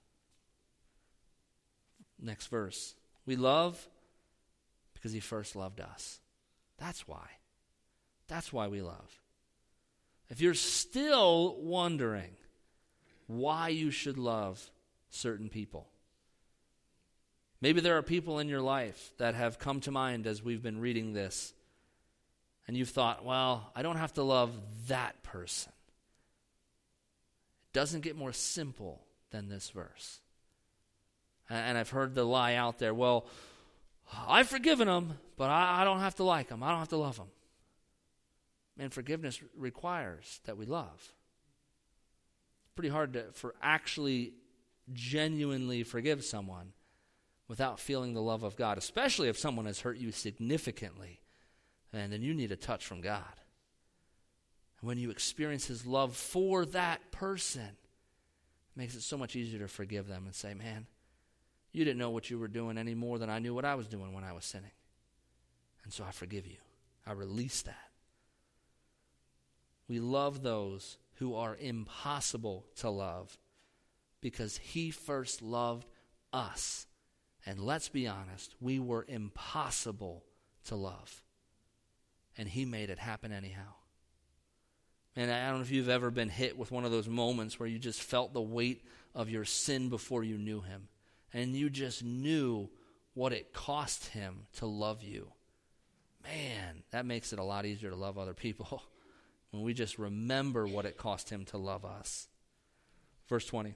Next 2.21 2.47
verse. 2.49 2.95
We 3.27 3.37
love 3.37 3.89
because 4.95 5.13
he 5.13 5.21
first 5.21 5.57
loved 5.57 5.81
us. 5.81 6.21
That's 6.79 7.07
why. 7.07 7.27
That's 8.29 8.53
why 8.53 8.69
we 8.69 8.83
love. 8.83 9.21
If 10.29 10.41
you're 10.41 10.55
still 10.55 11.57
wondering 11.61 12.37
why 13.27 13.69
you 13.69 13.91
should 13.91 14.19
love 14.19 14.71
certain 15.11 15.49
people, 15.49 15.89
maybe 17.61 17.81
there 17.81 17.97
are 17.97 18.03
people 18.03 18.39
in 18.39 18.49
your 18.49 18.61
life 18.61 19.13
that 19.19 19.35
have 19.35 19.59
come 19.59 19.81
to 19.81 19.91
mind 19.91 20.27
as 20.27 20.43
we've 20.43 20.63
been 20.63 20.81
reading 20.81 21.13
this 21.13 21.53
and 22.67 22.77
you've 22.77 22.91
thought, 22.91 23.25
well, 23.25 23.71
I 23.75 23.83
don't 23.83 23.97
have 23.97 24.15
to 24.15 24.23
love 24.23 24.53
that 24.89 25.23
person. 25.23 25.73
It 27.67 27.73
doesn't 27.73 28.01
get 28.01 28.17
more 28.17 28.33
simple 28.33 29.03
than 29.31 29.49
this 29.49 29.71
verse. 29.71 30.21
And 31.49 31.79
I've 31.79 31.91
heard 31.91 32.15
the 32.15 32.25
lie 32.25 32.55
out 32.55 32.79
there, 32.79 32.93
well, 32.93 33.27
I've 34.27 34.49
forgiven 34.49 34.89
them, 34.89 35.19
but 35.37 35.49
I, 35.49 35.85
don't 35.85 36.01
have 36.01 36.17
to 36.17 36.25
like 36.25 36.49
them. 36.49 36.63
I 36.63 36.71
don't 36.71 36.81
have 36.81 36.89
to 36.89 36.97
love 36.97 37.17
them. 37.17 37.29
Man, 38.77 38.91
forgiveness 38.91 39.41
requires 39.57 40.41
that 40.45 40.57
we 40.57 40.67
love. 40.67 40.95
It's 40.97 42.73
pretty 42.75 42.89
hard 42.89 43.13
to, 43.15 43.25
for 43.33 43.55
actually 43.63 44.35
genuinely 44.93 45.83
forgive 45.83 46.25
someone 46.25 46.73
without 47.49 47.79
feeling 47.79 48.13
the 48.13 48.23
love 48.23 48.43
of 48.43 48.57
God, 48.57 48.77
especially 48.77 49.29
if 49.29 49.39
someone 49.39 49.67
has 49.67 49.81
hurt 49.81 49.99
you 49.99 50.11
significantly 50.11 51.21
and 52.01 52.13
then 52.13 52.23
you 52.23 52.35
need 52.35 52.53
a 52.53 52.57
touch 52.57 52.87
from 52.87 53.01
God. 53.01 53.23
And 54.81 54.89
when 54.89 54.99
you 54.99 55.11
experience 55.11 55.67
His 55.67 55.87
love 55.87 56.17
for 56.17 56.67
that 56.67 57.11
person, 57.11 57.63
it 57.63 58.77
makes 58.77 58.95
it 58.95 59.03
so 59.03 59.17
much 59.17 59.37
easier 59.37 59.61
to 59.61 59.69
forgive 59.69 60.07
them 60.07 60.25
and 60.27 60.35
say, 60.35 60.55
Man, 60.55 60.87
you 61.73 61.85
didn't 61.85 61.99
know 61.99 62.11
what 62.11 62.31
you 62.31 62.39
were 62.39 62.49
doing 62.49 62.79
any 62.79 62.95
more 62.95 63.19
than 63.19 63.31
I 63.31 63.39
knew 63.39 63.55
what 63.55 63.65
I 63.65 63.75
was 63.75 63.87
doing 63.87 64.13
when 64.13 64.25
I 64.25 64.33
was 64.33 64.45
sinning. 64.45 64.71
And 65.85 65.93
so 65.93 66.05
I 66.05 66.11
forgive 66.11 66.47
you. 66.47 66.59
I 67.07 67.13
release 67.13 67.63
that. 67.63 67.91
We 69.89 70.01
love 70.01 70.43
those 70.43 70.99
who 71.15 71.35
are 71.35 71.57
impossible 71.57 72.67
to 72.77 72.91
love 72.91 73.39
because 74.21 74.59
He 74.59 74.91
first 74.91 75.43
loved 75.43 75.89
us. 76.33 76.87
And 77.47 77.61
let's 77.61 77.89
be 77.89 78.09
honest, 78.09 78.55
we 78.61 78.81
were 78.81 79.07
impossible 79.09 80.25
to 80.65 80.75
love 80.75 81.23
and 82.39 82.49
he 82.49 82.65
made 82.65 82.91
it 82.91 82.99
happen 82.99 83.33
anyhow. 83.33 83.75
And 85.15 85.31
I 85.31 85.49
don't 85.49 85.57
know 85.57 85.63
if 85.63 85.71
you've 85.71 85.89
ever 85.89 86.11
been 86.11 86.29
hit 86.29 86.59
with 86.59 86.71
one 86.71 86.85
of 86.85 86.91
those 86.91 87.09
moments 87.09 87.59
where 87.59 87.69
you 87.69 87.79
just 87.79 88.03
felt 88.03 88.35
the 88.35 88.43
weight 88.43 88.85
of 89.15 89.31
your 89.31 89.47
sin 89.47 89.89
before 89.89 90.23
you 90.23 90.37
knew 90.37 90.61
him. 90.61 90.89
And 91.33 91.57
you 91.57 91.71
just 91.71 92.05
knew 92.05 92.69
what 93.15 93.33
it 93.33 93.55
cost 93.55 94.09
him 94.09 94.47
to 94.57 94.67
love 94.67 95.03
you. 95.03 95.33
Man, 96.23 96.83
that 96.91 97.07
makes 97.07 97.33
it 97.33 97.39
a 97.39 97.45
lot 97.45 97.65
easier 97.65 97.91
to 97.91 97.97
love 97.97 98.19
other 98.19 98.35
people 98.35 98.83
when 99.51 99.63
we 99.63 99.73
just 99.73 99.99
remember 99.99 100.67
what 100.67 100.85
it 100.85 100.99
cost 100.99 101.31
him 101.31 101.47
to 101.47 101.57
love 101.57 101.85
us. 101.85 102.29
Verse 103.29 103.47
20. 103.47 103.75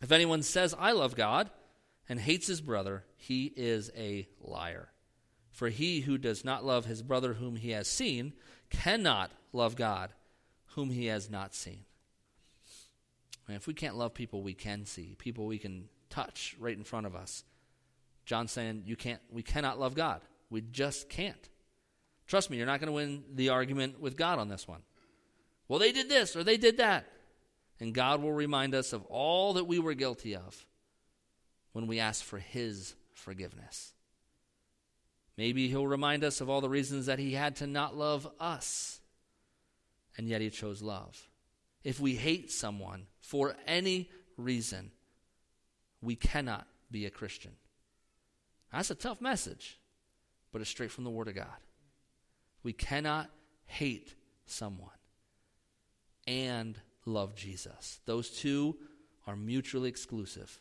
If 0.00 0.12
anyone 0.12 0.42
says, 0.42 0.74
I 0.78 0.92
love 0.92 1.14
God, 1.14 1.50
and 2.08 2.20
hates 2.20 2.46
his 2.46 2.60
brother, 2.60 3.04
he 3.16 3.52
is 3.56 3.90
a 3.96 4.28
liar. 4.40 4.88
For 5.56 5.70
he 5.70 6.02
who 6.02 6.18
does 6.18 6.44
not 6.44 6.66
love 6.66 6.84
his 6.84 7.02
brother 7.02 7.32
whom 7.32 7.56
he 7.56 7.70
has 7.70 7.88
seen 7.88 8.34
cannot 8.68 9.30
love 9.54 9.74
God 9.74 10.12
whom 10.74 10.90
he 10.90 11.06
has 11.06 11.30
not 11.30 11.54
seen. 11.54 11.86
And 13.48 13.56
if 13.56 13.66
we 13.66 13.72
can't 13.72 13.96
love 13.96 14.12
people 14.12 14.42
we 14.42 14.52
can 14.52 14.84
see, 14.84 15.14
people 15.16 15.46
we 15.46 15.56
can 15.56 15.88
touch 16.10 16.54
right 16.60 16.76
in 16.76 16.84
front 16.84 17.06
of 17.06 17.16
us, 17.16 17.42
John's 18.26 18.52
saying 18.52 18.82
you 18.84 18.96
can't 18.96 19.22
we 19.30 19.42
cannot 19.42 19.80
love 19.80 19.94
God. 19.94 20.20
We 20.50 20.60
just 20.60 21.08
can't. 21.08 21.48
Trust 22.26 22.50
me, 22.50 22.58
you're 22.58 22.66
not 22.66 22.80
going 22.80 22.88
to 22.88 22.92
win 22.92 23.24
the 23.34 23.48
argument 23.48 23.98
with 23.98 24.14
God 24.14 24.38
on 24.38 24.48
this 24.48 24.68
one. 24.68 24.82
Well, 25.68 25.78
they 25.78 25.90
did 25.90 26.10
this 26.10 26.36
or 26.36 26.44
they 26.44 26.58
did 26.58 26.76
that. 26.76 27.06
And 27.80 27.94
God 27.94 28.20
will 28.20 28.34
remind 28.34 28.74
us 28.74 28.92
of 28.92 29.06
all 29.06 29.54
that 29.54 29.64
we 29.64 29.78
were 29.78 29.94
guilty 29.94 30.36
of 30.36 30.66
when 31.72 31.86
we 31.86 31.98
ask 31.98 32.22
for 32.22 32.40
his 32.40 32.94
forgiveness. 33.14 33.94
Maybe 35.36 35.68
he'll 35.68 35.86
remind 35.86 36.24
us 36.24 36.40
of 36.40 36.48
all 36.48 36.60
the 36.60 36.68
reasons 36.68 37.06
that 37.06 37.18
he 37.18 37.34
had 37.34 37.56
to 37.56 37.66
not 37.66 37.96
love 37.96 38.28
us, 38.40 39.00
and 40.16 40.28
yet 40.28 40.40
he 40.40 40.50
chose 40.50 40.80
love. 40.80 41.28
If 41.84 42.00
we 42.00 42.14
hate 42.14 42.50
someone 42.50 43.06
for 43.20 43.54
any 43.66 44.08
reason, 44.36 44.90
we 46.00 46.16
cannot 46.16 46.66
be 46.90 47.06
a 47.06 47.10
Christian. 47.10 47.52
That's 48.72 48.90
a 48.90 48.94
tough 48.94 49.20
message, 49.20 49.78
but 50.52 50.60
it's 50.60 50.70
straight 50.70 50.90
from 50.90 51.04
the 51.04 51.10
Word 51.10 51.28
of 51.28 51.34
God. 51.34 51.46
We 52.62 52.72
cannot 52.72 53.30
hate 53.66 54.14
someone 54.46 54.90
and 56.26 56.78
love 57.04 57.34
Jesus. 57.34 58.00
Those 58.06 58.30
two 58.30 58.76
are 59.26 59.36
mutually 59.36 59.88
exclusive. 59.88 60.58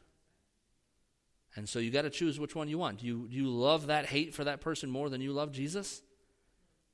And 1.56 1.70
so 1.70 1.80
you 1.80 1.90
got 1.90 2.02
to 2.02 2.10
choose 2.10 2.40
which 2.40 2.56
one 2.56 2.68
you 2.68 2.78
want. 2.78 3.00
Do 3.00 3.08
you, 3.08 3.28
do 3.30 3.36
you 3.36 3.48
love 3.48 3.88
that 3.88 4.08
hate 4.08 4.34
for 4.34 4.44
that 4.44 4.60
person 4.60 4.90
more 4.90 5.10
than 5.10 5.22
you 5.22 5.32
love 5.32 5.52
Jesus? 5.52 6.02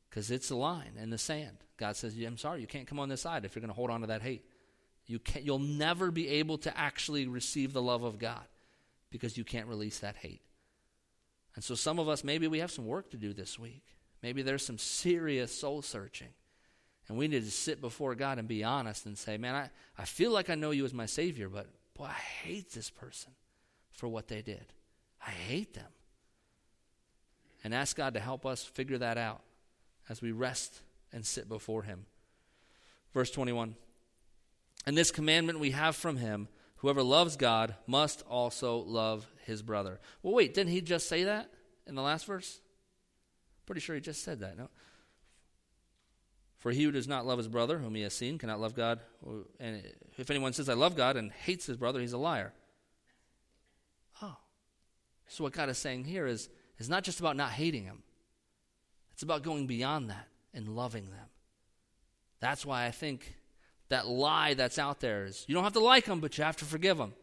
Because 0.09 0.29
it's 0.29 0.51
a 0.51 0.55
line 0.55 0.93
in 1.01 1.09
the 1.09 1.17
sand. 1.17 1.57
God 1.77 1.95
says, 1.95 2.15
I'm 2.17 2.37
sorry, 2.37 2.61
you 2.61 2.67
can't 2.67 2.85
come 2.85 2.99
on 2.99 3.09
this 3.09 3.21
side 3.21 3.43
if 3.43 3.55
you're 3.55 3.61
going 3.61 3.69
to 3.69 3.75
hold 3.75 3.89
on 3.89 4.01
to 4.01 4.07
that 4.07 4.21
hate. 4.21 4.45
You 5.07 5.17
can't, 5.17 5.43
you'll 5.43 5.57
never 5.59 6.11
be 6.11 6.27
able 6.27 6.59
to 6.59 6.77
actually 6.77 7.27
receive 7.27 7.73
the 7.73 7.81
love 7.81 8.03
of 8.03 8.19
God 8.19 8.43
because 9.09 9.35
you 9.35 9.43
can't 9.43 9.67
release 9.67 9.99
that 9.99 10.15
hate. 10.15 10.41
And 11.55 11.63
so 11.63 11.73
some 11.73 11.97
of 11.97 12.07
us, 12.07 12.23
maybe 12.23 12.47
we 12.47 12.59
have 12.59 12.71
some 12.71 12.85
work 12.85 13.09
to 13.11 13.17
do 13.17 13.33
this 13.33 13.57
week. 13.57 13.83
Maybe 14.21 14.43
there's 14.43 14.65
some 14.65 14.77
serious 14.77 15.51
soul 15.51 15.81
searching. 15.81 16.29
And 17.09 17.17
we 17.17 17.27
need 17.27 17.43
to 17.43 17.51
sit 17.51 17.81
before 17.81 18.13
God 18.13 18.37
and 18.37 18.47
be 18.47 18.63
honest 18.63 19.07
and 19.07 19.17
say, 19.17 19.37
man, 19.37 19.55
I, 19.55 19.69
I 19.97 20.05
feel 20.05 20.31
like 20.31 20.49
I 20.49 20.55
know 20.55 20.71
you 20.71 20.85
as 20.85 20.93
my 20.93 21.07
Savior, 21.07 21.49
but 21.49 21.67
boy, 21.95 22.05
I 22.05 22.13
hate 22.13 22.71
this 22.71 22.91
person 22.91 23.33
for 23.91 24.07
what 24.07 24.27
they 24.27 24.41
did. 24.41 24.65
I 25.25 25.31
hate 25.31 25.73
them. 25.73 25.91
and 27.63 27.75
ask 27.75 27.95
God 27.95 28.15
to 28.15 28.19
help 28.19 28.45
us 28.45 28.63
figure 28.63 28.97
that 28.97 29.17
out 29.17 29.41
as 30.09 30.21
we 30.21 30.31
rest 30.31 30.81
and 31.13 31.23
sit 31.23 31.47
before 31.47 31.83
Him. 31.83 32.05
Verse 33.13 33.29
21 33.29 33.75
And 34.85 34.97
this 34.97 35.11
commandment 35.11 35.59
we 35.59 35.71
have 35.71 35.95
from 35.95 36.17
Him 36.17 36.47
whoever 36.81 37.03
loves 37.03 37.37
God 37.37 37.75
must 37.85 38.23
also 38.27 38.79
love 38.79 39.27
his 39.45 39.61
brother. 39.61 39.99
Well, 40.23 40.33
wait, 40.33 40.55
didn't 40.55 40.71
he 40.71 40.81
just 40.81 41.07
say 41.07 41.25
that 41.25 41.49
in 41.85 41.93
the 41.93 42.01
last 42.01 42.25
verse? 42.25 42.59
Pretty 43.67 43.81
sure 43.81 43.95
he 43.95 44.01
just 44.01 44.23
said 44.23 44.39
that, 44.39 44.57
no? 44.57 44.67
For 46.57 46.71
he 46.71 46.83
who 46.83 46.91
does 46.91 47.07
not 47.07 47.25
love 47.25 47.37
his 47.37 47.47
brother, 47.47 47.77
whom 47.77 47.93
he 47.93 48.01
has 48.01 48.13
seen, 48.13 48.39
cannot 48.39 48.59
love 48.59 48.75
God. 48.75 48.99
And 49.59 49.83
if 50.17 50.29
anyone 50.31 50.53
says, 50.53 50.69
I 50.69 50.73
love 50.73 50.95
God, 50.95 51.17
and 51.17 51.31
hates 51.31 51.67
his 51.67 51.77
brother, 51.77 51.99
he's 51.99 52.13
a 52.13 52.19
liar. 52.19 52.53
So 55.31 55.45
what 55.45 55.53
God 55.53 55.69
is 55.69 55.77
saying 55.77 56.03
here 56.03 56.27
is, 56.27 56.49
is 56.77 56.89
not 56.89 57.05
just 57.05 57.21
about 57.21 57.37
not 57.37 57.51
hating 57.51 57.85
him, 57.85 58.03
it's 59.13 59.23
about 59.23 59.43
going 59.43 59.65
beyond 59.65 60.09
that 60.09 60.27
and 60.53 60.75
loving 60.75 61.05
them. 61.05 61.29
That's 62.41 62.65
why 62.65 62.85
I 62.85 62.91
think 62.91 63.33
that 63.87 64.07
lie 64.07 64.55
that's 64.55 64.77
out 64.77 64.99
there 64.99 65.23
is 65.23 65.45
you 65.47 65.55
don't 65.55 65.63
have 65.63 65.71
to 65.73 65.79
like 65.79 66.03
them, 66.03 66.19
but 66.19 66.37
you 66.37 66.43
have 66.43 66.57
to 66.57 66.65
forgive 66.65 66.97
them. 66.97 67.13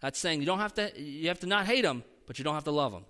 That's 0.00 0.18
saying 0.18 0.40
you 0.40 0.46
don't 0.46 0.58
have 0.58 0.74
to 0.74 0.92
you 1.00 1.28
have 1.28 1.40
to 1.40 1.46
not 1.46 1.64
hate 1.64 1.82
them, 1.82 2.04
but 2.26 2.38
you 2.38 2.44
don't 2.44 2.54
have 2.54 2.64
to 2.64 2.70
love 2.70 2.92
them. 2.92 3.06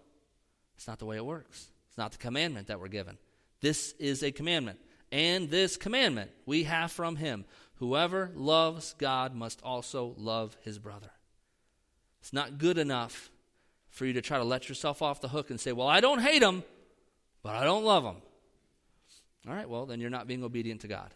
It's 0.77 0.87
not 0.87 1.01
the 1.01 1.07
way 1.07 1.17
it 1.17 1.25
works. 1.25 1.69
It's 1.89 1.99
not 1.99 2.13
the 2.13 2.19
commandment 2.19 2.69
that 2.69 2.79
we're 2.79 2.89
given. 2.89 3.19
This 3.61 3.93
is 3.99 4.23
a 4.23 4.31
commandment. 4.31 4.79
And 5.11 5.51
this 5.51 5.77
commandment 5.77 6.31
we 6.47 6.63
have 6.65 6.93
from 6.93 7.17
him 7.17 7.45
whoever 7.77 8.31
loves 8.37 8.95
God 8.99 9.35
must 9.35 9.61
also 9.63 10.15
love 10.17 10.57
his 10.63 10.79
brother. 10.79 11.11
It's 12.21 12.33
not 12.33 12.59
good 12.59 12.79
enough 12.79 13.32
for 13.93 14.07
you 14.07 14.15
to 14.15 14.23
try 14.23 14.39
to 14.39 14.45
let 14.45 14.69
yourself 14.69 15.03
off 15.03 15.21
the 15.21 15.29
hook 15.29 15.51
and 15.51 15.61
say, 15.61 15.71
Well, 15.71 15.87
I 15.87 16.01
don't 16.01 16.19
hate 16.19 16.41
them, 16.41 16.65
but 17.43 17.55
I 17.55 17.63
don't 17.63 17.85
love 17.85 18.03
them. 18.03 18.17
All 19.47 19.55
right, 19.55 19.69
well, 19.69 19.87
then 19.87 20.01
you're 20.01 20.11
not 20.11 20.27
being 20.27 20.43
obedient 20.43 20.81
to 20.81 20.89
God. 20.89 21.15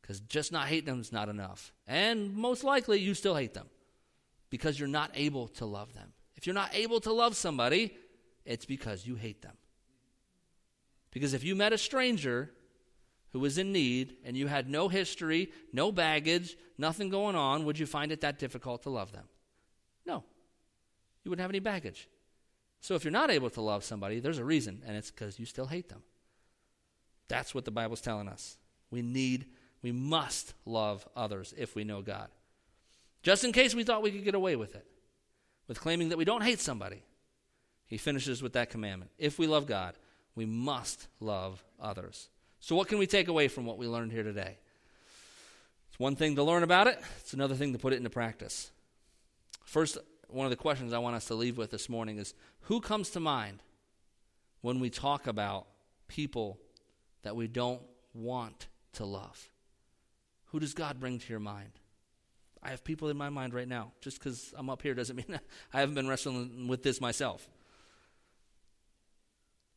Because 0.00 0.20
just 0.20 0.52
not 0.52 0.68
hating 0.68 0.86
them 0.86 1.00
is 1.00 1.12
not 1.12 1.28
enough. 1.28 1.72
And 1.86 2.34
most 2.34 2.64
likely, 2.64 3.00
you 3.00 3.14
still 3.14 3.34
hate 3.34 3.54
them 3.54 3.66
because 4.50 4.78
you're 4.78 4.88
not 4.88 5.10
able 5.14 5.48
to 5.48 5.66
love 5.66 5.94
them. 5.94 6.12
If 6.36 6.46
you're 6.46 6.54
not 6.54 6.74
able 6.74 7.00
to 7.00 7.12
love 7.12 7.36
somebody, 7.36 7.94
it's 8.44 8.64
because 8.64 9.06
you 9.06 9.14
hate 9.16 9.42
them. 9.42 9.56
Because 11.10 11.34
if 11.34 11.44
you 11.44 11.56
met 11.56 11.72
a 11.72 11.78
stranger 11.78 12.50
who 13.32 13.40
was 13.40 13.58
in 13.58 13.72
need 13.72 14.16
and 14.24 14.36
you 14.36 14.46
had 14.46 14.68
no 14.68 14.88
history, 14.88 15.50
no 15.72 15.90
baggage, 15.90 16.56
nothing 16.78 17.08
going 17.08 17.36
on, 17.36 17.64
would 17.64 17.78
you 17.78 17.86
find 17.86 18.12
it 18.12 18.20
that 18.20 18.38
difficult 18.38 18.82
to 18.82 18.90
love 18.90 19.12
them? 19.12 19.24
No. 20.06 20.24
You 21.24 21.30
wouldn't 21.30 21.42
have 21.42 21.50
any 21.50 21.58
baggage. 21.58 22.08
So 22.80 22.94
if 22.94 23.04
you're 23.04 23.12
not 23.12 23.30
able 23.30 23.50
to 23.50 23.60
love 23.60 23.84
somebody, 23.84 24.20
there's 24.20 24.38
a 24.38 24.44
reason, 24.44 24.82
and 24.86 24.96
it's 24.96 25.10
because 25.10 25.38
you 25.38 25.46
still 25.46 25.66
hate 25.66 25.88
them. 25.88 26.02
That's 27.28 27.54
what 27.54 27.64
the 27.64 27.70
Bible's 27.70 28.00
telling 28.00 28.28
us. 28.28 28.56
We 28.90 29.02
need, 29.02 29.46
we 29.82 29.92
must 29.92 30.54
love 30.64 31.06
others 31.14 31.54
if 31.56 31.74
we 31.74 31.84
know 31.84 32.02
God. 32.02 32.28
Just 33.22 33.44
in 33.44 33.52
case 33.52 33.74
we 33.74 33.84
thought 33.84 34.02
we 34.02 34.10
could 34.10 34.24
get 34.24 34.34
away 34.34 34.56
with 34.56 34.74
it, 34.74 34.86
with 35.68 35.80
claiming 35.80 36.08
that 36.08 36.18
we 36.18 36.24
don't 36.24 36.42
hate 36.42 36.58
somebody, 36.58 37.02
he 37.86 37.98
finishes 37.98 38.42
with 38.42 38.54
that 38.54 38.70
commandment. 38.70 39.10
If 39.18 39.38
we 39.38 39.46
love 39.46 39.66
God, 39.66 39.94
we 40.34 40.46
must 40.46 41.06
love 41.20 41.62
others. 41.78 42.28
So, 42.60 42.74
what 42.74 42.88
can 42.88 42.98
we 42.98 43.06
take 43.06 43.28
away 43.28 43.48
from 43.48 43.66
what 43.66 43.78
we 43.78 43.86
learned 43.86 44.12
here 44.12 44.22
today? 44.22 44.58
It's 45.88 45.98
one 45.98 46.16
thing 46.16 46.36
to 46.36 46.42
learn 46.42 46.62
about 46.62 46.86
it, 46.86 46.98
it's 47.20 47.34
another 47.34 47.54
thing 47.54 47.72
to 47.72 47.78
put 47.78 47.92
it 47.92 47.96
into 47.96 48.10
practice. 48.10 48.70
First, 49.64 49.98
one 50.32 50.46
of 50.46 50.50
the 50.50 50.56
questions 50.56 50.92
I 50.92 50.98
want 50.98 51.16
us 51.16 51.26
to 51.26 51.34
leave 51.34 51.58
with 51.58 51.70
this 51.70 51.88
morning 51.88 52.18
is 52.18 52.34
who 52.62 52.80
comes 52.80 53.10
to 53.10 53.20
mind 53.20 53.62
when 54.60 54.80
we 54.80 54.90
talk 54.90 55.26
about 55.26 55.66
people 56.08 56.58
that 57.22 57.36
we 57.36 57.46
don't 57.46 57.82
want 58.14 58.68
to 58.94 59.04
love? 59.04 59.50
Who 60.46 60.60
does 60.60 60.74
God 60.74 60.98
bring 61.00 61.18
to 61.18 61.28
your 61.30 61.40
mind? 61.40 61.72
I 62.62 62.70
have 62.70 62.84
people 62.84 63.08
in 63.08 63.16
my 63.16 63.30
mind 63.30 63.54
right 63.54 63.68
now. 63.68 63.92
Just 64.00 64.18
because 64.18 64.52
I'm 64.56 64.68
up 64.68 64.82
here 64.82 64.94
doesn't 64.94 65.16
mean 65.28 65.40
I 65.72 65.80
haven't 65.80 65.94
been 65.94 66.08
wrestling 66.08 66.68
with 66.68 66.82
this 66.82 67.00
myself. 67.00 67.48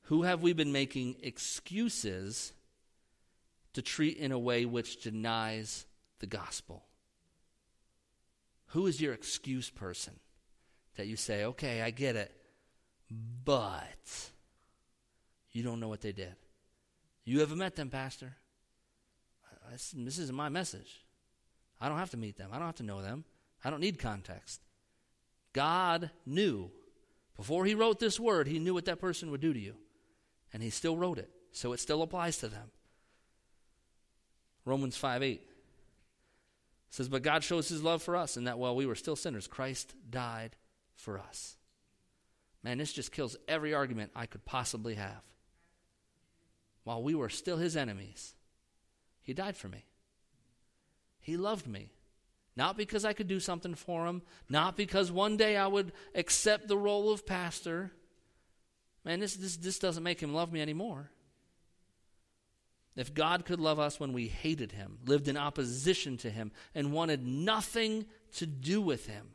Who 0.08 0.24
have 0.24 0.42
we 0.42 0.54
been 0.54 0.72
making 0.72 1.16
excuses 1.24 2.54
to 3.74 3.82
treat 3.82 4.18
in 4.18 4.32
a 4.32 4.40
way 4.40 4.66
which 4.66 5.02
denies 5.02 5.86
the 6.20 6.28
gospel? 6.28 6.84
Who 8.68 8.88
is 8.88 9.00
your 9.00 9.14
excuse 9.14 9.70
person 9.70 10.20
that 10.96 11.08
you 11.08 11.16
say, 11.16 11.46
okay, 11.46 11.82
I 11.82 11.92
get 11.92 12.16
it, 12.16 12.32
but 13.46 14.30
you 15.52 15.64
don't 15.64 15.80
know 15.80 15.88
what 15.88 16.02
they 16.02 16.12
did? 16.12 16.36
You 17.26 17.40
haven't 17.40 17.58
met 17.58 17.76
them, 17.76 17.90
Pastor. 17.90 18.36
This 19.72 20.20
isn't 20.20 20.36
my 20.36 20.50
message. 20.50 21.04
I 21.80 21.90
don't 21.90 21.98
have 21.98 22.12
to 22.12 22.18
meet 22.18 22.38
them. 22.38 22.50
I 22.52 22.58
don't 22.58 22.68
have 22.68 22.76
to 22.76 22.84
know 22.84 23.02
them. 23.02 23.24
I 23.64 23.70
don't 23.70 23.80
need 23.80 23.98
context. 23.98 24.62
God 25.54 26.10
knew. 26.26 26.70
Before 27.36 27.66
he 27.66 27.76
wrote 27.76 28.00
this 28.00 28.20
word, 28.20 28.48
he 28.48 28.60
knew 28.60 28.74
what 28.74 28.86
that 28.86 29.00
person 29.00 29.32
would 29.32 29.42
do 29.42 29.54
to 29.54 29.60
you. 29.60 29.76
And 30.52 30.62
he 30.62 30.70
still 30.70 30.98
wrote 30.98 31.18
it. 31.18 31.30
So 31.52 31.74
it 31.74 31.80
still 31.80 32.02
applies 32.02 32.38
to 32.40 32.48
them. 32.48 32.72
Romans 34.66 34.96
5 34.98 35.24
8 35.24 35.42
says, 36.90 37.10
But 37.10 37.24
God 37.24 37.44
shows 37.44 37.68
his 37.68 37.84
love 37.84 38.02
for 38.02 38.16
us, 38.16 38.38
in 38.38 38.46
that 38.46 38.60
while 38.60 38.76
we 38.76 38.86
were 38.86 38.96
still 38.96 39.16
sinners, 39.16 39.48
Christ 39.48 39.94
died 40.10 40.56
for 40.96 41.20
us. 41.20 41.58
Man, 42.64 42.78
this 42.78 42.94
just 42.94 43.12
kills 43.12 43.36
every 43.48 43.74
argument 43.74 44.12
I 44.16 44.26
could 44.26 44.46
possibly 44.46 44.96
have. 44.96 45.22
While 46.84 47.04
we 47.04 47.16
were 47.16 47.30
still 47.30 47.58
his 47.58 47.76
enemies, 47.76 48.34
he 49.22 49.34
died 49.34 49.58
for 49.58 49.68
me. 49.68 49.86
He 51.20 51.38
loved 51.38 51.68
me. 51.68 51.92
Not 52.56 52.78
because 52.78 53.04
I 53.04 53.14
could 53.14 53.28
do 53.28 53.40
something 53.40 53.74
for 53.74 54.06
him, 54.06 54.22
not 54.48 54.78
because 54.78 55.12
one 55.12 55.38
day 55.38 55.58
I 55.58 55.66
would 55.66 55.92
accept 56.14 56.68
the 56.68 56.78
role 56.78 57.12
of 57.12 57.26
pastor. 57.26 57.92
Man, 59.04 59.20
this, 59.20 59.36
this, 59.36 59.58
this 59.58 59.80
doesn't 59.80 60.04
make 60.04 60.22
him 60.22 60.34
love 60.34 60.52
me 60.52 60.62
anymore. 60.62 61.10
If 62.96 63.14
God 63.14 63.46
could 63.46 63.60
love 63.60 63.80
us 63.80 64.00
when 64.00 64.14
we 64.14 64.28
hated 64.28 64.72
him, 64.72 65.00
lived 65.06 65.28
in 65.28 65.36
opposition 65.36 66.18
to 66.18 66.30
him, 66.30 66.52
and 66.76 66.94
wanted 66.94 67.26
nothing 67.26 68.06
to 68.34 68.46
do 68.46 68.82
with 68.82 69.08
him, 69.08 69.33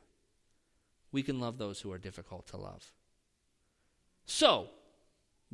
we 1.13 1.23
can 1.23 1.41
love 1.41 1.59
those 1.59 1.81
who 1.81 1.93
are 1.93 1.99
difficult 1.99 2.47
to 2.49 2.57
love. 2.57 2.93
So, 4.25 4.69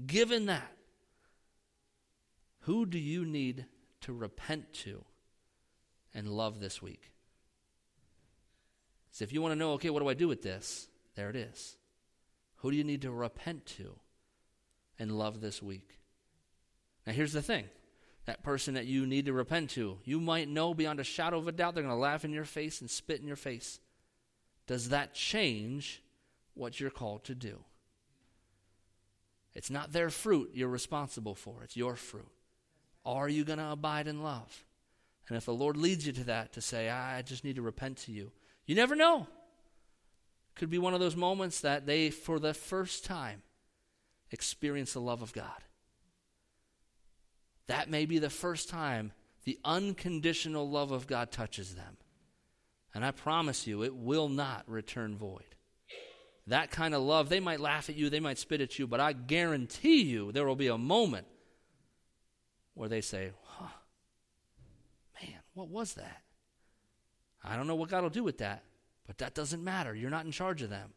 given 0.06 0.46
that, 0.46 0.72
who 2.60 2.86
do 2.86 2.98
you 2.98 3.24
need 3.24 3.66
to 4.02 4.12
repent 4.12 4.72
to 4.72 5.04
and 6.14 6.28
love 6.28 6.60
this 6.60 6.80
week. 6.80 7.10
So 9.10 9.24
if 9.24 9.32
you 9.32 9.42
want 9.42 9.52
to 9.52 9.58
know, 9.58 9.72
okay, 9.72 9.90
what 9.90 10.00
do 10.00 10.08
I 10.08 10.14
do 10.14 10.28
with 10.28 10.42
this? 10.42 10.88
There 11.14 11.30
it 11.30 11.36
is. 11.36 11.76
Who 12.56 12.70
do 12.70 12.76
you 12.76 12.84
need 12.84 13.02
to 13.02 13.10
repent 13.10 13.66
to 13.78 13.96
and 14.98 15.18
love 15.18 15.40
this 15.40 15.62
week? 15.62 15.98
Now, 17.06 17.12
here's 17.12 17.32
the 17.32 17.42
thing 17.42 17.64
that 18.26 18.42
person 18.42 18.74
that 18.74 18.86
you 18.86 19.06
need 19.06 19.26
to 19.26 19.32
repent 19.34 19.70
to, 19.70 19.98
you 20.04 20.18
might 20.18 20.48
know 20.48 20.72
beyond 20.72 20.98
a 20.98 21.04
shadow 21.04 21.38
of 21.38 21.46
a 21.46 21.52
doubt 21.52 21.74
they're 21.74 21.82
going 21.82 21.94
to 21.94 22.00
laugh 22.00 22.24
in 22.24 22.32
your 22.32 22.44
face 22.44 22.80
and 22.80 22.90
spit 22.90 23.20
in 23.20 23.26
your 23.26 23.36
face. 23.36 23.80
Does 24.66 24.88
that 24.90 25.14
change 25.14 26.02
what 26.54 26.80
you're 26.80 26.90
called 26.90 27.24
to 27.24 27.34
do? 27.34 27.60
It's 29.54 29.70
not 29.70 29.92
their 29.92 30.10
fruit 30.10 30.50
you're 30.54 30.68
responsible 30.68 31.34
for, 31.34 31.62
it's 31.62 31.76
your 31.76 31.96
fruit. 31.96 32.28
Are 33.06 33.28
you 33.28 33.44
going 33.44 33.58
to 33.58 33.70
abide 33.70 34.08
in 34.08 34.22
love? 34.22 34.64
And 35.28 35.36
if 35.36 35.44
the 35.44 35.54
Lord 35.54 35.76
leads 35.76 36.06
you 36.06 36.12
to 36.14 36.24
that, 36.24 36.52
to 36.54 36.60
say, 36.60 36.90
I 36.90 37.22
just 37.22 37.44
need 37.44 37.56
to 37.56 37.62
repent 37.62 37.98
to 37.98 38.12
you, 38.12 38.32
you 38.66 38.74
never 38.74 38.94
know. 38.94 39.26
Could 40.54 40.70
be 40.70 40.78
one 40.78 40.94
of 40.94 41.00
those 41.00 41.16
moments 41.16 41.60
that 41.60 41.86
they, 41.86 42.10
for 42.10 42.38
the 42.38 42.54
first 42.54 43.04
time, 43.04 43.42
experience 44.30 44.92
the 44.92 45.00
love 45.00 45.22
of 45.22 45.32
God. 45.32 45.62
That 47.66 47.90
may 47.90 48.06
be 48.06 48.18
the 48.18 48.30
first 48.30 48.68
time 48.68 49.12
the 49.44 49.58
unconditional 49.64 50.68
love 50.68 50.90
of 50.90 51.06
God 51.06 51.30
touches 51.30 51.74
them. 51.74 51.96
And 52.94 53.04
I 53.04 53.10
promise 53.10 53.66
you, 53.66 53.82
it 53.82 53.94
will 53.94 54.28
not 54.28 54.62
return 54.68 55.16
void. 55.16 55.42
That 56.46 56.70
kind 56.70 56.94
of 56.94 57.02
love, 57.02 57.28
they 57.28 57.40
might 57.40 57.60
laugh 57.60 57.88
at 57.88 57.96
you, 57.96 58.10
they 58.10 58.20
might 58.20 58.38
spit 58.38 58.60
at 58.60 58.78
you, 58.78 58.86
but 58.86 59.00
I 59.00 59.12
guarantee 59.12 60.02
you 60.02 60.30
there 60.30 60.46
will 60.46 60.56
be 60.56 60.68
a 60.68 60.78
moment 60.78 61.26
where 62.74 62.88
they 62.88 63.00
say, 63.00 63.32
huh, 63.44 63.68
man, 65.20 65.40
what 65.54 65.68
was 65.68 65.94
that? 65.94 66.22
I 67.42 67.56
don't 67.56 67.66
know 67.66 67.74
what 67.74 67.88
God 67.88 68.02
will 68.02 68.10
do 68.10 68.24
with 68.24 68.38
that, 68.38 68.62
but 69.06 69.18
that 69.18 69.34
doesn't 69.34 69.64
matter. 69.64 69.94
You're 69.94 70.10
not 70.10 70.26
in 70.26 70.32
charge 70.32 70.62
of 70.62 70.70
them. 70.70 70.92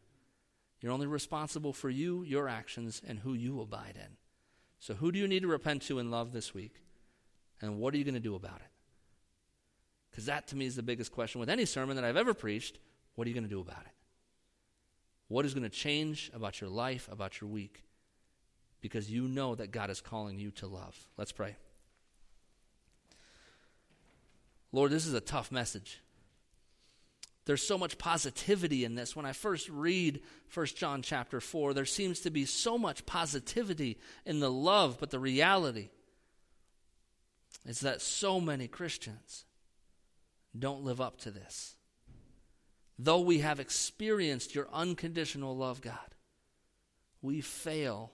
You're 0.80 0.92
only 0.92 1.06
responsible 1.06 1.72
for 1.72 1.90
you, 1.90 2.22
your 2.22 2.48
actions, 2.48 3.02
and 3.06 3.18
who 3.18 3.34
you 3.34 3.60
abide 3.60 3.96
in. 3.96 4.16
So, 4.78 4.94
who 4.94 5.10
do 5.10 5.18
you 5.18 5.26
need 5.26 5.42
to 5.42 5.48
repent 5.48 5.82
to 5.82 5.98
in 5.98 6.10
love 6.10 6.32
this 6.32 6.54
week? 6.54 6.76
And 7.60 7.78
what 7.78 7.92
are 7.92 7.96
you 7.96 8.04
going 8.04 8.14
to 8.14 8.20
do 8.20 8.36
about 8.36 8.60
it? 8.60 8.70
Because 10.18 10.26
that 10.26 10.48
to 10.48 10.56
me 10.56 10.66
is 10.66 10.74
the 10.74 10.82
biggest 10.82 11.12
question 11.12 11.38
with 11.38 11.48
any 11.48 11.64
sermon 11.64 11.94
that 11.94 12.04
I've 12.04 12.16
ever 12.16 12.34
preached. 12.34 12.80
What 13.14 13.24
are 13.24 13.28
you 13.28 13.34
going 13.34 13.44
to 13.44 13.48
do 13.48 13.60
about 13.60 13.82
it? 13.82 13.92
What 15.28 15.44
is 15.44 15.54
going 15.54 15.62
to 15.62 15.68
change 15.68 16.28
about 16.34 16.60
your 16.60 16.68
life, 16.68 17.08
about 17.08 17.40
your 17.40 17.48
week, 17.48 17.84
because 18.80 19.08
you 19.08 19.28
know 19.28 19.54
that 19.54 19.70
God 19.70 19.90
is 19.90 20.00
calling 20.00 20.36
you 20.40 20.50
to 20.50 20.66
love. 20.66 20.98
Let's 21.16 21.30
pray. 21.30 21.54
Lord, 24.72 24.90
this 24.90 25.06
is 25.06 25.14
a 25.14 25.20
tough 25.20 25.52
message. 25.52 26.00
There's 27.44 27.62
so 27.62 27.78
much 27.78 27.96
positivity 27.96 28.84
in 28.84 28.96
this. 28.96 29.14
When 29.14 29.24
I 29.24 29.32
first 29.32 29.68
read 29.68 30.20
1 30.52 30.66
John 30.74 31.00
chapter 31.00 31.40
4, 31.40 31.74
there 31.74 31.84
seems 31.84 32.18
to 32.22 32.30
be 32.30 32.44
so 32.44 32.76
much 32.76 33.06
positivity 33.06 34.00
in 34.26 34.40
the 34.40 34.50
love, 34.50 34.96
but 34.98 35.10
the 35.10 35.20
reality 35.20 35.90
is 37.64 37.78
that 37.82 38.02
so 38.02 38.40
many 38.40 38.66
Christians 38.66 39.44
don't 40.56 40.84
live 40.84 41.00
up 41.00 41.18
to 41.20 41.30
this. 41.30 41.76
Though 42.98 43.20
we 43.20 43.38
have 43.38 43.60
experienced 43.60 44.54
your 44.54 44.68
unconditional 44.72 45.56
love, 45.56 45.80
God, 45.80 46.14
we 47.22 47.40
fail 47.40 48.12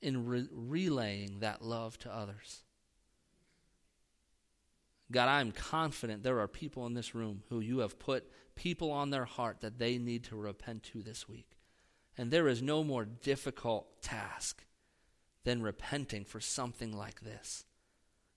in 0.00 0.26
re- 0.26 0.48
relaying 0.52 1.40
that 1.40 1.62
love 1.62 1.98
to 2.00 2.14
others. 2.14 2.64
God, 5.10 5.28
I'm 5.28 5.52
confident 5.52 6.22
there 6.22 6.40
are 6.40 6.48
people 6.48 6.86
in 6.86 6.94
this 6.94 7.14
room 7.14 7.42
who 7.48 7.60
you 7.60 7.78
have 7.78 7.98
put 7.98 8.28
people 8.54 8.90
on 8.90 9.10
their 9.10 9.24
heart 9.24 9.60
that 9.60 9.78
they 9.78 9.98
need 9.98 10.24
to 10.24 10.36
repent 10.36 10.82
to 10.84 11.02
this 11.02 11.28
week. 11.28 11.56
And 12.16 12.30
there 12.30 12.48
is 12.48 12.62
no 12.62 12.84
more 12.84 13.04
difficult 13.04 14.02
task 14.02 14.64
than 15.44 15.62
repenting 15.62 16.24
for 16.24 16.40
something 16.40 16.96
like 16.96 17.20
this. 17.20 17.64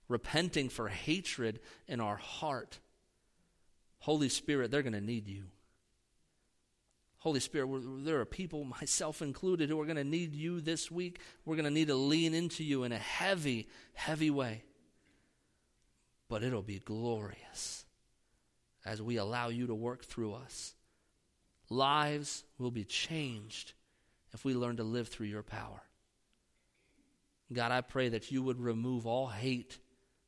Repenting 0.08 0.70
for 0.70 0.90
hatred 0.90 1.60
in 1.88 2.00
our 2.00 2.18
heart. 2.18 2.80
Holy 4.00 4.30
Spirit, 4.30 4.72
they're 4.72 4.84
going 4.84 4.94
to 4.94 5.02
need 5.02 5.28
you. 5.28 5.44
Holy 7.20 7.40
Spirit, 7.40 7.68
there 8.06 8.20
are 8.20 8.26
people, 8.26 8.64
myself 8.82 9.22
included, 9.22 9.70
who 9.70 9.80
are 9.80 9.86
going 9.86 9.98
to 9.98 10.04
need 10.04 10.34
you 10.34 10.62
this 10.62 10.92
week. 10.92 11.20
We're 11.46 11.56
going 11.56 11.66
to 11.66 11.72
need 11.72 11.88
to 11.88 11.96
lean 11.96 12.34
into 12.34 12.64
you 12.64 12.84
in 12.84 12.92
a 12.92 12.98
heavy, 12.98 13.68
heavy 13.94 14.30
way. 14.30 14.64
But 16.30 16.44
it'll 16.44 16.62
be 16.62 16.80
glorious 16.80 17.86
as 18.86 19.02
we 19.02 19.18
allow 19.18 19.50
you 19.50 19.68
to 19.68 19.76
work 19.76 20.04
through 20.06 20.34
us. 20.34 20.76
Lives 21.70 22.44
will 22.58 22.72
be 22.72 22.86
changed 22.86 23.74
if 24.34 24.46
we 24.46 24.54
learn 24.54 24.78
to 24.78 24.84
live 24.84 25.08
through 25.08 25.28
your 25.28 25.44
power. 25.44 25.82
God, 27.52 27.72
I 27.72 27.82
pray 27.82 28.10
that 28.10 28.32
you 28.32 28.44
would 28.44 28.60
remove 28.60 29.08
all 29.08 29.28
hate 29.28 29.80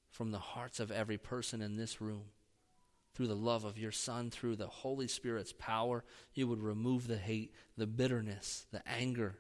from 0.10 0.32
the 0.32 0.40
hearts 0.40 0.80
of 0.80 0.92
every 0.92 1.18
person 1.18 1.62
in 1.62 1.76
this 1.76 2.02
room 2.02 2.24
through 3.20 3.28
the 3.28 3.36
love 3.36 3.66
of 3.66 3.78
your 3.78 3.92
Son, 3.92 4.30
through 4.30 4.56
the 4.56 4.68
Holy 4.68 5.10
Spirit's 5.10 5.52
power, 5.52 6.06
you 6.34 6.48
would 6.48 6.64
remove 6.64 7.06
the 7.06 7.18
hate, 7.18 7.54
the 7.76 7.86
bitterness, 7.86 8.66
the 8.72 8.82
anger, 8.88 9.36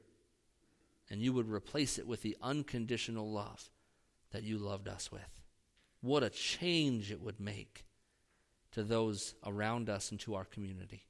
and 1.09 1.21
you 1.21 1.31
would 1.31 1.49
replace 1.49 1.97
it 1.97 2.05
with 2.05 2.21
the 2.21 2.35
unconditional 2.41 3.31
love 3.31 3.71
that 4.31 4.43
you 4.43 4.57
loved 4.57 4.89
us 4.89 5.13
with. 5.13 5.39
What 6.01 6.23
a 6.23 6.29
change 6.29 7.09
it 7.09 7.21
would 7.21 7.39
make 7.39 7.85
to 8.73 8.83
those 8.83 9.33
around 9.45 9.89
us 9.89 10.11
and 10.11 10.19
to 10.19 10.35
our 10.35 10.43
community. 10.43 11.05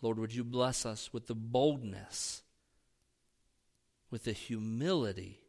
Lord, 0.00 0.20
would 0.20 0.32
you 0.32 0.44
bless 0.44 0.86
us 0.86 1.12
with 1.12 1.26
the 1.26 1.34
boldness, 1.34 2.44
with 4.12 4.22
the 4.22 4.32
humility 4.32 5.40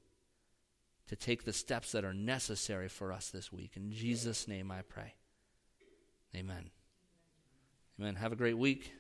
to 1.08 1.16
take 1.16 1.44
the 1.44 1.54
steps 1.54 1.92
that 1.92 2.04
are 2.04 2.16
necessary 2.16 2.90
for 2.90 3.12
us 3.14 3.30
this 3.30 3.54
week. 3.54 3.74
In 3.76 3.92
Jesus' 3.92 4.48
name 4.48 4.72
I 4.72 4.82
pray. 4.82 5.14
Amen. 6.36 6.70
Amen. 8.00 8.16
Have 8.16 8.32
a 8.32 8.36
great 8.36 8.58
week. 8.58 8.94